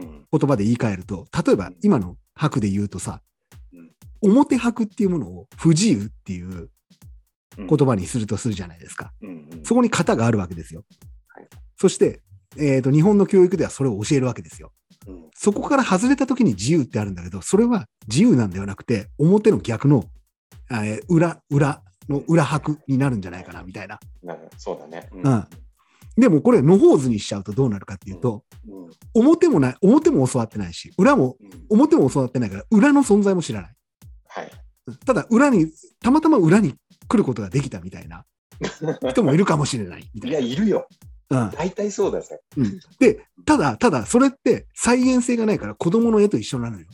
[0.00, 3.20] 言葉で言い換えると、例えば今の白で言うとさ
[4.22, 6.70] うん、表白っていうものを不自由っていう
[7.58, 9.12] うん言葉にするとするじゃないですか。
[9.62, 10.84] そこに型があるわけですよ
[11.28, 11.48] はい。
[11.78, 12.20] そして、
[12.56, 14.72] えーと、日本の教育ではそれを教えるわけですよ。
[15.06, 20.04] うんそこから外れた時に自由ってあるんだけど、それは自由なんではなくて、表の逆の
[20.70, 23.98] あえー裏、裏の裏拍になるんじゃないかな、みたいな。
[24.22, 25.08] なるそうだね。
[25.12, 25.46] ううん
[26.16, 28.84] でもこれ、野放図にしちゃうとどうなるかっていうと、うん
[29.14, 33.74] 表もない、表も教わってないし、裏も、うん表も教わってないから、裏の存在も知らない。
[34.28, 34.50] はい。
[35.06, 35.70] ただ、裏に、
[36.00, 36.74] たまたま裏に
[37.08, 38.24] 来ることができたみたいな
[39.10, 40.48] 人もいるかもしれないみたい や、いな。
[40.48, 40.86] いるよ。
[41.30, 42.40] うん大体そうだぜ。
[42.56, 46.86] うんで、ただ、ただ、それって再現性がないから子供の絵と一緒なのよ。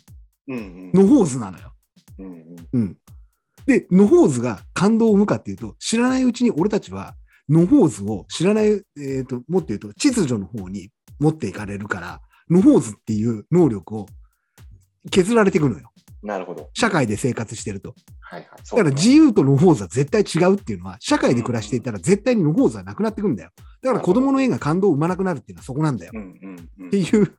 [0.48, 0.56] うん
[0.94, 1.72] うん野放図なのよ。
[2.18, 2.96] うんうんうん。
[3.66, 7.14] で、野放図が感動を生むかっていうと、知らないうちに俺たちは
[7.50, 14.06] 野放図を知らない、えっ、と、もっと言うと、秩序の方に持っていかれるから、野放図っていう能力を
[15.10, 15.90] 削られていくのよ。
[16.22, 16.70] なるほど。
[16.74, 17.94] 社会で生活してると。
[18.20, 18.48] はいはい。
[18.70, 23.50] だから自由と野放図は絶対違うっていうのは、社会で暮らしていたら絶対に野放図はなくなってくんだよ。
[23.82, 26.12] だから子供の絵が感動を生まなくなるっていうのはそこなんだよ。
[26.14, 27.38] うんうんうんっていう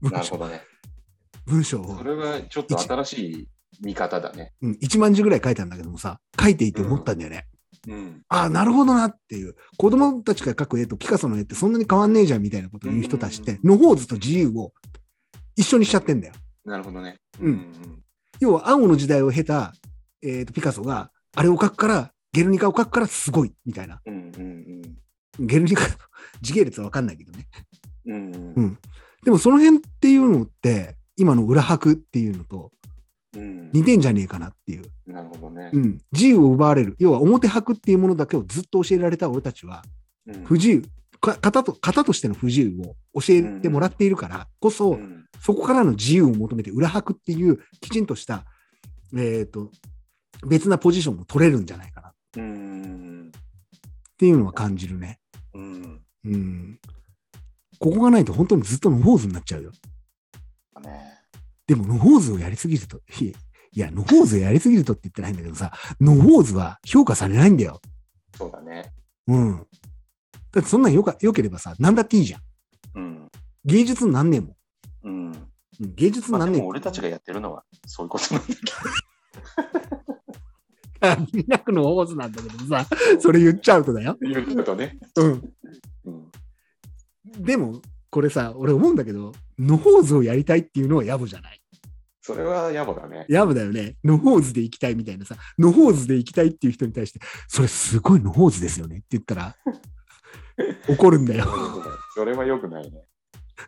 [0.00, 0.62] 文 章なるほどね。
[1.46, 3.48] 文章をそれはちょっと新しい
[3.80, 4.52] 見方だね。
[4.60, 7.46] うん、1万字ぐらい書いたんだけどもさ、書いていて思ったんだよね。
[7.86, 8.22] うん。
[8.28, 9.54] ああ、なるほどなっていう。
[9.76, 14.72] 子供たちが描く絵とピカソの絵ってそんなに変わんねえじゃんみたいなことを言う人たちって、野放図と自由を
[15.56, 16.34] 一緒にしちゃってんだよ。
[16.64, 17.18] なるほどね。
[17.40, 18.02] うんん
[18.40, 19.72] 要は青の時代を経た、
[20.22, 24.00] えーとピカソがあれを描くから、ゲルニカを描くからすごいみたいな。
[24.04, 24.82] うんうん
[25.38, 25.94] ゲルニカの
[26.40, 27.46] 時系列はわかんないけどね。
[28.06, 28.78] うんうんううんん。
[29.24, 32.72] でもその辺っていうのって、今の裏拍っていうのと
[33.36, 34.84] うん似てんじゃねえかなっていう。
[35.06, 35.78] なるほどねう。
[35.78, 35.98] ん。
[36.12, 36.96] 自由を奪われる。
[36.98, 39.84] 要は表拍っていうものだけをずっと教えられた俺たちは、
[40.26, 40.82] うん不自由、
[41.20, 42.80] か型と、型としての不自由
[43.14, 48.44] を教えてもらっているからこそ、うんそこからの自由を求めて裏拍っていうきちんとした、
[49.14, 49.70] えっ、と、
[50.46, 53.32] 別なポジションを取れるんじゃないかなっうん
[54.18, 55.18] ていうのは感じるね。
[55.54, 56.80] うんうん。
[57.78, 59.72] ここがないと本当にずっと野放図になっちゃうよ。
[61.68, 67.80] ねでも野放図をやりすぎると、いいや、野放図をやりすぎるとって言ってないんだけどさ、野放図は評価されないんだよ。
[68.36, 68.92] そうだね。
[69.26, 69.56] うん。
[69.56, 69.62] だ
[70.60, 72.40] ってそんなんよか、良ければさ、なんだっていいじゃん。
[72.94, 73.28] うん
[73.64, 74.56] 芸術になんねえもん。
[75.04, 78.54] うんうん芸術なんねえでも俺たちがやってるのはそういうことなんだ
[81.28, 82.86] け見 なくの大津なんだけどさ、
[83.20, 84.16] それ言っちゃうとだよ。
[84.18, 84.28] ど。
[84.28, 84.98] 言うとね。
[85.16, 85.54] うん。
[86.04, 86.30] うん
[87.38, 91.60] でも、これさ、俺思うんだけど、野放図をやりたいっていうのは野暮じゃない。
[92.20, 93.24] それは野暮だね。
[93.28, 93.96] 野暮だよね。
[94.02, 99.54] 野放図で行きたいみたいなさ、野放図で行きたいっていう人に対して、それすごい野放図ですよねって言ったら、
[100.88, 101.46] 怒るんだよ。
[102.14, 103.04] それは良くないね。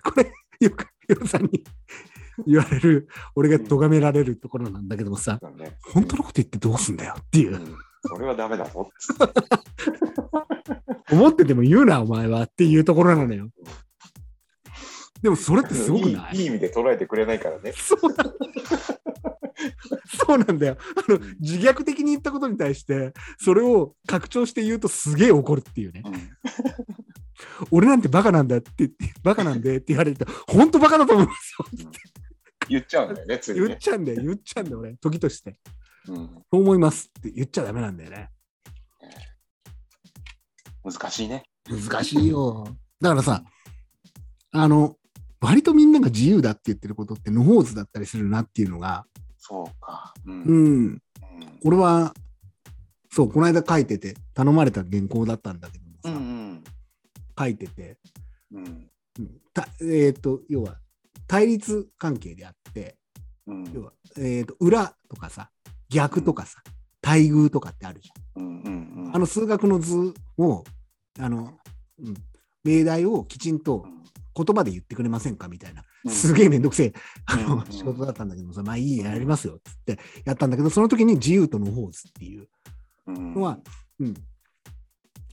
[0.02, 1.62] これ、よく、よくさんに
[2.46, 7.58] 言われる、俺が咎められるところなんだけどもさ、そうだね本当のこと言ってどうすんだよっていうう。
[7.58, 8.90] んそれはダメだぞ。
[11.10, 13.48] 思ってても言うな、お前はっていうところなのよ。
[15.22, 16.36] でもそれってすごくない？
[16.36, 17.72] いいい意味で捉えてくれないからね。
[17.72, 18.34] そうなん
[20.26, 20.76] そうなんだよ。
[21.08, 26.02] あの、自虐的に言ったことに対して、それを拡張して言うとすげえ怒るっていうね。
[26.04, 26.30] うん
[27.70, 31.86] 俺なんてバカなんだって言って、バカなんでって言われると、本当バカだと思いますよ。
[32.68, 33.66] 言っちゃうんだよね、ついね。
[33.66, 34.94] 言っちゃうんだよ、言っちゃうんだよ、俺。
[34.96, 35.56] 時として。
[36.08, 38.30] うんそう思いますって言っちゃダメなんだよね。
[40.82, 41.44] 難しいね。
[41.68, 42.64] 難しいよ。
[43.00, 43.44] だからさ、
[44.50, 44.96] あの、
[45.40, 49.06] 割とみんなが自由だって言ってることって、野放図だったりするなっていうのが、
[49.38, 50.12] そうか。
[50.26, 50.42] うん。
[50.42, 51.02] うん、うん。
[51.64, 52.12] 俺は、
[53.10, 56.64] そう、この間書いてて、頼まれた原稿だったんだけどもさ、うん
[57.38, 57.98] 書いてて、
[58.52, 58.90] うん。
[59.18, 59.40] うん。
[59.54, 60.78] たえっ、と、要は、
[61.28, 62.96] 対立関係であって、
[63.46, 63.72] うん。
[63.72, 65.50] 要は、えっ、と、裏とかさ、
[65.88, 66.62] 逆とかさ、
[67.00, 68.44] 対偶とかってあるじうん。
[68.44, 69.16] うんうんゃん。
[69.16, 70.64] あの数学の図を、
[71.20, 71.56] あの、
[72.00, 72.14] うん、
[72.64, 73.86] 命題をきちんと
[74.44, 75.48] 言葉で言ってくれませんか？
[75.48, 76.12] みたいな、うん。
[76.12, 76.92] すげえめんどくせえ、
[77.26, 77.46] あうん。
[77.58, 82.48] の仕事だったんだけどさ、まあいいや、やりますよ、っつってやったんだけど、その時に自由と野放図っていう
[83.06, 83.34] うん。
[83.34, 83.58] のは、
[83.98, 84.14] うん、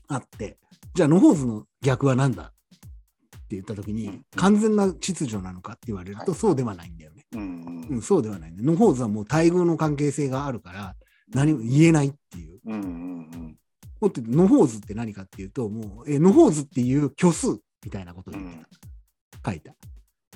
[0.08, 0.58] あって、
[0.94, 2.44] じゃあ野放図の逆は何だ？
[2.44, 4.26] って言った時に、うん。
[4.36, 6.40] 完全な秩序なのかって言われると、はい。
[6.40, 7.26] そうではないんだよね。
[7.34, 7.88] うん。
[7.92, 8.58] うん、そうではないね。
[8.62, 10.96] 野放図はもう対偶の関係性があるから、
[11.34, 12.60] 何も言えないっていう。
[12.66, 13.58] うんうんうん。
[14.02, 18.68] もっと言うと野放図って何かっていうと、もう、えー野放図っていう虚数みたいなことを言ってた。
[19.46, 19.76] 書いた。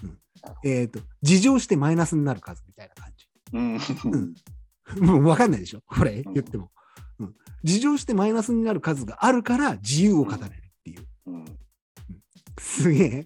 [0.03, 0.17] うん
[0.63, 3.27] えっ、と、事乗してマイナスになる数みたいな感じ。
[3.53, 4.33] うん
[5.05, 5.81] もう分かんないでしょ？
[5.85, 6.23] これ？
[6.23, 6.71] 言っても。
[7.19, 7.35] うん。
[7.63, 10.49] 事乗してマイナスになる数があるから自由を語れるっ
[10.83, 11.05] ていう。
[11.27, 11.45] うん
[12.59, 13.25] すげえ。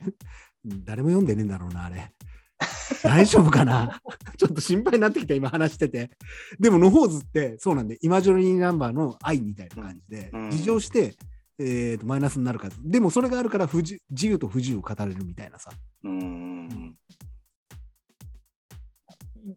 [0.65, 2.13] うん誰も読んでねえんだろうな、あれ。
[3.03, 4.01] 大丈夫かな？
[4.37, 6.11] ちょっと心配になってきた、今話してて。
[6.59, 11.15] でも、野放図ってそうなんで、イマジョリーナンバーの愛みたいな感じでうん、事乗して、
[11.63, 12.77] えーとマイナスになる数。
[12.83, 15.71] でも、それがあるから不自自由と不自由を語れるみたいなさ。
[16.03, 16.95] うん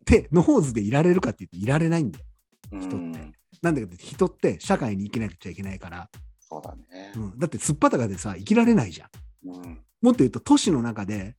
[0.04, 2.24] で、野放図でいられるかっていうと、いられないんだよ。
[2.72, 7.18] 人ってうんなんだけど人って社会に生きなくちゃいけないから、そうだねう。
[7.18, 9.10] ん、だってすっぱだかでさ生きられないじゃん。
[9.48, 9.80] うん。
[10.02, 11.36] もっと言うと都市の中で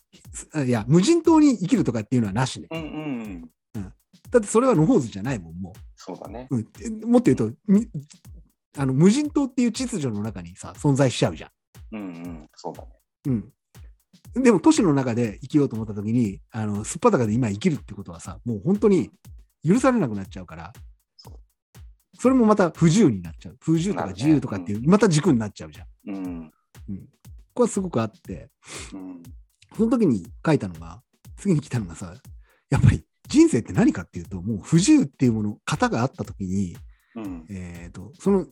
[0.65, 2.67] いや無人島に生きるとかっていうのはなしね。
[2.71, 3.93] うんうん。
[4.29, 6.47] だってそれは野放図じゃないもんもそうだね。
[6.49, 6.57] う。
[6.57, 7.87] うん、もっと言うとみ
[8.77, 11.49] あの無人島っていう秩序の中にさ存在しちゃうじゃん。
[11.93, 12.49] うんうん。
[12.55, 12.89] そうだね。
[13.27, 13.31] う
[14.39, 14.43] ん。
[14.43, 19.09] でも都市の中で生きようと思った時に、あの、すっぱだかで今生きるってことはさ、もう本当に
[19.65, 20.73] 許されなくなっちゃうから
[22.19, 23.57] それもまた不自由になっちゃう。
[23.61, 26.15] 不自由とか自由とかっていう、また軸になっちゃうじゃん。
[26.15, 26.51] うん。
[27.53, 28.49] これはすごくあって、
[28.93, 29.23] うん。
[29.75, 31.01] その時に書いたのが、
[31.37, 32.15] 次に来たのがさ、
[32.69, 36.75] やっぱり人生って何かっていうと、もう不自由っていうもの、型があった時に、
[37.15, 37.45] うん。
[37.49, 38.47] えっ、と、その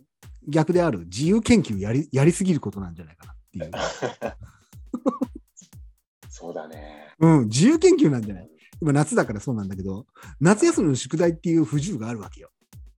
[0.48, 3.72] 逆である自由研究やり、やりすぎることなんじゃないかなっていう。
[6.30, 7.14] そうだね。
[7.20, 8.50] うん、自由研究なんじゃない？
[8.82, 10.06] 今夏だからそうなんだけど、
[10.40, 12.52] 夏休みの宿題っていう不自由があるわけよ。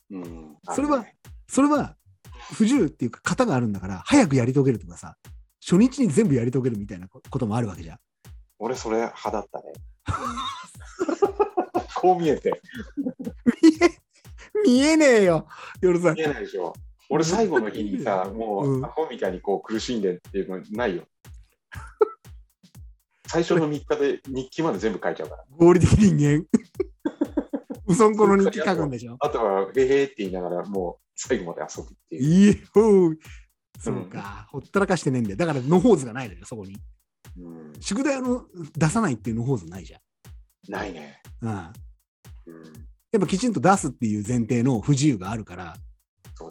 [0.10, 0.57] うん。
[0.74, 1.06] それは
[1.48, 1.95] それは
[2.53, 5.15] 不自由っていうか型があるんだから、早くやり遂げるとかさ、
[5.61, 7.99] 初日に全部やり遂げるみたいなこともあるわけじゃん。
[8.60, 9.65] 俺それ派だったね。
[11.95, 12.60] こう見えて。
[13.61, 14.02] 見え、
[14.65, 15.48] 見えねえよ、
[15.82, 16.22] 夜さん見。
[16.22, 16.74] えないでしょ。
[17.10, 21.04] 俺最後の日にさ、もうんうアホみたいにこう苦しんでっていうのないよ。
[23.28, 25.44] 最初の3日で日記まで全部書いちゃうから。
[25.50, 26.46] 合理的人間。
[27.88, 29.18] うそんこの日記書くんでしょ？
[29.20, 32.22] あとは、へへーって言いながら、もう最後まで遊ぶっていう。
[32.22, 33.16] いいよ。
[33.80, 35.38] そうか、ほったらかしてねえんだよ。
[35.38, 36.76] だから、野放図がないのよ、そこに。
[37.38, 40.00] うん、宿題の出さないっていう野放図ないじゃ
[40.68, 41.22] ないね。
[41.46, 41.48] ん。
[41.48, 41.54] うん。
[41.54, 41.64] うん、
[43.12, 45.76] やっぱきちんと出すっていう前提の不自由があるから、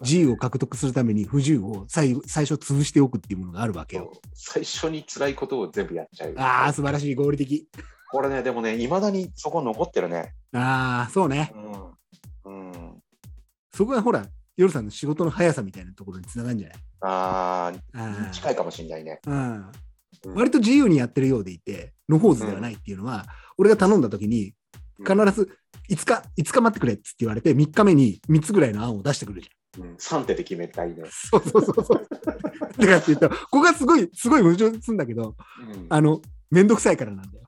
[0.03, 4.13] 自由を獲得するために不自由を最後最初潰しておくっていうものがあるわけよ。
[4.35, 6.35] 最初に辛いことを全部やっちゃう。
[6.37, 7.69] ああ、素晴らしい、合理的。
[8.11, 10.35] これね、でもね、いまだにそこ残ってるね。
[10.53, 11.53] ああ、そうね。
[12.45, 12.71] うん。
[12.71, 13.03] うん、
[13.75, 14.27] そこがほら、
[14.57, 16.79] 夜さんの仕事の速さみたいなところにつながるんじゃない？
[17.03, 19.21] ああ近いかもしれないね。
[19.27, 19.67] うんうん
[20.35, 23.27] 割と自由にやってるようでいて、野放図ではないっていうのは、
[23.59, 24.55] 俺が頼んだ時に、
[24.99, 25.57] 必ず
[25.91, 31.05] 5日、5日待ってくれっつって言われて、3日目に3つぐらいの案を出してくるじうん、3手で決めたいね。
[31.11, 32.09] そうそうそうそう。
[32.79, 36.21] だからって言ったら、ここがすごい、すごい矛盾するんだけど、うんあの、
[36.51, 37.47] めんどくさいからなんだよ。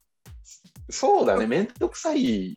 [0.91, 2.57] そうだね、めんどくさいよ、ね。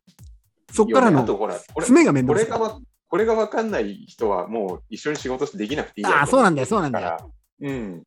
[0.71, 2.81] そっからの詰めがめんどくさい。
[3.07, 7.33] これが分かんない人はもう一緒に仕事してできなくていいあーそうなんだよそうなんだよ。
[7.59, 8.03] うん。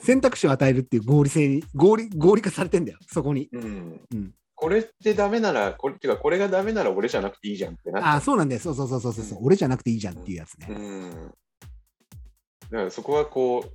[0.00, 3.48] 選択肢を与えるっていう合理性に、合理、合理化されてんだよ、そこに。
[3.52, 4.00] うん。
[4.12, 4.34] うん
[4.64, 8.60] これってダメなら、これっていうか、これがダメなら俺じゃなくていいじゃんってなああ、そうなんだよ。
[8.62, 10.68] そうそうそうそうそう、うん俺じゃなくていいじゃんっていうやつね。
[10.70, 11.10] うん。
[11.10, 13.70] だからそこはこう、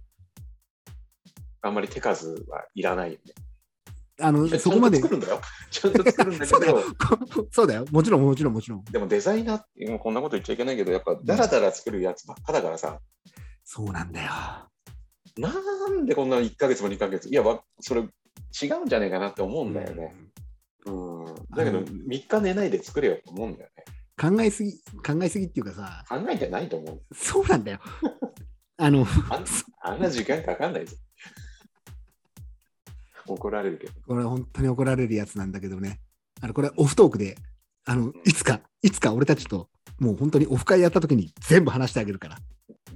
[1.62, 3.34] あんまり手数はいらないよね。
[4.20, 5.14] あの、そこまでちゃんと。
[5.14, 5.42] 作るんだよ。
[5.70, 6.76] ちゃんと作るんだけ そうだよ
[7.36, 7.86] ど、そうだよ。
[7.92, 8.84] もちろん、もちろん、もちろん。
[8.86, 13.00] でもデザイナーってこんなこと言っちゃいけないけど、やっぱダラダラ作るやつばっかだからさ、
[13.64, 14.32] そうなんだよ。
[15.38, 15.54] な
[15.90, 18.02] んでこんな1ヶ月も2ヶ月、いや、わそれ
[18.62, 20.16] 違うんじゃないかなって思うんだよね。
[20.18, 20.29] うん。
[20.86, 23.84] だけど、あの3日寝ないで作れよと思うんだよね。
[24.20, 27.16] 考えすぎ、考えすぎっていうかさ、考えてないと思う。
[27.16, 27.80] そうなんだよ。
[28.78, 29.46] あの、あん
[29.82, 30.96] あんな時間かかんないぞ。
[33.28, 33.94] 怒られるけど。
[34.08, 36.00] これ本当に怒られるやつなんだけどね。
[36.42, 37.38] あの、これオフトークで、
[37.86, 39.70] あの、いつか、いつか俺たちと、
[40.00, 42.38] もう本当にオフ会やった時に全部話してあげるから。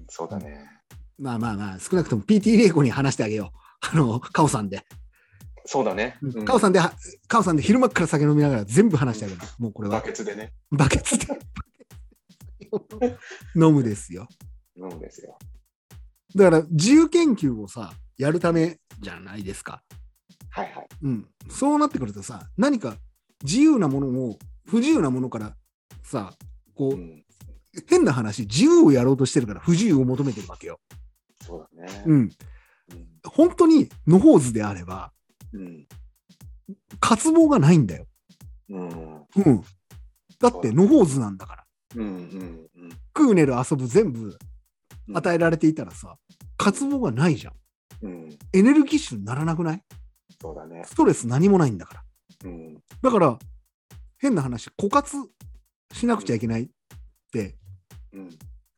[0.09, 0.65] そうだね。
[1.17, 3.57] まあまあまあ、少なくとも PT 玲子に話してあげよう。
[3.81, 4.85] あの、カオさんで。
[5.65, 6.17] そうだね。
[6.21, 6.79] うんカオさんで、
[7.27, 9.41] カオさんで昼間っから酒飲みながら全部話してあげる。
[9.59, 10.53] もうこれバはケツでね。
[10.71, 11.27] バケツで。
[13.55, 14.27] 飲むですよ。
[14.75, 15.37] 飲むんですよ。
[16.35, 19.83] だから自由研究をさ、やるためじゃないですか。
[20.49, 20.87] はいはい。
[21.01, 21.27] うん。
[21.49, 22.97] そうなってくるとさ、何か
[23.43, 25.55] 自由なものを不自由なものから
[26.03, 26.33] さ、
[26.75, 27.23] こう、うん、
[27.87, 30.79] 変な話、自由をやろうとしてるから不自由を求めてるわけよ。
[31.41, 32.03] そうだね。
[32.05, 32.15] うん。
[32.19, 32.29] うん。
[33.25, 35.11] 本当に野放図であれば、
[35.53, 35.87] うん。
[36.99, 38.07] 渇望がないんだよ。
[38.69, 38.87] うん。
[38.87, 39.63] うん。
[40.39, 41.65] だって野放図なんだから。
[41.95, 42.05] うん。
[42.05, 42.69] うん。
[43.17, 44.37] 食う寝る遊ぶ全部
[45.07, 45.17] うん。
[45.17, 46.17] 与えられていたらさ、
[46.57, 47.53] 渇望がないじゃん。
[48.01, 48.37] うん。
[48.53, 49.83] エネルギッシュにならなくない？
[50.41, 50.83] そうだね。
[50.85, 52.03] ストレス何もないんだから。
[52.45, 52.75] うん。
[53.01, 53.37] だから、
[54.17, 55.17] 変な話、枯渇
[55.93, 56.69] しなくちゃいけないっ
[57.31, 57.55] て、
[58.13, 58.29] うん。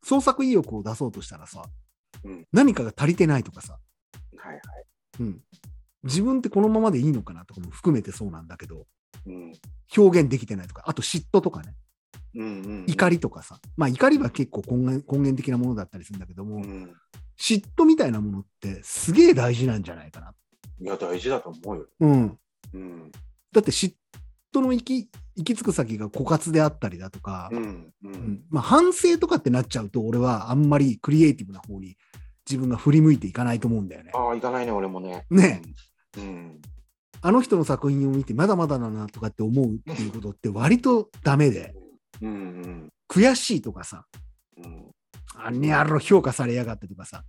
[0.02, 1.62] 創作意欲を出そうとしたらさ、
[2.24, 3.78] うん何かが足りてないとかさ、
[4.36, 4.62] はいはい。
[5.20, 5.40] うん、
[6.06, 8.86] 自分ってこのままでいいのかなとかも含めてそうなんだけど、
[9.26, 9.52] うん。
[9.96, 11.74] 表現できてないとか、あと嫉妬とかね、
[12.34, 12.42] うん。
[12.42, 12.84] うん。
[12.86, 16.94] 怒りとかさ、まあ怒りは結構根源根源的なものだったりするんだけども、うん。
[17.38, 20.32] 嫉妬みたいなものってすげえ大事なんじゃないかな。
[20.80, 21.86] いや、大事だと思うよ。
[22.00, 22.38] うん。
[22.74, 23.12] うん。
[23.52, 23.94] だって嫉
[24.54, 31.96] 妬の生き行き着く先が枯渇であったりだとか、うんううんんまあ、反省とかってなっちゃうと、俺はあんまりクリエイティブな方に
[32.48, 34.12] 自分が振り向いていかないと思うんだよね。
[34.14, 35.26] ああ、行かないね、俺もね。
[35.30, 35.62] ね
[36.16, 36.60] うん。
[37.22, 41.74] あの人の作品を見て、まだまだだなとかって思うっていうことって割とダメで、
[42.20, 42.32] うんう
[42.66, 44.04] ん悔しいとかさ、
[44.56, 44.90] うん
[45.38, 47.22] あんにゃろ評価されやがってとかさ、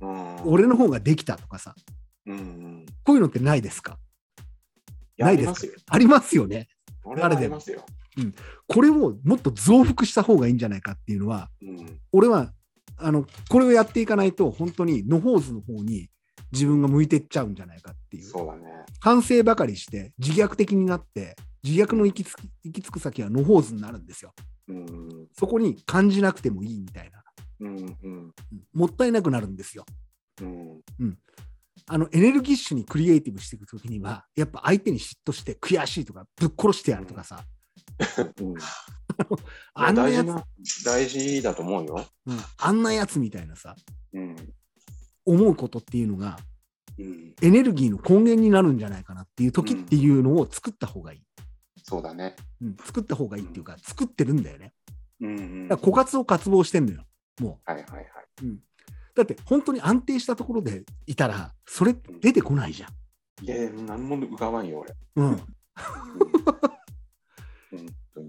[0.00, 0.36] うん。
[0.44, 1.74] 俺の方ができたとかさ、
[2.26, 2.86] うんうん。
[3.04, 3.98] こういうのってないですか？
[5.16, 5.76] やないですか？
[5.88, 6.68] ありますよね？
[7.04, 7.84] ありますよ。
[8.66, 12.00] これをもっと増幅した方がいいんじゃないかっていうのは、うん。
[12.12, 12.52] 俺は、
[12.96, 16.08] あの、これをやっていかないと、本当に野放図の方に
[16.52, 18.24] 自分が向いてっちゃうんじゃないかっていう。
[18.24, 18.84] そうだね。
[19.00, 24.32] 反省ばかりして、自虐的になって、自虐の行き着く行き着く先は野放図になるんですよ。
[24.68, 27.22] うんそこに感じなくてもいいみたいな。
[27.60, 28.32] うんうんうん
[28.72, 29.84] もったいなくなるんですよ。
[30.40, 30.80] うん
[31.86, 37.44] あの、エネルギッシュにクリエイティブしていくときには、やっぱ相手に嫉妬して悔しいとか、ぶっ殺してやるとかさ、
[38.40, 38.54] うん。
[39.74, 42.06] あんなやつ、大事だと思うよ。
[42.26, 43.74] うんあんなやつみたいなさ、
[44.12, 44.36] うん。
[45.30, 46.38] 思うことっていうのが、
[46.98, 47.34] うん。
[47.40, 51.22] エネルギーの根源になるんじゃないかなっていう時っていうのを作った方がいい。
[51.82, 52.36] そうだね。
[52.60, 54.72] うん、作った方がいいっていうか、作ってるんだよね。
[55.20, 55.68] うんうん。
[55.68, 57.04] だから枯渇を渇望してんのよ。
[57.40, 58.06] もはいはいはい。
[58.42, 58.46] う。
[58.46, 58.58] うん。
[59.14, 63.44] だって本当に安定したところでいたら、それ出てこないじゃん。
[63.44, 64.94] いや、何も浮かばんよ、俺。
[65.16, 65.40] うん。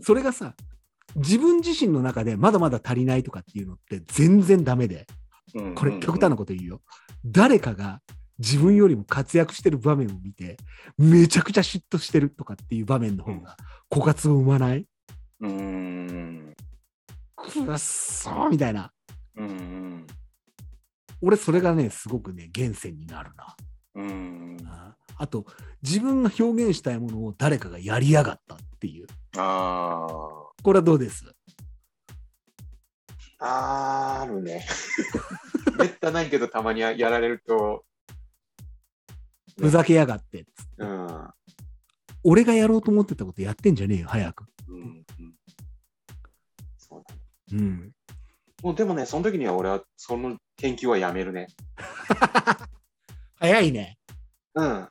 [0.01, 0.55] それがさ、
[1.15, 5.20] 自分自身の中でまだまだ足りないとかっていうのって全然ダメで、うん
[5.75, 6.81] これ極端なこと言うよ。
[7.25, 8.01] 誰かが
[8.39, 10.57] 自分よりも活躍してる場面を見て、
[10.97, 13.55] めちゃくちゃ嫉妬してるとかっていう場面の方が
[13.89, 14.87] 枯渇を生まない、
[15.41, 16.53] うーん。
[17.35, 18.91] くっそーみたいな。
[19.37, 20.07] うんうん。
[21.21, 23.55] 俺それがね、すごくね、源泉になるな。
[23.95, 24.57] うん。
[24.65, 25.45] ああと、
[25.83, 29.07] 自分が表現したいものを誰かがやりやがったっていう。
[29.37, 30.07] あ
[30.63, 31.25] これはどうです？
[33.41, 34.21] あ。
[34.21, 34.65] あるね。
[35.77, 37.83] めったないけど、たまにやられると、
[39.59, 40.45] ふざけやがって。
[40.77, 41.05] うん。
[41.07, 41.29] うん
[42.23, 44.45] 俺がやろうと思ってたことやってんじゃねえよ、早く。
[44.67, 45.03] うん。
[46.77, 47.21] そうだね。
[47.53, 47.91] うん。
[48.61, 51.47] もうでもね、その時には俺はその研究はやめるね。
[53.39, 53.97] 早いね。
[54.53, 54.87] うん。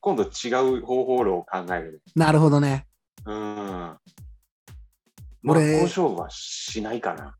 [0.00, 0.48] 今度違
[0.78, 1.98] う方法論を考えるね。
[2.16, 2.86] なるほどね。
[3.26, 3.34] うん。
[3.34, 3.98] まあ、
[5.42, 7.36] 俺交渉はしないかな。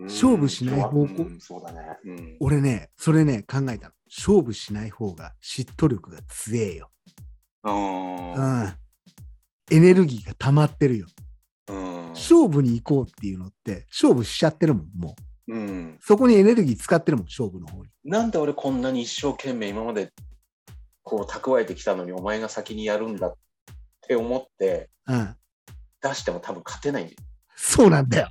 [0.00, 1.22] うん勝負しない方向？
[1.22, 1.80] うんそうだね。
[2.04, 2.36] うん。
[2.40, 3.94] 俺ね、それね、考えたの。
[4.08, 6.90] 勝負しない方が嫉妬力が強えよ。
[7.64, 8.72] うんうん。
[9.70, 11.06] エネルギーが溜まってるよ。
[11.68, 12.08] うん。
[12.08, 15.14] 勝負に行こうっていうのって、勝負しちゃってるもん、も
[15.48, 15.54] う。
[15.54, 15.98] うん。
[16.00, 17.90] そこにエネルギー使ってるもん、勝負の方に。
[18.04, 20.10] なんで俺こんなに一生懸命今まで
[21.02, 23.34] こう蓄えてきたのにお前が先にやるんだっ
[24.00, 25.36] て思ってうん。
[26.00, 27.18] 出しても多分勝てないんだよ。
[27.54, 28.30] そうなんだよ。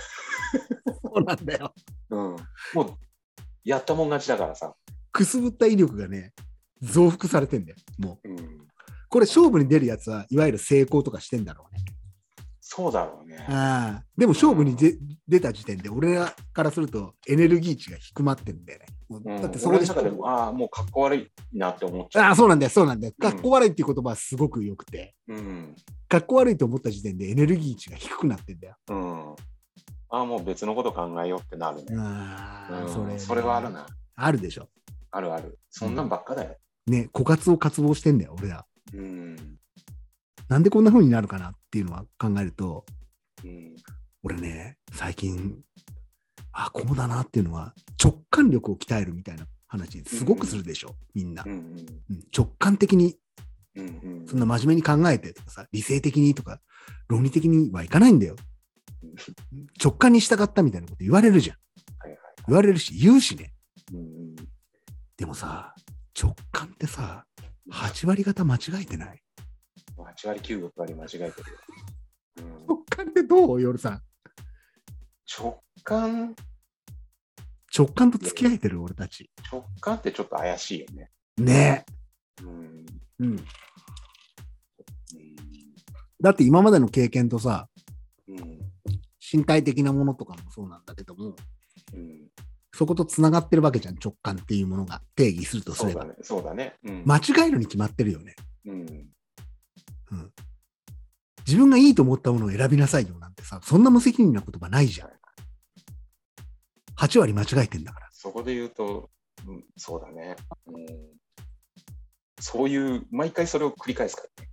[1.02, 1.74] そうなんだよ。
[2.10, 2.36] うん。
[2.74, 2.96] もう
[3.64, 4.74] やったもん勝ちだからさ。
[5.12, 6.32] くすぶった威力がね、
[6.80, 7.78] 増幅されてんだよ。
[7.98, 8.28] もう。
[8.28, 8.66] うん。
[9.08, 11.82] これ勝負に出るやつは、いわゆる成功とかしてんだろうね。
[12.72, 13.44] そうだろうね。
[13.48, 14.04] ああ。
[14.16, 14.96] でも勝負にで
[15.26, 18.86] 出た時点で、俺らからするとエネルギー値が低まってんだよね。
[19.08, 22.24] もううん、だってそこででも、ああ、もうかっこ悪いなって思っちゃう。
[22.26, 23.14] ああ、そうなんだよ、そうなんだよ。
[23.18, 25.74] うんかっこ悪いっていう言葉はすごく良くて、うん。
[26.08, 28.76] かっこ悪いと思った時点でエネルギー値が低くなってんだよ。
[28.88, 29.34] うん。
[30.10, 31.94] ああ、もう別のこと考えようってなるね。
[31.96, 33.70] ああ、うんそれ、それはある。
[33.70, 33.86] な。
[34.16, 34.68] あるでしょ。
[35.12, 35.58] あるある。
[35.70, 36.56] そんなんばっかだよ。
[36.86, 38.66] ね、枯渇を渇望してんだよ、俺ら。
[38.92, 39.58] うん。
[40.48, 42.84] なんでこんな風になるかなっていうのは考えると、
[43.44, 43.76] うん。
[44.24, 45.62] 俺ね、最近、
[46.52, 47.72] あ、こうだなっていうのは、
[48.02, 51.48] 直感力を鍛えるみたいな話、すごくするでしょ、みんなう。
[51.48, 51.52] ん。
[51.52, 51.86] うん
[52.36, 53.16] 直感的に、
[53.76, 53.86] うん。
[53.86, 54.26] うん。
[54.26, 56.60] そんな真面目に考えてとかさ、理性的にとか、
[57.06, 58.34] 論理的にはいかないんだよ。
[59.82, 61.56] 直感に従ったみたいなこと言われるじゃん。
[61.98, 62.18] はいはい。
[62.46, 63.52] 言われるし、言うしね。
[63.92, 64.34] うん。
[65.16, 65.74] でもさ、
[66.20, 67.24] 直感ってさ、
[67.72, 69.22] 8割方間違えてない
[69.96, 71.32] ？8割9割間違えてるよ。
[72.38, 73.60] うん、直感ってどう？
[73.60, 74.02] 夜さん。
[75.38, 76.34] 直感、
[77.76, 79.30] 直感と付き合えてる俺たち。
[79.50, 81.10] 直感ってちょっと怪しいよね。
[81.38, 81.84] ね
[82.42, 82.86] うん。
[83.20, 83.24] え。
[83.24, 83.36] うん。
[86.22, 87.68] だって今までの経験とさ、
[88.28, 88.59] うん。
[89.30, 91.36] 身体的なものとかもそうなんだけども、
[91.94, 92.28] うん。
[92.72, 96.02] そこと繋がってるわけじゃん、直感っていうものが定義するとすれば。
[96.02, 96.16] そうだね。
[96.22, 96.76] そうだね。
[96.84, 97.02] うん。
[97.04, 98.36] 間違えるに決まってるよね。
[98.66, 98.80] うん。
[100.12, 100.32] うん。
[101.46, 105.10] 自分がいいと思ったものを選びなさいよなんてさ、そんな無責任な言葉ないじゃん。
[106.96, 108.08] 8割間違えてんだから。
[108.12, 109.10] そこで言うと、
[109.46, 110.36] うん、そうだね。
[110.66, 110.86] うん。
[112.40, 114.50] そういう、毎回それを繰り返すからね。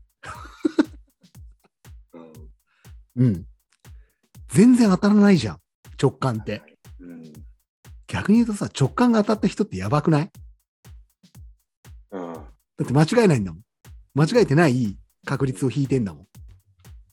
[3.16, 3.48] うん。
[4.50, 5.58] 全然当たらないじゃん。
[6.02, 6.62] 直感って。
[7.00, 7.24] うん。
[8.08, 10.32] 逆に言うとさ、直感が当たった人ってやばくない？
[12.12, 12.34] うん。
[12.34, 12.42] だ
[12.84, 13.62] って間違えないんだもん。
[14.14, 16.28] 間違えてない確率を引いてんだもん。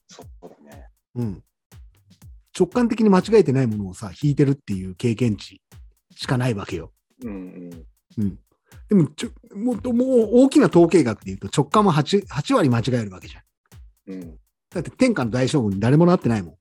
[0.06, 0.88] そうだね。
[1.16, 1.42] うん。
[2.56, 5.60] 直感的に間違えてないものをさ、引いてるっていう経験値
[6.14, 6.92] しかないわけよ。
[7.22, 7.32] うん
[8.18, 8.24] うん。
[8.24, 8.38] うん。
[8.88, 14.12] でもちょもっと、もう大きな統計学で言うと直感も 8, 8割間違えるわけじゃん。
[14.12, 14.38] うん。
[14.70, 16.54] だって天下の大将軍に誰もなってないもん。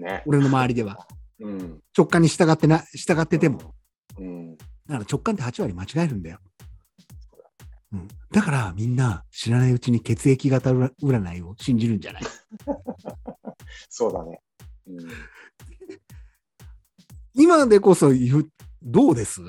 [0.00, 0.22] ね。
[0.26, 1.06] 俺の周りでは。
[1.40, 1.80] うん。
[1.96, 3.74] 直感に従ってな、従ってても。
[4.18, 4.56] うん。
[4.56, 6.38] だから直感って8割間違えるんだよ。
[7.92, 12.22] うん、だからみんな知らないうちに血液型占いを信じるんじゃない？
[13.90, 14.40] そうだね。
[14.86, 14.96] うん。
[17.34, 18.48] 今でこそ言う、
[18.82, 19.42] どうです？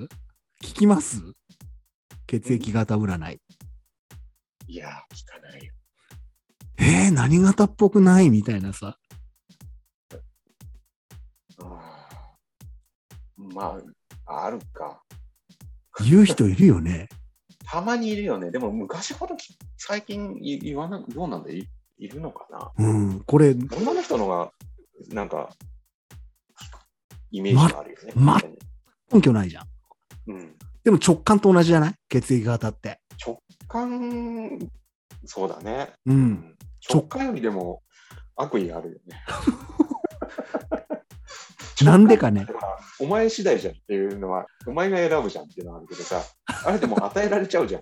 [0.62, 1.22] 聞きます？
[2.28, 3.42] 血液型占い。
[4.68, 5.74] いや、聞かないよ。
[6.80, 8.30] えー、何型っぽくない？
[8.30, 8.98] みたいなさ。
[13.36, 13.78] ま
[14.26, 15.02] あ、あるか。
[16.06, 17.10] 言う人いるよね。
[17.66, 18.52] たまにいるよね。
[18.52, 21.52] でも昔ほどき最近い言わなどうなんだ？
[21.52, 21.68] い
[21.98, 22.48] いるのか
[22.78, 22.86] な？
[22.86, 24.52] うん、これ、女の人のが、
[25.10, 25.50] なんか、
[27.32, 28.14] イメージがあるよね。
[28.16, 28.40] ま
[29.12, 29.68] 根拠ないじゃん。
[30.28, 31.96] うん、でも直感と同じじゃない？
[32.10, 33.00] 血液型って。
[33.26, 34.60] 直感、
[35.26, 35.94] そうだね。
[36.06, 36.12] う。。
[36.12, 36.58] うん
[36.90, 37.82] 直感よりでも
[38.36, 39.24] 悪意があるよね。
[41.82, 42.46] なんでかね。
[43.00, 46.22] お前次第じゃんっていうのは、お前が選ぶじゃんっていうのはあるけどさ、
[46.66, 47.82] あれでも与えられちゃうじゃん。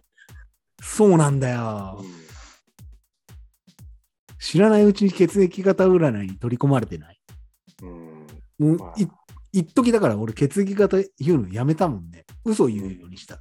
[0.82, 2.04] そうなんだよう。
[2.04, 2.22] ん
[4.40, 7.20] 知らないうちに血液型占いに取り込まれてない？
[7.84, 8.28] うん、
[8.58, 9.08] もうまあ、い
[9.54, 12.26] 一時だから俺血液型言うのやめたもんね。
[12.44, 13.40] 嘘言うようにした。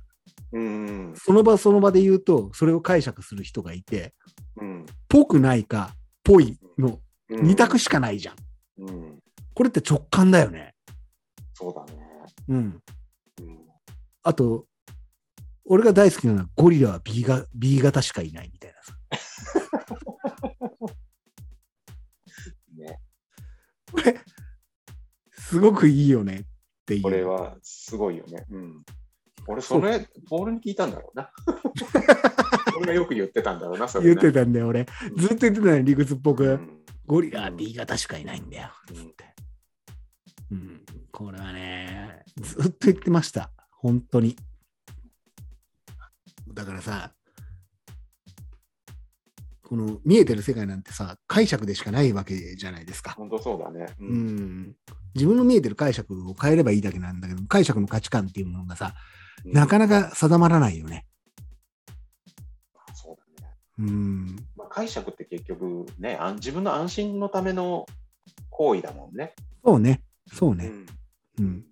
[0.52, 4.12] うん、その場その場で言うと、それを解釈する人がいて、
[4.60, 6.98] うん、ぽくないか、ぽいの
[7.30, 7.44] うん。
[7.44, 8.34] 二択しかないじゃん。
[8.34, 8.42] うん、
[9.60, 10.74] これって直感だよね。
[11.52, 12.00] そうだね。
[12.48, 12.56] うん。
[12.56, 13.58] うん、
[14.22, 14.64] あと、
[15.66, 18.94] 俺が大好きなのはゴリラは B が B 型しかいないみたいなさ。
[22.74, 23.00] ね、
[23.92, 24.18] これ、
[25.32, 26.44] すごくいいよねっ
[26.86, 27.02] ていう。
[27.02, 28.46] これはすごいよね。
[28.50, 28.82] うん。
[29.46, 31.30] 俺、それ、ポールに聞いたんだろうな。
[32.78, 34.14] 俺がよく言ってたんだろうな、それ、ね。
[34.14, 34.86] 言ってたんだよ、俺。
[35.18, 36.44] ずっと言ってたのよ、理屈っぽく。
[36.46, 36.80] うん
[37.10, 38.68] ゴリラは B 型しかいないんだよ。
[38.90, 39.29] うんつって。
[40.50, 40.84] うん。
[41.12, 43.50] これはね、ずっと言ってました。
[43.70, 44.36] 本当に。
[46.52, 47.12] だからさ、
[49.62, 53.12] この見えてる世界なんてさ、解釈でしかないわけじゃないですか。
[53.12, 53.86] 本当そうだね。
[54.00, 54.12] うう。
[54.12, 54.76] ん。
[55.14, 58.94] 自分の見えてる解釈を変えればいいだけなんだけど、解釈の価値観っていうものがさ、
[59.44, 61.06] なかなか定まらないよね。
[62.94, 63.54] そうだね。
[63.78, 64.36] うん。
[64.56, 67.86] まあ、解釈って結局ね、自分の安心のための
[68.50, 69.34] 行為だもんね。
[69.64, 70.02] そうね。
[70.32, 70.70] そうね。
[71.38, 71.44] うん。
[71.44, 71.64] うん。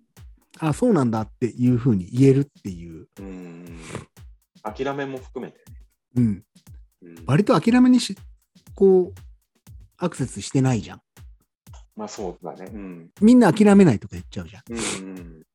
[0.59, 3.07] あ、そうなんだっていうふうに言えるっていう。
[3.19, 3.79] うん。
[4.63, 5.77] 諦めも含めてね。
[6.15, 6.43] うん。
[7.01, 8.17] うん、割と諦めにし、
[8.75, 9.19] こう、
[9.97, 11.01] アクセスしてないじゃん。
[11.95, 12.69] まあそうだね。
[12.73, 13.09] うん。
[13.21, 14.63] みんな諦めないとか言っちゃうじゃん。
[14.73, 15.45] うん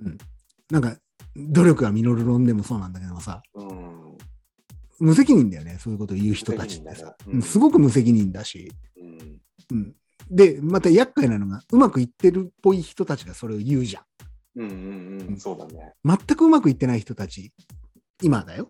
[0.00, 0.18] うん。
[0.70, 0.96] なんか、
[1.36, 4.18] 努力が実る論でもそうなんだけどもさ、うん。
[5.00, 5.78] 無責任だよね。
[5.80, 7.06] そういうことを言う人たちってさ。
[7.06, 8.72] ねうんすごく無責任だし。
[9.70, 9.94] うん。
[10.30, 10.36] うん。
[10.36, 14.02] で、また厄介なのが、うまくいってるっぽい人たちがそれを言うじゃん。
[14.56, 15.40] うんうんうん。
[15.40, 15.94] そうだね。
[16.04, 17.52] 全くうまくいってない人たち、
[18.22, 18.68] 今だよ。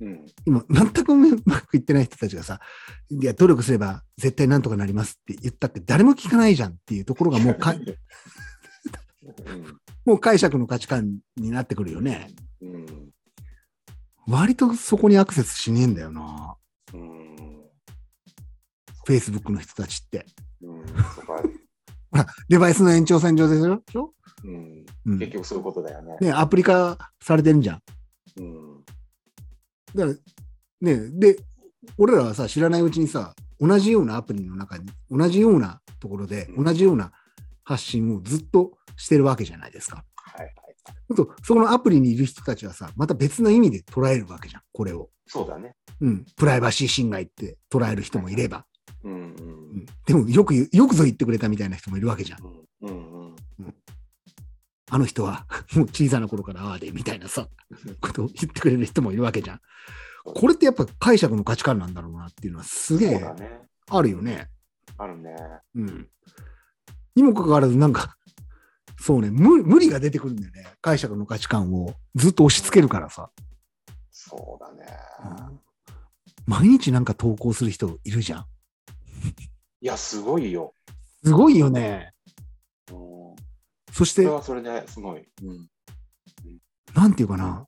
[0.00, 0.26] うん。
[0.46, 2.60] 今、全くうまくいってない人たちがさ、
[3.10, 7.74] いや、努力すれば絶対なんとかなりますって言ったって誰も聞かないじゃんっていうところがもうか
[10.06, 12.30] もう解釈の価値観になってくるよね。
[12.62, 12.74] うん。
[12.74, 13.10] うん。
[14.26, 16.56] 割とそこにアクセスしねえんだよな。
[16.94, 17.36] うん。
[19.06, 20.24] Facebook の人たちって。
[20.62, 20.86] うん。
[21.14, 21.42] そこは、
[22.10, 24.14] ほら、デバイスの延長線上でしょ、
[24.44, 24.84] うん。
[25.06, 26.16] うん、結局そういうことだよね。
[26.20, 27.82] ね、アプリ化されてんじゃん。
[28.36, 28.84] うん。
[29.94, 30.14] だから、
[30.80, 31.36] ね、で、
[31.98, 37.12] 俺らはさ、知らないうちにさ、同じようなアプリの中に、同じようなところで、うん同じような
[37.62, 40.04] 発信をずっとしてるわけじゃないですか。
[40.14, 41.14] はいはい。
[41.14, 45.10] とそこのアプリにいる人たちはさ、また別の意味で捉えるわけじゃん、これを。
[45.26, 45.74] そうだね。
[46.00, 46.24] うん。
[46.36, 48.66] プライバシー侵害って捉える人もいれば。
[49.04, 49.24] うんううん
[49.82, 52.40] ん、でも、よくよくぞ言ってくれたみたいな人もいるわけじゃん。
[52.44, 52.88] うん。
[52.88, 53.74] うんうん。
[54.90, 57.48] あの人は、 もう小さな頃からああで、みたいなさ、
[58.00, 59.60] ことを言ってくれる人もいるわけじゃん。
[60.24, 63.34] これってやっぱ解釈の価値観なんだろうなっていうのはすげえ。
[63.88, 64.48] あるよね。
[64.98, 65.34] あるね。
[65.74, 66.08] うん。
[67.14, 68.16] にもかかわらず、なんか、
[68.98, 70.66] そうね無、無理が出てくるんだよね。
[70.82, 73.30] 解釈の価値観をずっと押し付けるからさ。
[74.10, 74.86] そうだね。
[76.46, 78.46] 毎日なんか投稿する人いるじゃん。
[79.82, 80.74] いや、すごいよ。
[81.24, 82.12] すごいよね。
[82.90, 82.96] うん、
[83.92, 85.26] そしてそれ、はそれですごい。
[85.42, 85.68] うん。
[86.94, 87.66] なんていうかな。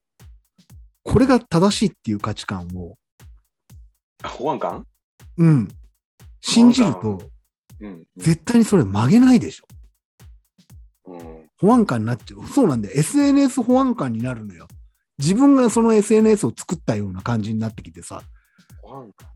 [1.04, 2.96] これが正しいっていう価値観を、
[4.22, 4.86] あ保安官？
[5.38, 5.68] うん。
[6.40, 7.22] 信じると、
[7.80, 8.04] うん。
[8.16, 9.66] 絶対にそれ曲げないでしょ。
[11.06, 11.48] うん。
[11.58, 12.46] 保安官になっちゃう。
[12.46, 12.94] そうなんだよ。
[12.96, 14.68] SNS 保安官になるのよ。
[15.18, 18.22] 自分がその SNS を作ったような感じになってきてさ。
[18.82, 19.31] 保安官？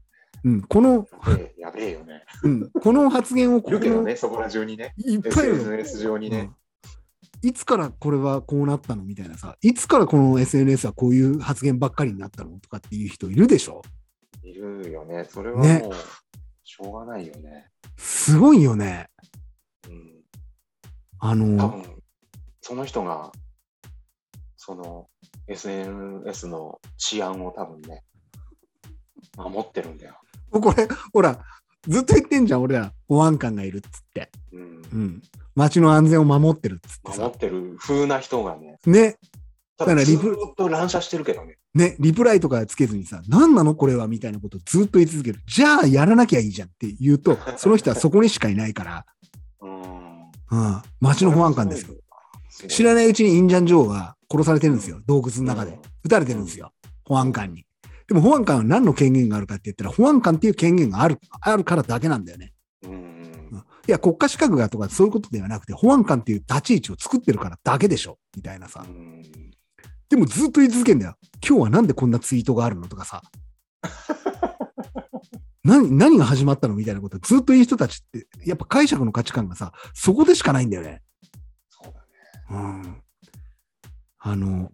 [0.47, 0.63] うん。
[0.63, 2.25] この、ええやべえよね。
[2.45, 2.71] うん。
[2.71, 4.95] この発言をこの、いるけどね、そこら中にね。
[4.97, 6.39] いっぱいいるの SNS 上にね。
[6.39, 6.57] うん
[7.43, 13.83] いつからこれはこうなったのみたいなさ、いつからこの SNS はこういう発言ばっかりになったのとかっていう人いるでしょ？
[14.43, 15.27] いるよね。
[15.29, 15.93] それはねもう、
[16.65, 17.69] しょうがないよね。
[17.99, 19.09] すごいよね。
[19.87, 20.23] うん。
[21.19, 22.03] あ多の、分、
[22.63, 23.31] その人が、
[24.57, 25.09] その
[25.47, 28.03] SNS の治安を多分ね、
[29.37, 30.19] 守ってるんだよ。
[30.51, 31.41] これ、ほら、
[31.89, 34.31] ずっと言ってんじゃん、俺ら、保安官がいるっつって。
[34.53, 34.97] うんう。
[34.97, 35.23] ん。
[35.55, 37.39] 街の安全を守ってるっつってさ守っ。
[37.39, 39.17] てる風な人がね、ね、
[39.79, 41.59] ただからリプだずーっと乱射してるけどね。
[41.75, 43.75] ね、リプライとかつけずにさ、何なの？
[43.75, 45.41] これはみたいなことをずっと言い続ける。
[45.47, 49.07] じゃあやらなきゃいいじゃんって言うと、 その人はそこにしかいないから、
[49.61, 49.83] うん。
[50.51, 51.95] うん、街の保安官ですよ。
[52.69, 55.03] 知らないうちにインジャン・ジョーが殺されてるんですよ。
[55.07, 55.79] 洞窟の中でうん。
[56.05, 56.73] 撃たれてるんですよ。
[57.05, 57.66] 保安官に。
[58.09, 62.53] でも保安官は何の権限があるかって言ったら、保安官っていう権限がある、あるからだけなんだよね。
[62.85, 63.17] うん。
[63.89, 68.19] いや、国家資格がとかそういうことではなくて、保安官っていう立ち位置を作ってるからだけでしょ。
[68.37, 68.91] みたいなさう。
[68.93, 69.23] ん。
[70.09, 71.17] でもずっと言い続けんだよ。
[71.47, 73.23] 今日はなんでこんなツイートがあるのとかさ。
[75.65, 81.03] 何、何が始まったのみたいなことずっと言う人たちって、やっぱ解釈の価値観がさ、そこでしかないんだよね。
[81.69, 82.07] そうだね。
[82.51, 82.55] う
[82.89, 83.03] ん。
[84.19, 84.71] あの、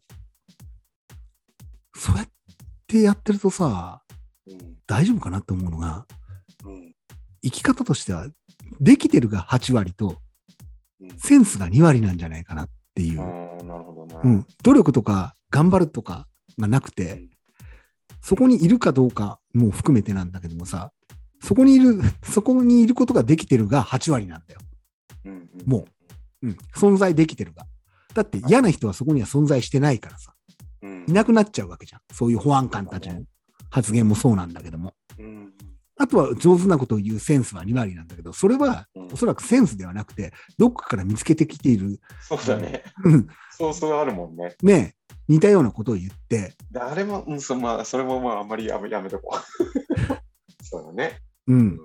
[1.95, 2.29] そうやっ
[2.93, 4.03] てやってるとさ、
[4.47, 4.77] うん。
[4.87, 6.07] 大丈夫かなって思うのが、
[6.65, 6.95] うん。
[7.43, 8.27] 生き方としては、
[8.81, 10.17] できてるが8割と、うん
[11.19, 13.17] センスが2割なんじゃないかなっていう。
[13.17, 14.21] なるほどね。
[14.23, 14.47] うん。
[14.63, 16.29] 努力とか頑張るとか
[16.61, 17.25] がなくて、
[18.21, 20.93] そこにいるかどうかも含めてなんだけどもさ、
[21.41, 24.61] そこにいる、 そこにいることができてるが8割なんだよ。
[25.25, 25.33] うん。
[25.33, 25.87] うんも
[26.43, 26.57] うん。
[26.77, 27.67] 存在できてるが。
[28.15, 30.35] だって嫌な人はそこには存在してないからさ。
[30.83, 31.05] うん。
[31.09, 32.01] いなくなっちゃうわけじゃん。
[32.13, 33.23] そういう保安官たちの
[33.71, 34.95] 発言もそうなんだけども。
[35.19, 35.53] うん。
[35.99, 42.83] あとは上手なことを言うセンスは2割なんだけど、それはうんおそらくセンスではなくて、どっかから見つけてきている、そうだね。
[43.05, 44.57] うんそうそうあるもんね。
[44.63, 44.95] ね、
[45.29, 49.45] 似たようなことを言って、であれも、うん、そまあ、それもまあ、あんまりやめやめとこう。
[50.65, 51.21] そうだね。
[51.47, 51.81] う、うんん。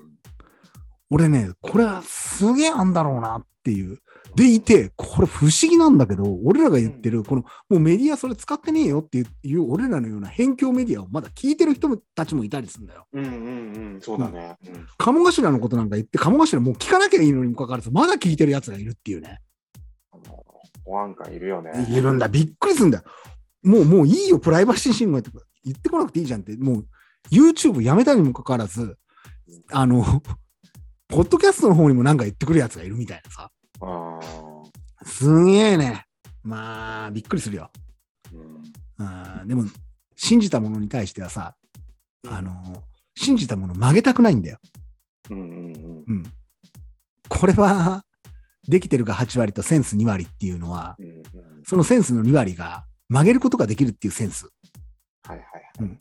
[1.09, 3.99] 俺ね、これはすげえあんだろうなっていう。
[4.37, 13.07] でいて、これ不思議なんだけど、俺らが言ってる、この、もうメディアそれ使ってねえよっていう、俺らのような辺境メディアをまだ聞いてる人たちもいたりするんだよ。
[13.13, 14.55] うんうんうん、そうだね。
[14.67, 14.87] うん。
[14.95, 19.39] 鴨頭のことなんか言って、鴨頭もう聞かなきゃいいのにもかかわらず、まだ聞いてる奴がいるっていうね。
[20.85, 21.71] 保安官いるよね。
[21.89, 22.27] いるんだ。
[22.27, 23.03] びっくりするんだよ。
[23.63, 26.85] もう、もういいよ、プライバシー侵害とか言ってこなくていいじゃんって、もう
[27.31, 28.99] YouTube やめたにもかかわらず、
[29.71, 30.21] あの、
[31.07, 33.49] ポッドキャストの方にもなんか言ってくるやつがいるみたいなさ。
[33.81, 34.19] あ
[35.05, 36.05] すげえね。
[36.43, 37.69] まあ、びっくりするよ。
[38.31, 38.37] ー
[38.99, 39.41] うん。
[39.41, 39.65] うん、でも、
[40.15, 41.55] 信じたものに対してはさ、
[42.27, 42.83] あの、
[43.15, 44.57] 信じたもの曲げたくないんだよ。
[45.29, 46.03] うんうんうん。
[46.07, 46.23] うん。
[47.29, 48.03] これは、
[48.67, 51.23] できてるが8割とセンス2割っていうのは、うんうん
[51.69, 54.47] そのセンスの2割が曲げることができるっていうセンス。
[55.23, 55.43] はいは
[55.81, 55.99] いはい。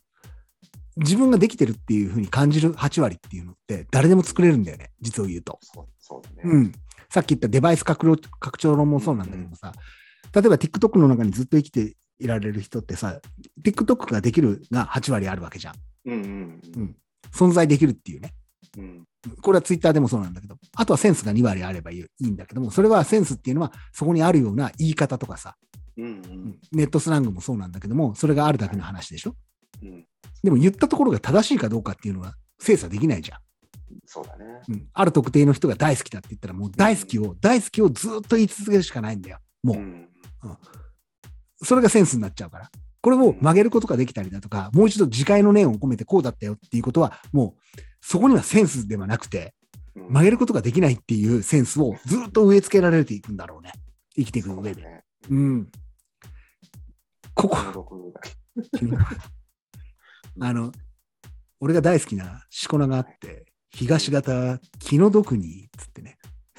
[0.97, 4.93] 自分ができてるっていうふうに感じる8割っていうのって誰でも作れるんだよね。
[5.01, 5.59] 実を言うと。
[5.61, 6.43] そうそうだね。
[6.45, 6.73] うん。
[7.17, 9.73] さっき言ったデバイス拡張拡張論もそうなんだけどもさ、
[10.35, 13.23] 例えば TikTok の中にずっと生きていられる人ってさ、
[13.65, 15.75] TikTok ができるが8割あるわけじゃん。
[16.05, 16.97] うんうんうん
[17.35, 18.35] 存在できるっていうね。
[18.77, 19.05] うん。
[19.41, 25.57] これは Twitter でもそうなんだけど、あとはセンスが2割あればいいんだけども、それはセンスっていうのはそこにあるような言い方とかさ、
[25.97, 26.15] うんううん
[26.51, 29.35] んネットスラングもそうなんだけども、それがあるだけの話でしょ
[29.83, 30.07] うん。
[30.45, 33.39] でも言ったところが正しいかどうかっていうのは精査できないじゃん。
[34.05, 34.45] そうだね。
[34.69, 39.39] うん、ある特定の人が大好きだって言ったら、もう大好きを、大好きをずっと言い続けるしかないんだよ。
[39.63, 40.09] もう、ん。
[41.63, 42.71] それがセンスになっちゃうから。
[43.01, 49.55] これを曲げることができたりだとか、もう一度自戒の念を込めてこうだったよっていうことは、もう、そこにはセンスではなくて、
[49.95, 53.73] うん曲げることができないっていうセンスをずっと植え付けられていくんだろうね。
[54.15, 54.75] 生きていく上で。
[54.75, 55.05] そうだね。
[55.31, 55.71] うん。
[57.35, 57.57] ここ、
[60.41, 60.71] あの、
[61.61, 63.47] 俺が大好きなしこ名があって、
[63.77, 66.19] 東方気の毒に、つってね。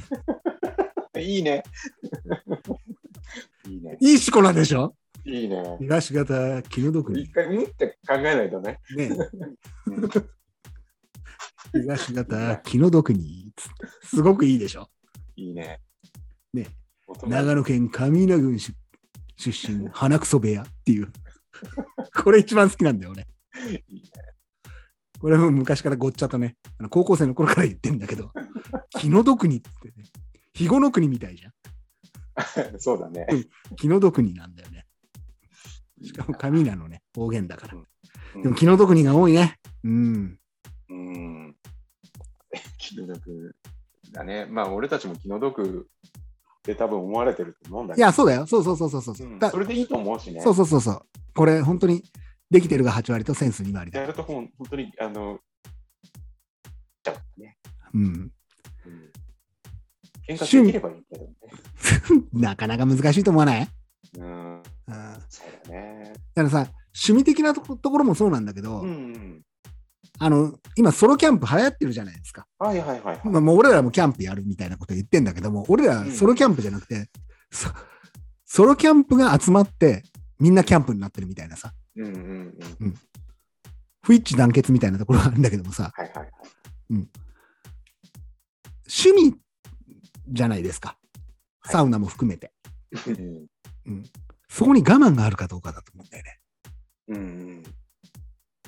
[1.19, 1.63] いいね。
[3.67, 3.97] いいね。
[3.99, 4.95] いいしこ名でしょ？
[5.25, 5.77] いいね。
[5.79, 7.31] 東方気の毒に一。
[7.33, 8.79] 回、うんって考えないとね。
[8.95, 9.09] ね。
[9.87, 10.09] うん
[11.73, 14.89] 東方、気の毒に、つってすごくいいでしょ？
[15.35, 15.81] いいね。
[16.53, 16.67] ね
[17.25, 18.73] 長野県上稲郡出
[19.37, 21.11] 出身、花くそ部屋っていう。
[22.23, 23.27] これ一番好きなんだよね。
[23.89, 24.11] いいね
[25.19, 28.31] これも昔からごっちゃとね、あの高校生の頃から言ってんだけど、
[28.99, 30.05] 気の毒にってね、
[30.53, 31.53] 肥後の国みたいじゃん。
[32.79, 33.27] そうだね。
[33.77, 34.85] 気の毒になんだよね。
[36.03, 37.75] しかも上稲のね、方言だから。
[37.75, 37.87] うん
[38.41, 39.57] でも気の毒にが多いね。
[39.83, 40.39] うん。
[40.89, 41.55] うん。
[42.77, 43.55] 気の毒
[44.11, 44.45] だね。
[44.45, 45.89] まあ、俺たちも気の毒
[46.59, 48.05] って多分思われてると思うんだけど。
[48.05, 48.45] いや、そうだよ。
[48.45, 49.27] そうそうそうそうそう。
[49.27, 50.41] うんだそれでいいと思うしね。
[50.41, 51.01] そうそうそうそう。
[51.33, 52.03] これ、本当に
[52.49, 54.01] できてるが8割とセンス2割だ。
[54.01, 55.39] やると本当に、あの、
[57.03, 57.57] ちゃうね。
[57.93, 58.01] うん。
[58.03, 58.31] うん。
[60.27, 61.31] 喧嘩できればいいけどね。
[62.33, 63.67] なかなか難しいと思わない、
[64.17, 64.55] うん。
[64.55, 66.13] うん、だそうだね。
[66.35, 66.57] からさ、
[66.93, 69.41] 趣味的なところもそうなんだけど、うんうん。
[70.19, 72.47] あの、今ソロキャンプ流行ってるじゃないですか。
[72.57, 73.21] はいはいはいはい。
[73.25, 77.09] まあ、もう俺らもキャンプやるみたいなこと言ってんだけども、俺らソロキャンプじゃなくて、
[77.51, 77.69] そ
[78.45, 80.03] ソロキャンプが集まって、
[80.39, 82.95] みんなキャンプになってるみたいなさ、うんうんうん。
[84.01, 86.31] 不一致団結みたいなところがあるんだけどもさ、はいはいはい。
[86.89, 87.09] 趣
[89.11, 89.35] 味
[90.29, 90.89] じゃないですか。
[90.89, 90.97] はい
[91.69, 92.53] サウナも含めて。
[93.85, 94.03] うん
[94.49, 96.39] そこに我慢があるかどうかだと思うんだよね。
[97.09, 97.19] うんう
[97.59, 97.63] ん。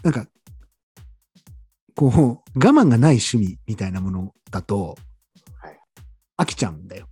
[0.03, 0.27] なんか、
[1.95, 4.97] こう、我慢がない趣味みたいなものだと、
[5.61, 5.79] はい
[6.37, 7.07] 飽きちゃうんだよ。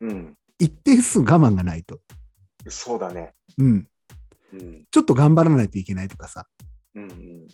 [0.00, 0.36] うん。
[0.58, 2.00] 一定数我慢がないと。
[2.68, 3.34] そうだね。
[3.58, 3.88] うん。
[4.52, 6.46] うんちょっと頑張らないといけないとかさ、
[6.94, 7.48] うんうんうん。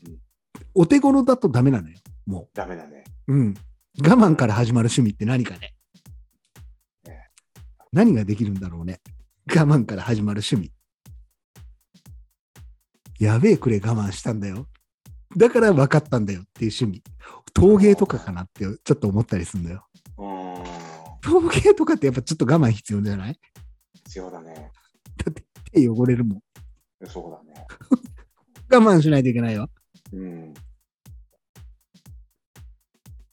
[0.74, 1.96] お手頃だとダメなのよ。
[2.26, 3.04] もダメだね。
[3.26, 3.34] う。
[3.34, 3.54] うん。
[4.00, 5.74] 我慢から始まる趣味って何かね
[7.06, 7.28] ね。
[7.92, 9.00] 何ができるんだろうね。
[9.48, 10.72] 我慢から始まる趣味。
[13.18, 14.66] やべえくれ我慢したんだよ。
[15.36, 17.02] だから分かったんだよっていう趣味。
[17.52, 19.84] 陶芸とかかなってちょっと思ったりするんだよ。
[21.20, 23.38] 陶芸とかってやっぱちょっと我慢必要じゃない？
[23.92, 24.70] 必要だね。
[25.16, 26.42] だって手汚れるもん。
[27.06, 27.66] そうだね。
[28.70, 29.70] 我慢しないといけないよ。
[30.12, 30.54] うん。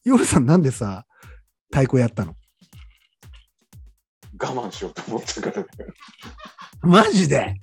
[0.03, 1.05] 夜さんなんでさ、
[1.71, 2.35] 太鼓やったの？
[4.39, 5.65] 我慢しようと思ったから。
[6.81, 7.59] マジで？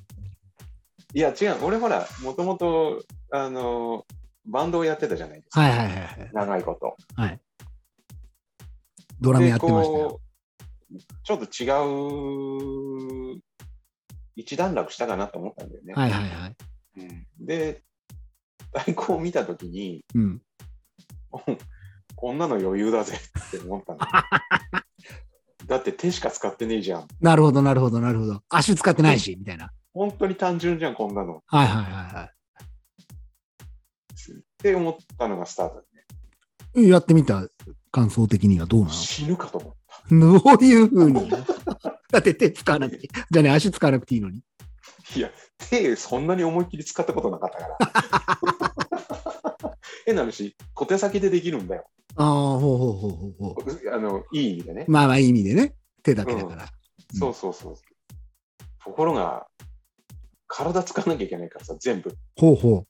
[1.14, 1.64] いや、違う。
[1.64, 4.06] 俺ほら、もともと、あの、
[4.46, 5.60] バンドをやってたじゃないですか。
[5.60, 6.30] はいはいはいはい。
[6.32, 6.96] 長いこと。
[7.14, 7.40] はい。
[9.20, 10.20] ドラムやってましたよ。
[11.22, 11.68] ちょっと違
[13.36, 13.40] う、
[14.36, 15.94] 一段落したかなと思ったんだよね。
[15.94, 16.56] はいはいはい。
[16.98, 17.82] うんで、
[18.74, 20.42] 太鼓を見たときに、うん。
[22.16, 23.98] こんなの余裕だぜって思ったの。
[25.66, 27.08] だって手しか使ってねえじゃん。
[27.20, 28.42] なるほどなるほどなるほど。
[28.48, 29.70] 足使ってないし、みたいな。
[29.92, 31.42] 本当に単純じゃん、こんなの。
[31.46, 32.30] はいはいはいは
[34.32, 36.86] って思ったのがスタートだね。
[36.86, 36.88] い。
[36.88, 37.48] やってみた
[37.90, 39.74] 感想的にはどうな死ぬかと思っ
[40.08, 40.14] た。
[40.14, 41.28] の どういうふうに？
[42.12, 44.42] だって手使わなくて、じゃあね、足使わなくていいのに。
[45.16, 45.30] いや、
[45.70, 47.68] 手そんなに思いっきり使ったことなかったか
[49.62, 49.76] ら。
[50.04, 51.88] 変な話、小手先でできるんだよ。
[52.16, 53.94] ああ、ほうほうほうほうほう。
[53.94, 54.84] あのいい意味でね。
[54.88, 55.74] まあまあいい意味でね。
[56.02, 56.64] 手だけだから。
[56.64, 56.68] うん
[57.18, 57.76] そうそうそう。
[58.82, 59.46] ところが、
[60.46, 62.16] 体使わなきゃいけないからさ、全部。
[62.36, 62.86] ほうほ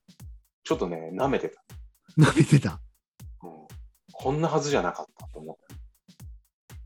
[0.64, 1.60] ちょっとね、舐めてた。
[2.18, 2.20] う。
[2.22, 2.80] 舐めてた。
[3.42, 3.52] うん
[4.14, 5.81] こんなはずじゃなかったと思った。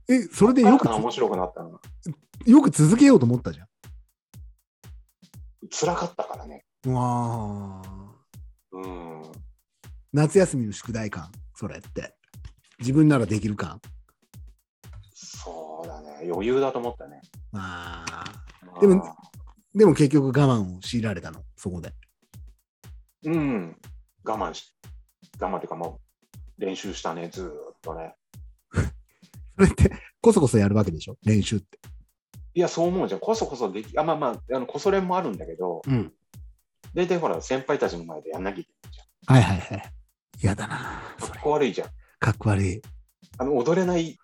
[0.08, 2.12] え、それでよく面白くなったのが、つ、
[2.48, 3.66] よく続けようと思ったじゃん。
[5.70, 6.64] 辛かったからね。
[6.84, 8.14] うわあ。
[8.72, 9.22] うん。
[10.12, 12.14] 夏休みの宿題感、それって。
[12.78, 13.80] 自分ならできる感。
[15.12, 16.30] そうだね。
[16.30, 17.20] 余裕だと思ったね。
[17.50, 18.80] まあ。
[18.80, 19.16] でも
[19.74, 21.92] でも結局我慢を強いられたの、そこで。
[23.24, 23.76] うん。
[24.24, 24.74] 我慢し、
[25.38, 26.00] 我慢っていうかも
[26.58, 27.52] う、練習したね、ずーっ
[27.82, 28.14] とね。
[29.56, 31.16] それって、こそこそやるわけでしょ？
[31.24, 31.78] 練習って。
[32.54, 33.20] いや、そう思うじゃん。
[33.20, 36.12] こそこそでき、あ、まあまあ、あの、こそれもあるんだけど、うん。
[36.94, 39.36] 大体ほら、先輩たちの前でやんなきゃいけないじゃん。
[39.36, 39.92] はいはいはい。
[40.42, 41.40] 嫌だなそかっれ。
[41.42, 41.88] こ悪いじゃん。
[42.18, 42.82] かっこ悪い。
[43.38, 44.16] あの、踊れない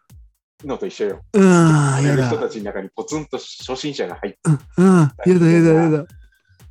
[0.64, 1.22] のと一緒よ。
[1.34, 2.28] うーん、嫌だ。
[2.28, 4.38] 人たちの中にポツンと初心者が入って、
[4.76, 6.06] うん、うん、嫌だ嫌だ嫌だ。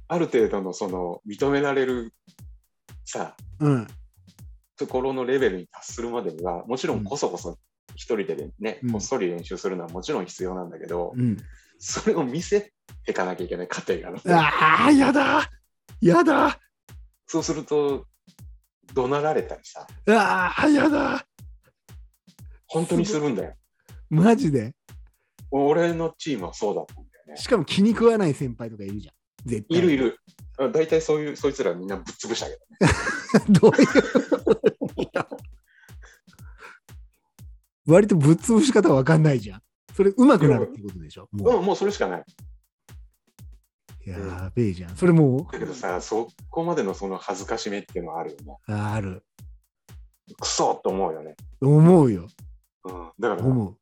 [0.08, 2.14] ある程度のその、認められる、
[3.06, 3.88] さ、うん。
[4.78, 7.60] ところのレベルに達するまでには、もちろんこそこそ
[7.96, 11.38] 一人でね、うんこっそり練習するのはもちろん必要なんだけど、うん。
[11.80, 14.20] それを見せていかなきゃいけない過程がある。
[14.28, 15.50] ああ、嫌だ
[16.00, 16.60] 嫌だ
[17.28, 18.06] そうすると、
[18.94, 21.26] 怒鳴られたりさ、ああ、嫌だ
[22.68, 23.54] 本当にするんだよ。
[24.10, 24.74] マジで？
[25.50, 27.38] 俺のチームはそうだったんだよね。
[27.38, 29.50] しかも気に食わない先輩とかいるじゃん。
[29.50, 29.78] 絶対。
[29.80, 30.20] いるいる。
[30.60, 32.58] あ大体そういう、そいつらみんなぶっ潰したけ
[33.50, 33.60] どね。
[33.60, 34.71] どういう？
[37.88, 39.62] 割とぶっ潰し方わかんないじゃん。
[39.96, 41.28] それ上手くなるってことでしょ？
[41.32, 42.24] もううん、もうそれしかない。
[44.06, 44.96] やべえじゃん。
[44.96, 48.58] それもだけどさ、そこまでのその恥ずかしめっていうのはあるよね。
[48.68, 49.24] う、ある。
[50.40, 51.36] クソと思うよね。
[51.62, 52.28] 思うよ。
[52.86, 53.78] うん、だから、思う。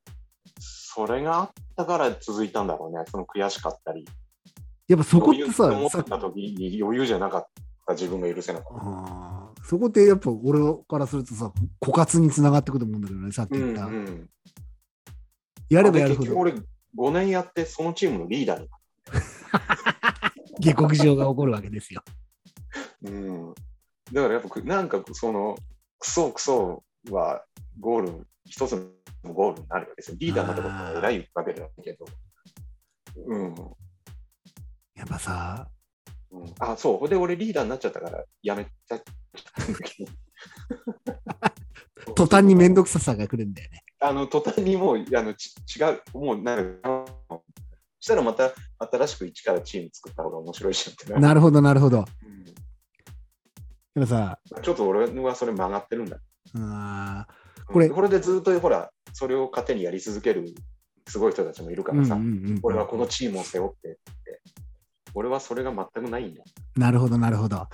[0.60, 3.06] それがあったから続いたんだろうね。
[3.10, 4.06] その悔しかったり。
[4.88, 7.46] やっぱそこってさ、思った時に余裕じゃなかっ
[7.86, 9.39] た自分が許せなかった。
[9.70, 13.86] そこってやっぱ俺からするとさ、枯渇につながってくると思うんだけどね、さっきうん言った。
[13.86, 14.30] うん、
[15.70, 16.54] やればやるほどで結局俺
[16.98, 18.70] 5年やってそのチームのリーダーに。
[20.60, 22.02] 下克上が起こるわけですよ。
[23.04, 23.54] うん、
[24.12, 25.56] だからやっぱくなんかその
[26.00, 27.46] クソクソは
[27.80, 28.72] ゴール一つ
[29.24, 30.18] のゴールになるわけですよ。
[30.20, 32.08] リーダーになったことは偉いわけだけど。
[33.28, 33.56] うん
[34.96, 35.70] やっぱさ、
[36.32, 37.10] うん、あそう。
[37.10, 39.02] で俺リーダーになっちゃったからやめちゃっ
[39.56, 40.12] たんだけど。
[42.16, 43.84] 途端に面倒くささが来るんだよね。
[44.02, 47.44] あの途端にもうあのち違う、もうなんか、そ
[48.00, 51.98] したらまた新しく一からチーム作った方が面白いしってななるほど、なるほど。
[51.98, 52.04] うん。
[54.02, 56.18] やっぱさ、ちょっと俺はそれ曲がってるんだ。
[56.56, 57.28] あ
[57.68, 57.74] うん。
[57.74, 60.46] これこれでずっとほら、それを糧にやり続ける
[61.08, 62.60] すごい人たちもいるからさ、ーうんうんうん。
[62.64, 64.42] 俺はこのチームを背負ってって、
[65.14, 66.44] 俺はそれが全くないんだ。
[66.76, 67.68] なるほど、なるほど。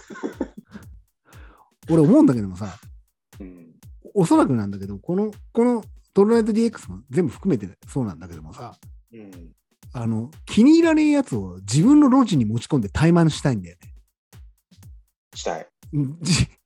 [1.89, 2.77] 俺思うんだけどもさ、
[3.39, 3.75] うん、
[4.13, 5.83] おそらくなんだけど、この、この
[6.13, 8.75] トルネート DX も全部含めてそうなんだけどもさ、
[9.13, 9.51] うん、
[9.93, 13.93] あの、気に入らねえやつを自分の路地に持ち込んで怠慢したいんだよね。
[15.35, 15.67] したい。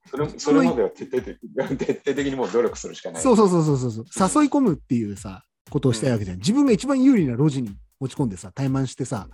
[0.10, 1.38] それそれまでは徹底的
[1.78, 3.22] 徹底的にもう努力するしかない。
[3.22, 4.41] そうそうそうそうそうそう。
[4.41, 6.38] 誘い込むっていうさ、ことをしたいわけじゃん。
[6.38, 9.28] 自分が一番有利な路地に持ち込んでさ、怠慢してさ、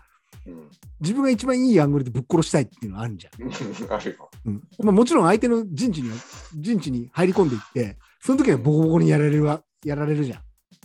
[0.48, 3.44] うん、自分が一番いいアングルでぶっ殺したいっていうのがあるじゃん。
[3.92, 4.30] あるよ。
[4.46, 6.16] うんまあ、もちろん相手の陣地には
[6.56, 10.42] 陣地に入り込んでいって、その時はボコボコにやられるわやられるじゃ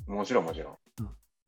[0.08, 0.12] ん。
[0.12, 0.78] もちろんもちろ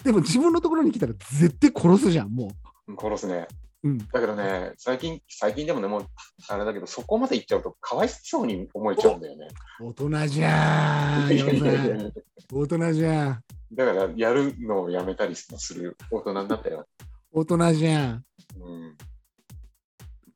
[0.05, 2.97] でも自分のところに来たら絶対殺すじゃん、もん。
[2.99, 3.47] 殺すね。
[3.85, 3.89] う。
[3.89, 3.99] うん。
[3.99, 6.07] だけどね、最近、最近でもね、もう、
[6.49, 9.49] あれだけど、そこまで行っちゃうと、かわいそうに思えちゃうんだよね。
[9.81, 13.43] 大人じゃん大人じゃん。
[13.73, 16.87] だから、やるのをやめたりする大人になったよ。
[17.35, 18.25] 大人じゃん。
[18.61, 18.97] うん。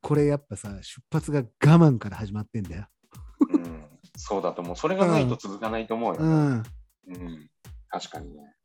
[0.01, 2.87] これやっぱさ、出発が我慢から始まってんだよ。
[3.53, 4.75] うん、そうだと思う。
[4.75, 6.27] それがないと続かないと思うよ、ね。
[6.27, 6.63] うん。
[7.07, 7.49] うん。
[7.89, 8.55] 確かにね。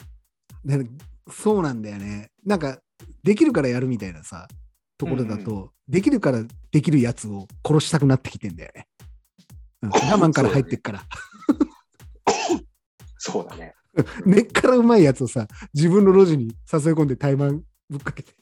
[0.65, 0.87] で
[1.31, 2.31] そうなんだよね。
[2.45, 2.79] なんか、
[3.23, 4.49] できるからやるみたいなさ、
[4.97, 8.87] ところだと、できるからできるやつを殺したくなってきてんだよね。
[9.83, 11.03] うん、我慢から入ってっから。
[13.19, 13.75] そうだね。
[14.25, 18.33] 根っからうまいやつをさ、自分の路地に誘い込んで怠慢ぶっかけて、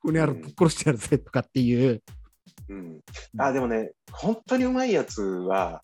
[0.00, 2.02] この野郎ぶっ殺してやるぜとかっていう。
[2.68, 3.00] うん。
[3.38, 5.82] あ、でもね、本当にうまいやつは、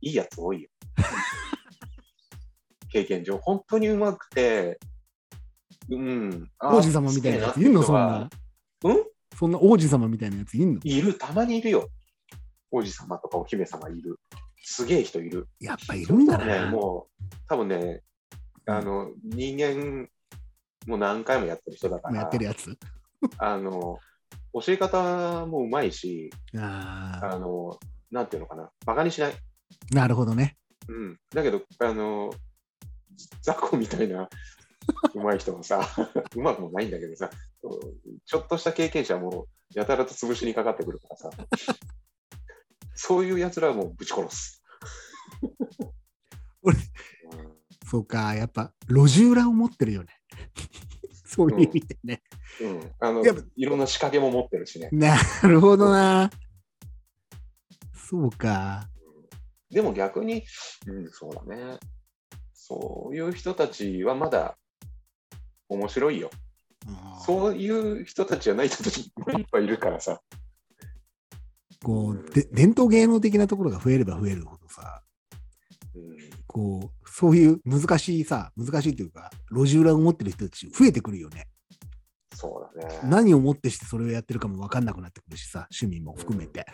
[0.00, 0.68] いいやつ多いよ。
[2.90, 4.78] 経験上、本当にうまくて、
[5.90, 6.50] うん。
[6.58, 7.82] あ王子様みたいなやついんの？
[7.82, 8.30] そんな。
[8.84, 9.04] うん？
[9.36, 10.80] そんな王子様みたいなやついんの？
[10.82, 11.88] いる、たまにいるよ。
[12.70, 14.18] 王子様とかお姫様いる。
[14.62, 15.46] すげえ人いる。
[15.60, 16.70] やっぱいるんだね、な。
[16.70, 18.02] もう、多分ね、
[18.66, 20.08] あの、人間、
[20.86, 22.78] もう何回もやってる人だから、やってるやつ。
[23.38, 23.98] あの、
[24.52, 27.78] 教え方もうまいし、ああ、あの、
[28.10, 29.34] なんていうのかな、バカにしない。
[29.90, 30.56] なるほどね。
[30.88, 31.18] うん。
[31.34, 32.32] だけど、あの、
[33.42, 34.28] 雑魚みたいな
[35.14, 35.86] うまい人もさ、
[36.36, 37.30] うまくもないんだけどさ、
[38.24, 41.30] ちょっとした経験者もやたらと潰しにかかってくるからさ、
[42.94, 44.62] そういうやつらはもうぶち殺す。
[46.62, 46.82] 俺うん
[47.94, 50.08] そうか、やっぱ路地裏を持ってるよね。
[51.24, 52.22] そういう意味でね。
[52.60, 54.88] うん、あのやっぱいろんな仕掛けも持ってるしね。
[54.90, 56.28] なるほどな。
[57.94, 58.88] そうか。
[59.70, 60.42] でも逆に、
[60.88, 61.78] うん、そうだね。
[62.52, 64.58] そういう人たちはまだ
[65.68, 66.32] 面白いよ。
[66.88, 70.20] うそういう人たちじゃない人たちもいっぱいいるからさ。
[71.80, 75.04] こうで伝統芸能的なところが増えれば増えるほどさ、
[75.94, 81.46] うん、こう、そういう難しいさ、難しいというか、路地裏を持ってる人たち増えてくるよね。
[82.34, 82.98] そうだね。
[83.04, 86.66] 何をもってしてそれをやってるかも分かんなくなってくるしさ、趣味も含めて。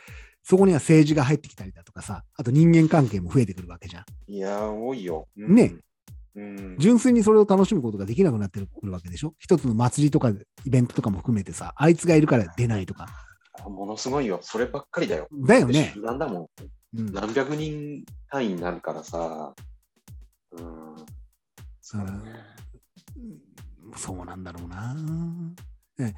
[0.43, 4.05] そこには政治が入ってきたりだとかさ、あと人間関係も増えてくるわけじゃん。
[4.33, 5.29] いやー、多いよ。
[5.37, 5.75] うんね。
[6.35, 9.35] うん、純粋にそれを楽しむことができなくなってくるわけでしょ？
[9.39, 10.31] 一つの祭りとか
[10.65, 13.09] イベントとかも含めてさ、あいつがいるから出ないとか。
[13.63, 14.39] あものすごいよ。
[14.41, 15.29] そればっかりだよ。
[15.47, 15.91] だよね。
[15.93, 16.49] 集団だも
[16.97, 17.13] うんん。
[17.13, 19.55] 何百人単位になるからさ。
[20.53, 20.97] うん。
[21.81, 22.33] そうだね。
[23.97, 24.95] そうなんだろうな。
[25.99, 26.15] ね。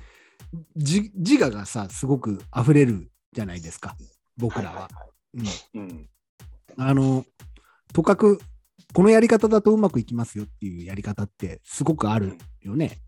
[0.76, 3.96] じ自我がさ、すごく溢れるじゃないですか、
[4.36, 4.88] 僕らは。
[6.76, 7.24] あの、
[7.92, 8.38] とかく、
[8.92, 12.98] このやり方だとうまくいきますよっていうやり方ってすごくあるよね。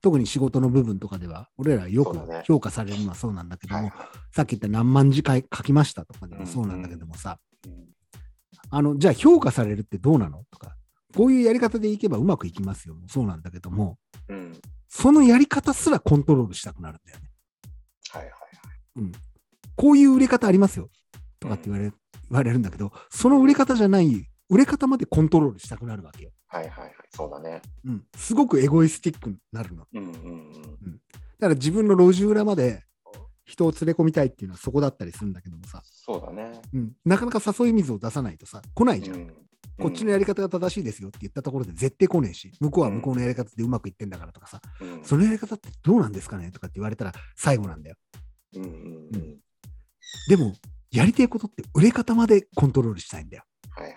[0.00, 3.92] 特に仕事の部分とかでは、俺らよく評価されるのはそうなんだけども、はい
[4.32, 7.95] さっき言った何万字書い書きましたとかでもそうなんだけどもさ、うん
[8.70, 10.44] あの、じゃあ評価されるってどうなの？
[10.50, 10.76] とか、
[11.14, 12.94] こういうやり方でいけばうまくいきますよ。
[12.94, 13.98] もそうなんだけども、
[14.28, 14.52] うん。
[14.88, 17.30] そのやり方すらコントロールしたくなるんだよね。
[18.10, 18.32] はいはい
[18.96, 19.12] うん。
[19.76, 20.88] こういう売れ方ありますよ。
[21.38, 21.92] とかって言われ,、言
[22.30, 26.30] われるんだけど、その売れ方じゃない、売れ方までコントロールしたくなるわけよ。
[26.46, 26.92] はいはいはい。
[27.14, 27.60] そうだね。
[27.84, 28.04] うん。
[28.16, 29.86] すごくエゴイスティックになるの。
[29.92, 31.00] うんうんうん。
[31.38, 32.84] だから自分の路地裏まで
[33.46, 36.60] 人を連れ込みたいっていうのはそこだったりするんだけどもさ、そうだね。
[36.74, 39.16] うん、なかなか誘い水を出さないとさ、来ないじゃん。
[39.16, 39.34] うん
[39.78, 47.96] こっちのやり方が正しいですよって言ったところで絶対来ねえし、向こうは向こうのやり方でうまくいってんだからとかさ、うんそのやり方ってどうなんですかねとかって言われたら最後なんだよ。
[48.54, 49.38] うんうんうん。
[50.28, 50.54] でも、
[50.90, 53.44] やりたいことって売れ方までコントロールしたいんだよ。
[53.70, 53.96] はいはいは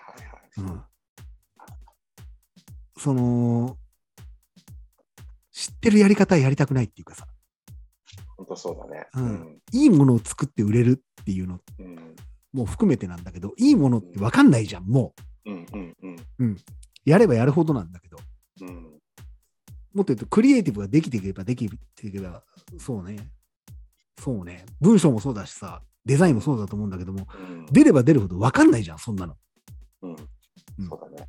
[0.58, 0.82] うん。
[2.98, 3.78] その、
[5.50, 7.26] 知ってるやり方やりたくないっていうかさ、
[8.40, 9.06] 本当そうだね。
[9.14, 12.16] うんいいものを作って売れるっていうのうん
[12.52, 15.14] も含めてなんだけど、いいものって分かんないじゃん、も
[15.44, 16.18] うんうんうんう。
[16.38, 16.56] うん。
[17.04, 18.18] やればやるほどなんだけど、
[18.62, 18.84] うん
[19.92, 22.42] もっと言うと、クリエイティブができていけばできていけば、
[22.78, 23.18] そうね。
[24.18, 24.64] そうね。
[24.80, 29.36] 文章もそうだしさ、デザインもそうだと思うんだけども、うん出れば出るほど分かんないじゃん、そんなの。
[30.02, 30.16] うんうん
[30.88, 31.28] そうだね。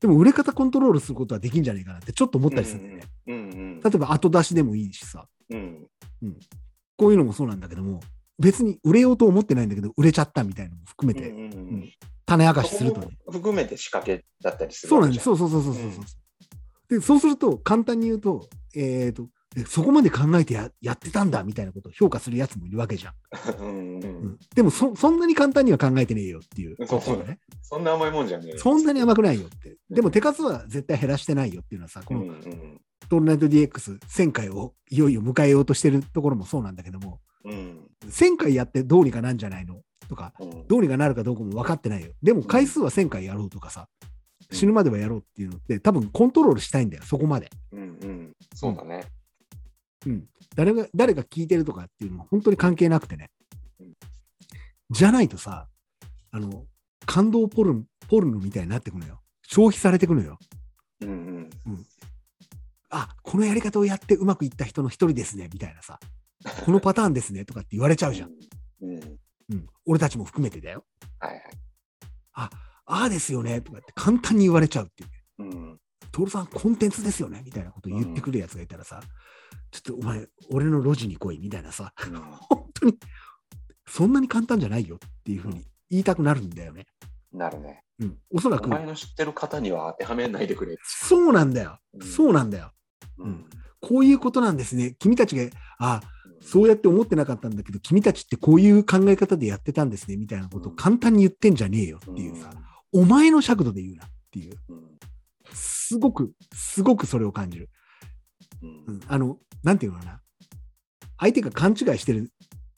[0.00, 3.04] でも、売れ方コントロールすることはできんじゃないかなってちょっと思ったりするんだよね。
[3.26, 3.38] うんう
[3.78, 5.86] ん例えば、後出しでもいいしさ、うん
[6.96, 8.00] こういうのもそうなんだけども、
[8.38, 11.46] 別に売れようと思ってないんだけど、売れちゃったみたいなのも含めて、うんうんう
[11.78, 11.90] ん
[12.26, 13.08] 種明かしするとね。
[13.30, 15.28] 含めて仕掛けだったりするそうなんです。
[15.28, 16.04] わそうそうそうそうそうそう。
[16.88, 23.14] で、そうすると、簡単に言うと、えっ、と、えそこまで考えてややってたんだみたいなことを評価するやつもいるわけじゃん。
[23.60, 26.76] うんうんうんでもそ、そんなに簡単には考えてねえよっていう。
[26.86, 27.38] そうそうね。
[27.62, 29.76] そんな甘いもんじゃねえよそんなに甘くないよって。
[29.90, 39.80] でも手数は絶対減らしてないよっていうのはさ、こうんのうんトールナイト DX1000 回をいよいよ迎えようとしてるところもそうなんだけども、うん1000回やってどうにかなんじゃないの？
[40.08, 42.12] とか、うんどうにかなるかどうかも分かってないよ。
[42.22, 43.88] でも回数は1000回やろうとかさ、
[44.50, 47.50] 死ぬまではやろうっていうのって多分コントロールしたいんだよ、そこまで。
[47.72, 49.04] うんうんそうだね。
[50.06, 50.24] うん。
[50.54, 53.30] 誰が、誰が聞いてるとかっていうのも本当に関係なくてね
[53.80, 53.92] うん。
[54.90, 55.66] じゃないとさ、
[56.30, 56.64] あの、
[57.06, 59.20] 感動ポルノ、ポルノみたいになってくのよ。
[59.46, 60.38] 消費されてくのよ。
[61.00, 61.12] うんう
[61.70, 61.86] ん
[62.94, 65.98] あ、このやり方をやってうまくいった人の一人ですね、みたいなさ。
[66.64, 68.30] このパターンですね、とかって言われちゃうじゃん。
[68.82, 69.18] うんはい
[69.50, 69.66] うん。
[69.84, 70.86] 俺たちも含めてだよ。
[71.18, 71.42] はい。
[72.32, 72.50] あ、
[72.86, 75.16] ああですよね、とかって簡単に言われちゃうっていうね。
[75.38, 75.80] うん
[76.12, 79.02] 徹さん、コンテンツですよね、みたいなことを言ってくるやつがいたらさ、
[79.72, 81.92] ちょっとお前、俺の路地に来い、みたいなさ。
[82.06, 82.98] うん本当に、
[83.86, 86.86] そんなに簡単じゃないよっていうふうに言いたくなるんだよね。
[87.32, 87.84] なるね。
[87.98, 88.18] うん。
[88.30, 90.76] おそらく、お前の知ってる方には当てはめないでくれ。
[90.84, 91.78] そうなんだよ。
[91.94, 92.70] うんそうなんだよ。
[93.18, 93.44] うん。
[93.80, 94.96] こういうことなんですね。
[94.98, 96.00] 君たちが、あ
[96.40, 102.50] そうやって思ってなかったんだけど、君たちってこういう考え方でやってたんですね、みたいなことを簡単に言ってんじゃねえよっていうさ、
[102.92, 104.98] お前の尺度で言うなっていう、うん。
[105.52, 107.70] すごく、すごくそれを感じる。
[108.62, 108.94] うん。
[108.94, 110.20] うん、あの、なんていうのかな。
[111.18, 112.30] 相手が勘違いしてる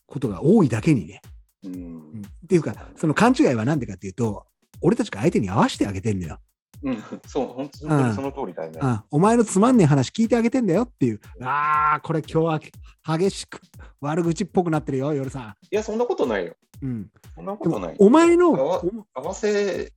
[0.07, 1.21] ことが多いだけにね。
[1.65, 1.73] うん。
[1.73, 2.23] うん。
[2.23, 4.47] っていうか、その勘違いは何でかっていうと、
[4.81, 6.39] 俺たちが相手に合わせてあげてんだよ。
[6.87, 8.79] うんそう、本当にその通りだよね。
[8.81, 11.21] あお前のつまんねえ話聞いてあげてんだよっていう。
[11.43, 12.71] ああ、これ今日
[13.07, 13.61] は激しく
[14.01, 16.55] 悪口っぽくなってるよ、夜さいや、そんなことないよ。
[16.83, 16.87] ん。
[16.87, 17.11] うん。
[17.35, 17.91] そんなでことない。
[17.91, 18.83] も、お前の、合わ
[19.15, 19.93] お合わせ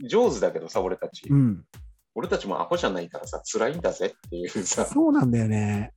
[0.00, 1.26] 上手だけどさ、俺たち。
[1.28, 1.64] うん。
[2.14, 4.84] 俺たちもアホじゃないからさ、辛いんだぜっていうさ。
[4.84, 5.92] そうなんだよね。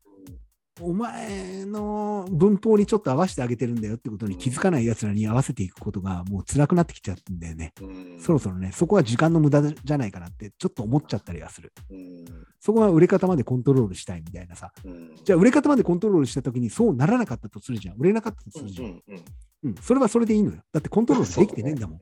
[0.81, 7.73] お前の文法にちょっと合わせてあげてるんだよってことに気づかない奴らに合わせていくことがもう辛くなってきちゃうんだよね。
[7.81, 11.73] うんそろそろね、そこは時間の無駄じゃないかなってちょっと思っちゃったりはする。
[11.89, 12.25] うん
[12.59, 14.71] そこは売れ方までコントロールしたいみたいなさ。
[14.83, 17.97] うんじゃあ売れ方までコントロールしたときにそうならなかったとするじゃん。
[17.97, 18.89] 売れなかったとするじゃん。
[18.89, 19.23] うんうん
[19.63, 19.75] うん。
[19.75, 20.57] それはそれでいいのよ。
[20.71, 21.99] だってコントロールできてねえんだもん。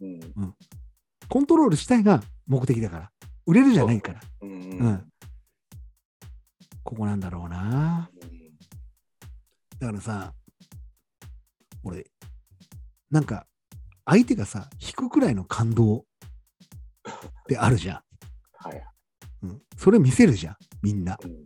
[0.00, 0.54] うんうん
[1.28, 3.10] コントロールしたいが目的だから。
[3.46, 4.20] 売れるじゃないから。
[4.42, 5.04] うんうんうん。
[6.84, 8.10] ここなんだろうな。
[9.78, 10.34] だからさ、
[11.82, 12.06] 俺、
[13.10, 13.46] なんか、
[14.04, 16.04] 相手がさ、引くくらいの感動っ
[17.48, 18.02] てあるじゃ
[18.58, 18.76] はい。
[19.46, 19.48] ん。
[19.48, 19.62] うん。
[19.76, 21.18] それ見せるじゃん、みんな。
[21.22, 21.44] うん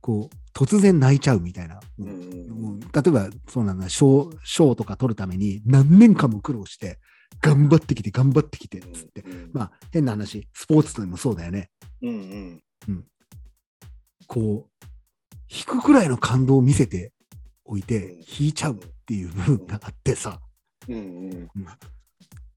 [0.00, 1.80] こう、突然泣いちゃうみたいな。
[1.98, 6.98] ううん例えば、そうなんだ、賞、賞とか取るために何年間も苦労して、
[7.40, 9.22] 頑張ってきて、頑張ってきて、つって。
[9.22, 11.70] うんまあ、変な話、スポーツでもそうだよね。
[12.02, 12.08] うん
[12.88, 13.04] うん
[14.26, 14.86] こう、
[15.48, 17.12] 引くくらいの感動を見せて
[17.64, 20.40] おいて、引いちゃうっていう部分があってさ、
[20.88, 21.48] うんうん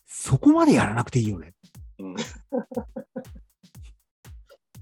[0.06, 1.54] そこまでやらなくていいよね。
[2.00, 2.16] うん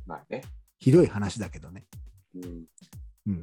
[0.08, 0.44] まあね。
[0.78, 1.86] ひどい話だけどね。
[2.36, 2.66] うん。
[3.28, 3.42] うん。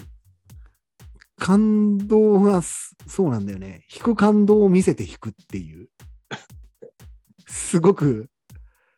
[1.37, 3.85] 感動がすそうなんだよね。
[3.95, 5.89] 引く感動を見せて引くっていう。
[7.47, 8.31] すごく、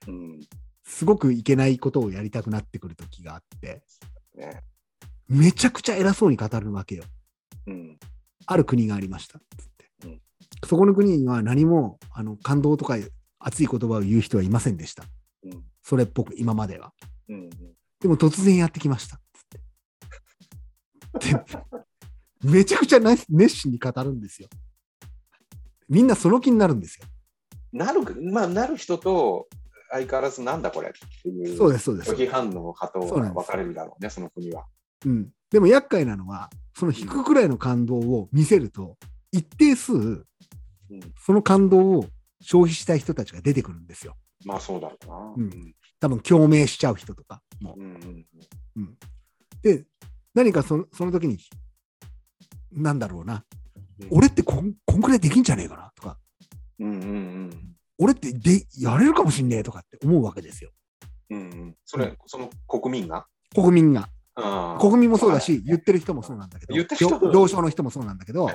[0.07, 0.41] うん。
[0.85, 3.83] すごくいけないことをやりたくなってくる時があって、
[4.35, 4.63] ね。
[5.29, 7.05] めちゃくちゃ偉そうに語るわけよ。
[7.67, 7.99] うん。
[8.47, 9.39] ある国がありました。
[9.39, 9.45] つっ
[9.77, 10.21] てうん
[10.67, 12.97] そこの国には何もあの感動とか
[13.39, 15.05] 熱い言葉を言う人はいませんでした。
[15.45, 15.65] うん。
[15.83, 16.93] それっぽく今までは。
[17.29, 17.51] うん。
[18.01, 19.17] でも突然やってきました。
[19.17, 19.21] つ
[21.27, 21.33] って。
[21.33, 21.45] で
[22.45, 24.49] めちゃくちゃな熱心に語るんですよ。
[25.89, 27.07] みんなその気になるんですよ。
[27.73, 28.01] なる、
[28.31, 29.49] まあ、なる人と、
[29.95, 30.93] 相変わらずなんだこれっ
[31.23, 31.57] ていう。
[31.57, 32.17] そうです、そうです拒。
[32.17, 34.65] 否反応派とそうなんです分かれるだろうね、その国は。
[35.07, 35.31] うん。
[35.51, 38.97] でも厄介なのは、その引くくらいの感動を見せると、
[39.31, 40.25] 一定数、うん。
[41.25, 42.07] その感動を
[42.41, 44.17] 消費したい人たちが出てくるんですよ。
[44.45, 45.35] まあ、そうだろうな。
[45.37, 47.75] うん多分共鳴しちゃう人とかも。
[47.79, 47.85] うん。
[47.85, 48.27] うん。
[48.77, 48.99] うん、
[49.63, 49.87] で、
[50.35, 51.39] 何かそのその時に、
[52.73, 53.45] なんだろうな、
[54.01, 56.19] うん俺ってこんこんくらいできんじゃねえかなとか、
[56.81, 56.91] うん。
[56.91, 57.77] うん。
[57.99, 60.71] 俺ってでやれるかもしんねえとかって思うわけですよ。
[61.31, 61.39] うん。
[61.39, 61.77] うん。
[61.85, 63.27] それ、その国民が？
[63.55, 64.09] 国民が。
[64.81, 68.51] 国民もそうだし、言っってる人もそうなんだけど、言ってる人同同省の人もそうなんだけど。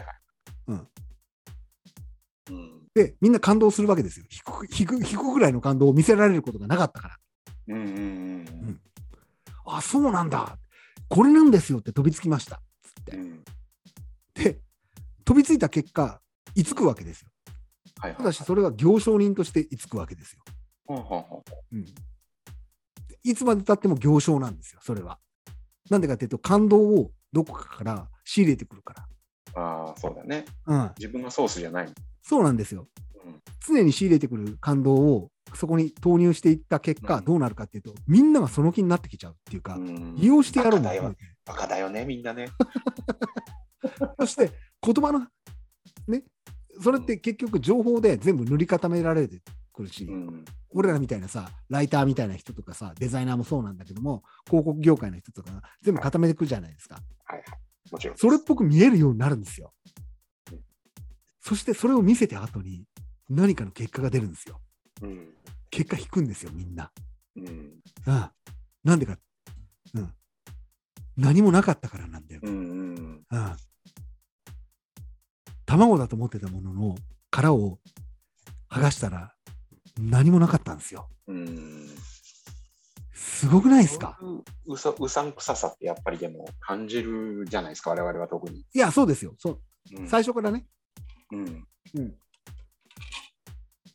[2.93, 4.25] で、みんな感動するわけですよ。
[4.29, 7.17] 引く、引く、引くぐらいの感動を見せられることがなかったから。
[7.69, 7.75] うん。
[7.75, 7.85] うん。
[7.85, 7.91] う
[8.71, 8.81] ん。
[9.67, 10.57] あ、そうなんだ。
[11.07, 12.61] これなんですよって飛びつきました。
[12.83, 13.15] つって。
[13.15, 13.43] うん。
[14.33, 14.59] で、
[15.23, 16.19] 飛びついた結果、
[16.55, 17.29] 居つくわけですよ。
[17.99, 18.15] はい。
[18.15, 20.39] ただし、それは行商人として居つくわけですよ。
[20.85, 21.43] ほんほんほん
[21.73, 21.85] うん。
[23.23, 25.19] いつまでたっても行商なんですよ、それは。
[25.89, 29.07] なんでかっていうと、感動をどこかから仕入れてくるか
[29.53, 30.45] ああ、そうだね。
[30.65, 30.75] ら。
[30.75, 30.91] うん。
[30.97, 31.89] 自分がソースじゃない。
[32.21, 32.87] そうなんですよ。
[33.25, 33.41] うん。
[33.67, 41.15] 常に仕入れてくる感動をそこに投入していった結果、うんどうなるかっていうと、みんながその気になってきちゃうっていうか、うん利用してやろうもバカだよ
[41.45, 42.49] バカだよね、みんなね。
[44.19, 44.51] そして
[44.81, 45.27] 言葉の、
[46.07, 46.23] ね、
[46.81, 49.41] それって結局情報で全部塗り固められて
[49.73, 50.45] くるし、うん。
[50.71, 56.95] 俺らみたいなさ、ライターみたいな人とかさ、デザイナーもそうなんだけども、広告業界の人とかが全部固めてくるじゃないですか。
[57.25, 57.91] はいはい。
[57.91, 58.17] もちろん。
[58.17, 59.73] それっぽく見えるようになるんですよ
[60.51, 60.59] うん。
[61.41, 62.85] そしてそれを見せた後に
[63.29, 64.59] 何かの結果が出るんですよ。
[65.01, 65.33] うん。
[65.71, 66.91] 結果引くんですよ、みんな。
[67.35, 67.79] うん。
[68.05, 68.51] ああ
[68.83, 69.17] なんでか、
[69.95, 70.13] うん。
[71.17, 72.41] 何もなかったからなんだよ。
[72.43, 72.53] うん。
[72.53, 72.55] う
[72.93, 73.25] ん。
[73.29, 73.68] ああ
[75.69, 76.95] 卵だと思ってたものの
[77.29, 77.79] 殻を
[78.71, 79.33] 剥がしたら
[79.99, 81.07] 何もなかったんですよ。
[81.27, 81.87] うん。
[83.13, 84.17] すごくないですか？
[84.19, 88.61] そうさうさんくささってやっぱりでも感じるじゃないですか、我々は特に。
[88.61, 89.35] いや、そうですよ。
[89.37, 89.59] そう
[89.99, 90.65] うん最初からね。
[91.31, 91.65] うん。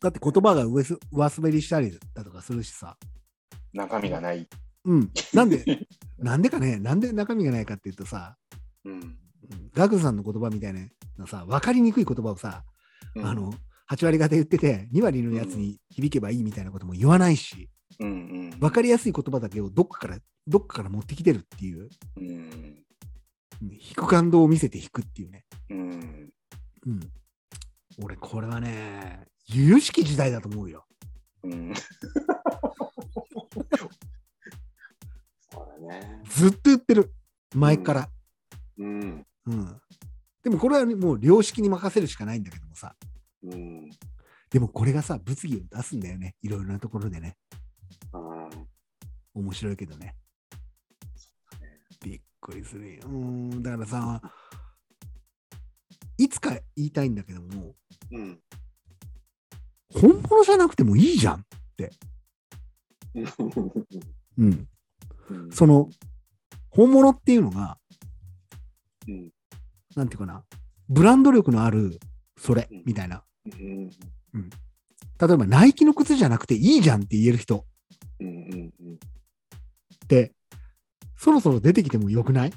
[0.00, 2.96] だって言葉が上す上滑りしたりだとかするしさ。
[3.72, 4.48] 中身がない。
[4.84, 5.10] うん。
[5.32, 5.88] なんで、
[6.18, 8.36] なんでかね、なんで中身がないかっていうとさ、
[8.84, 9.18] うん。
[9.50, 12.64] うんガクさんの言葉みたいなさ、分かりにくい言葉をさ、
[13.16, 13.52] うんあの、
[13.90, 17.68] 8割方言ってて、2割のやつに響けばいいみたいなことも言わないし、
[18.00, 18.12] うんう
[18.56, 18.60] ん。
[18.60, 22.26] 分かりやすい言葉だけをどっかから、どっかから持ってきてるっていう、うん。
[22.26, 22.84] うん
[23.62, 25.44] 引く感動を見せて引くっていうね。
[25.70, 26.30] うん。
[26.86, 27.00] うん。
[28.02, 30.84] 俺、これはね、由々しき時代だと思うよ。
[31.44, 31.72] うん。
[35.50, 36.22] そうだね。
[36.28, 37.14] ずっと言ってる。
[37.54, 38.08] 前から。
[38.78, 39.00] うん。
[39.00, 39.26] うん。
[40.42, 42.94] でもこれはねもう良識に任せるしかないんだけどもさ。
[43.42, 43.90] うん。
[44.50, 46.36] でもこれがさ、物議を出すんだよね。
[46.42, 47.36] いろいろなところでね。
[48.12, 48.68] うん
[49.34, 50.14] 面白いけどね。
[52.02, 53.02] びっくりするよ。
[53.06, 53.62] うん。
[53.62, 54.22] だからさ、
[56.18, 57.74] いつか言いたいんだけども、
[58.12, 58.40] うん。
[59.92, 61.44] 本物じゃなくてもいいじゃん。
[64.38, 64.68] うん。
[65.30, 65.88] うんその、
[66.70, 67.78] 本物っていうのが、
[69.08, 69.33] うん
[69.96, 70.44] なんていうかな、
[70.88, 71.98] ブランド力のある
[72.38, 73.24] それうんみたいな。
[73.46, 73.90] うん
[75.16, 77.64] 例えば、ナイキの靴じゃなくていいじゃんって言える人
[78.18, 80.34] うんうんって、
[81.16, 82.52] そろそろ出てきてもよくない？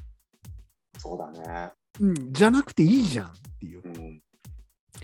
[0.97, 1.71] そうだね。
[1.99, 3.81] うん、じゃなくていいじゃんっていう。
[3.85, 4.21] うん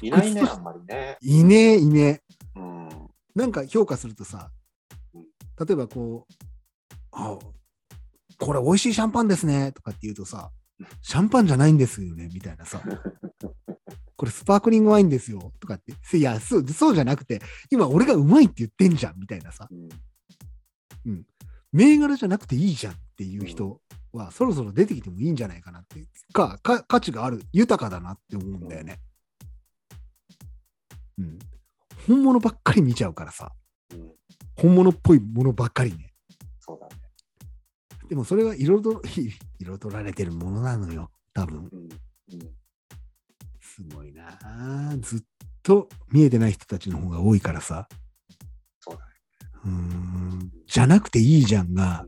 [0.02, 1.18] いないね、あんまりね。
[1.22, 2.22] いねえ、いねえ。
[2.56, 2.90] うん。
[3.36, 4.52] なんか評価するとさ
[5.14, 5.24] うん、
[5.66, 6.34] 例えばこう、
[7.12, 7.38] あ、
[8.40, 10.52] これ美味しいシャンパンですねとかって言うとさ、
[11.02, 12.82] シャンパンじゃないんですよねみたいなさ、
[14.16, 19.68] これスパークリングワインですよとかって、いや、そうそうじゃなくて、今俺がうまいって言ってんじゃんみたいなさ、
[21.06, 21.26] うん
[21.74, 23.82] 銘柄じゃなくていいじゃんっていう人
[24.14, 29.00] は、そろそろ出てきてもいいんじゃないかなっていうか、か価値がある、豊かだなって思うんだよね。
[31.18, 31.40] うん。
[32.08, 33.52] 本物ばっかり見ちゃうからさ、
[33.92, 34.12] うん、
[34.56, 36.14] 本物っぽいものばっかりね。
[36.60, 37.03] そうだね。
[38.14, 41.68] でもそれは彩彩 られてるものなのよ、多分。
[41.72, 41.90] うん。
[42.34, 42.56] うん。
[43.60, 45.24] すごいなあずっ
[45.64, 47.90] と見えてない人たちの方が多いからさ。
[48.82, 49.12] そうだね。
[49.66, 50.52] うーん。
[50.68, 52.06] じゃなくていいじゃんが、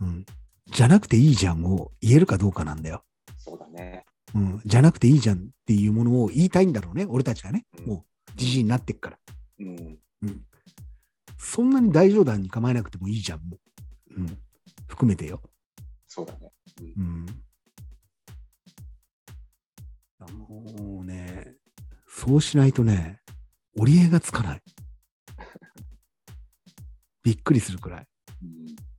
[0.00, 0.26] うんうん。
[0.66, 3.04] じゃなくていいじゃんを言えるかどうかなんだよ。
[3.38, 4.04] そうだね。
[4.34, 4.60] うん。
[4.64, 7.66] じゃなくていいじゃんっていうものを言いたいんだろうね、俺たちがね。
[7.78, 9.18] うんもう、じじいになってっから。
[9.60, 9.98] うん。
[10.22, 10.44] うん。
[11.38, 13.60] そんなに大冗談に構えなくてもいいじゃん、もう。
[14.16, 14.38] うん。
[14.88, 15.40] 含めてよ。
[16.06, 16.52] そうだね。
[16.96, 17.26] うん。
[20.32, 21.54] もうね、
[22.08, 23.20] そうしないとね、
[23.76, 24.62] 折り合いがつかない。
[27.22, 28.06] びっくりするくらい。
[28.42, 28.89] うん。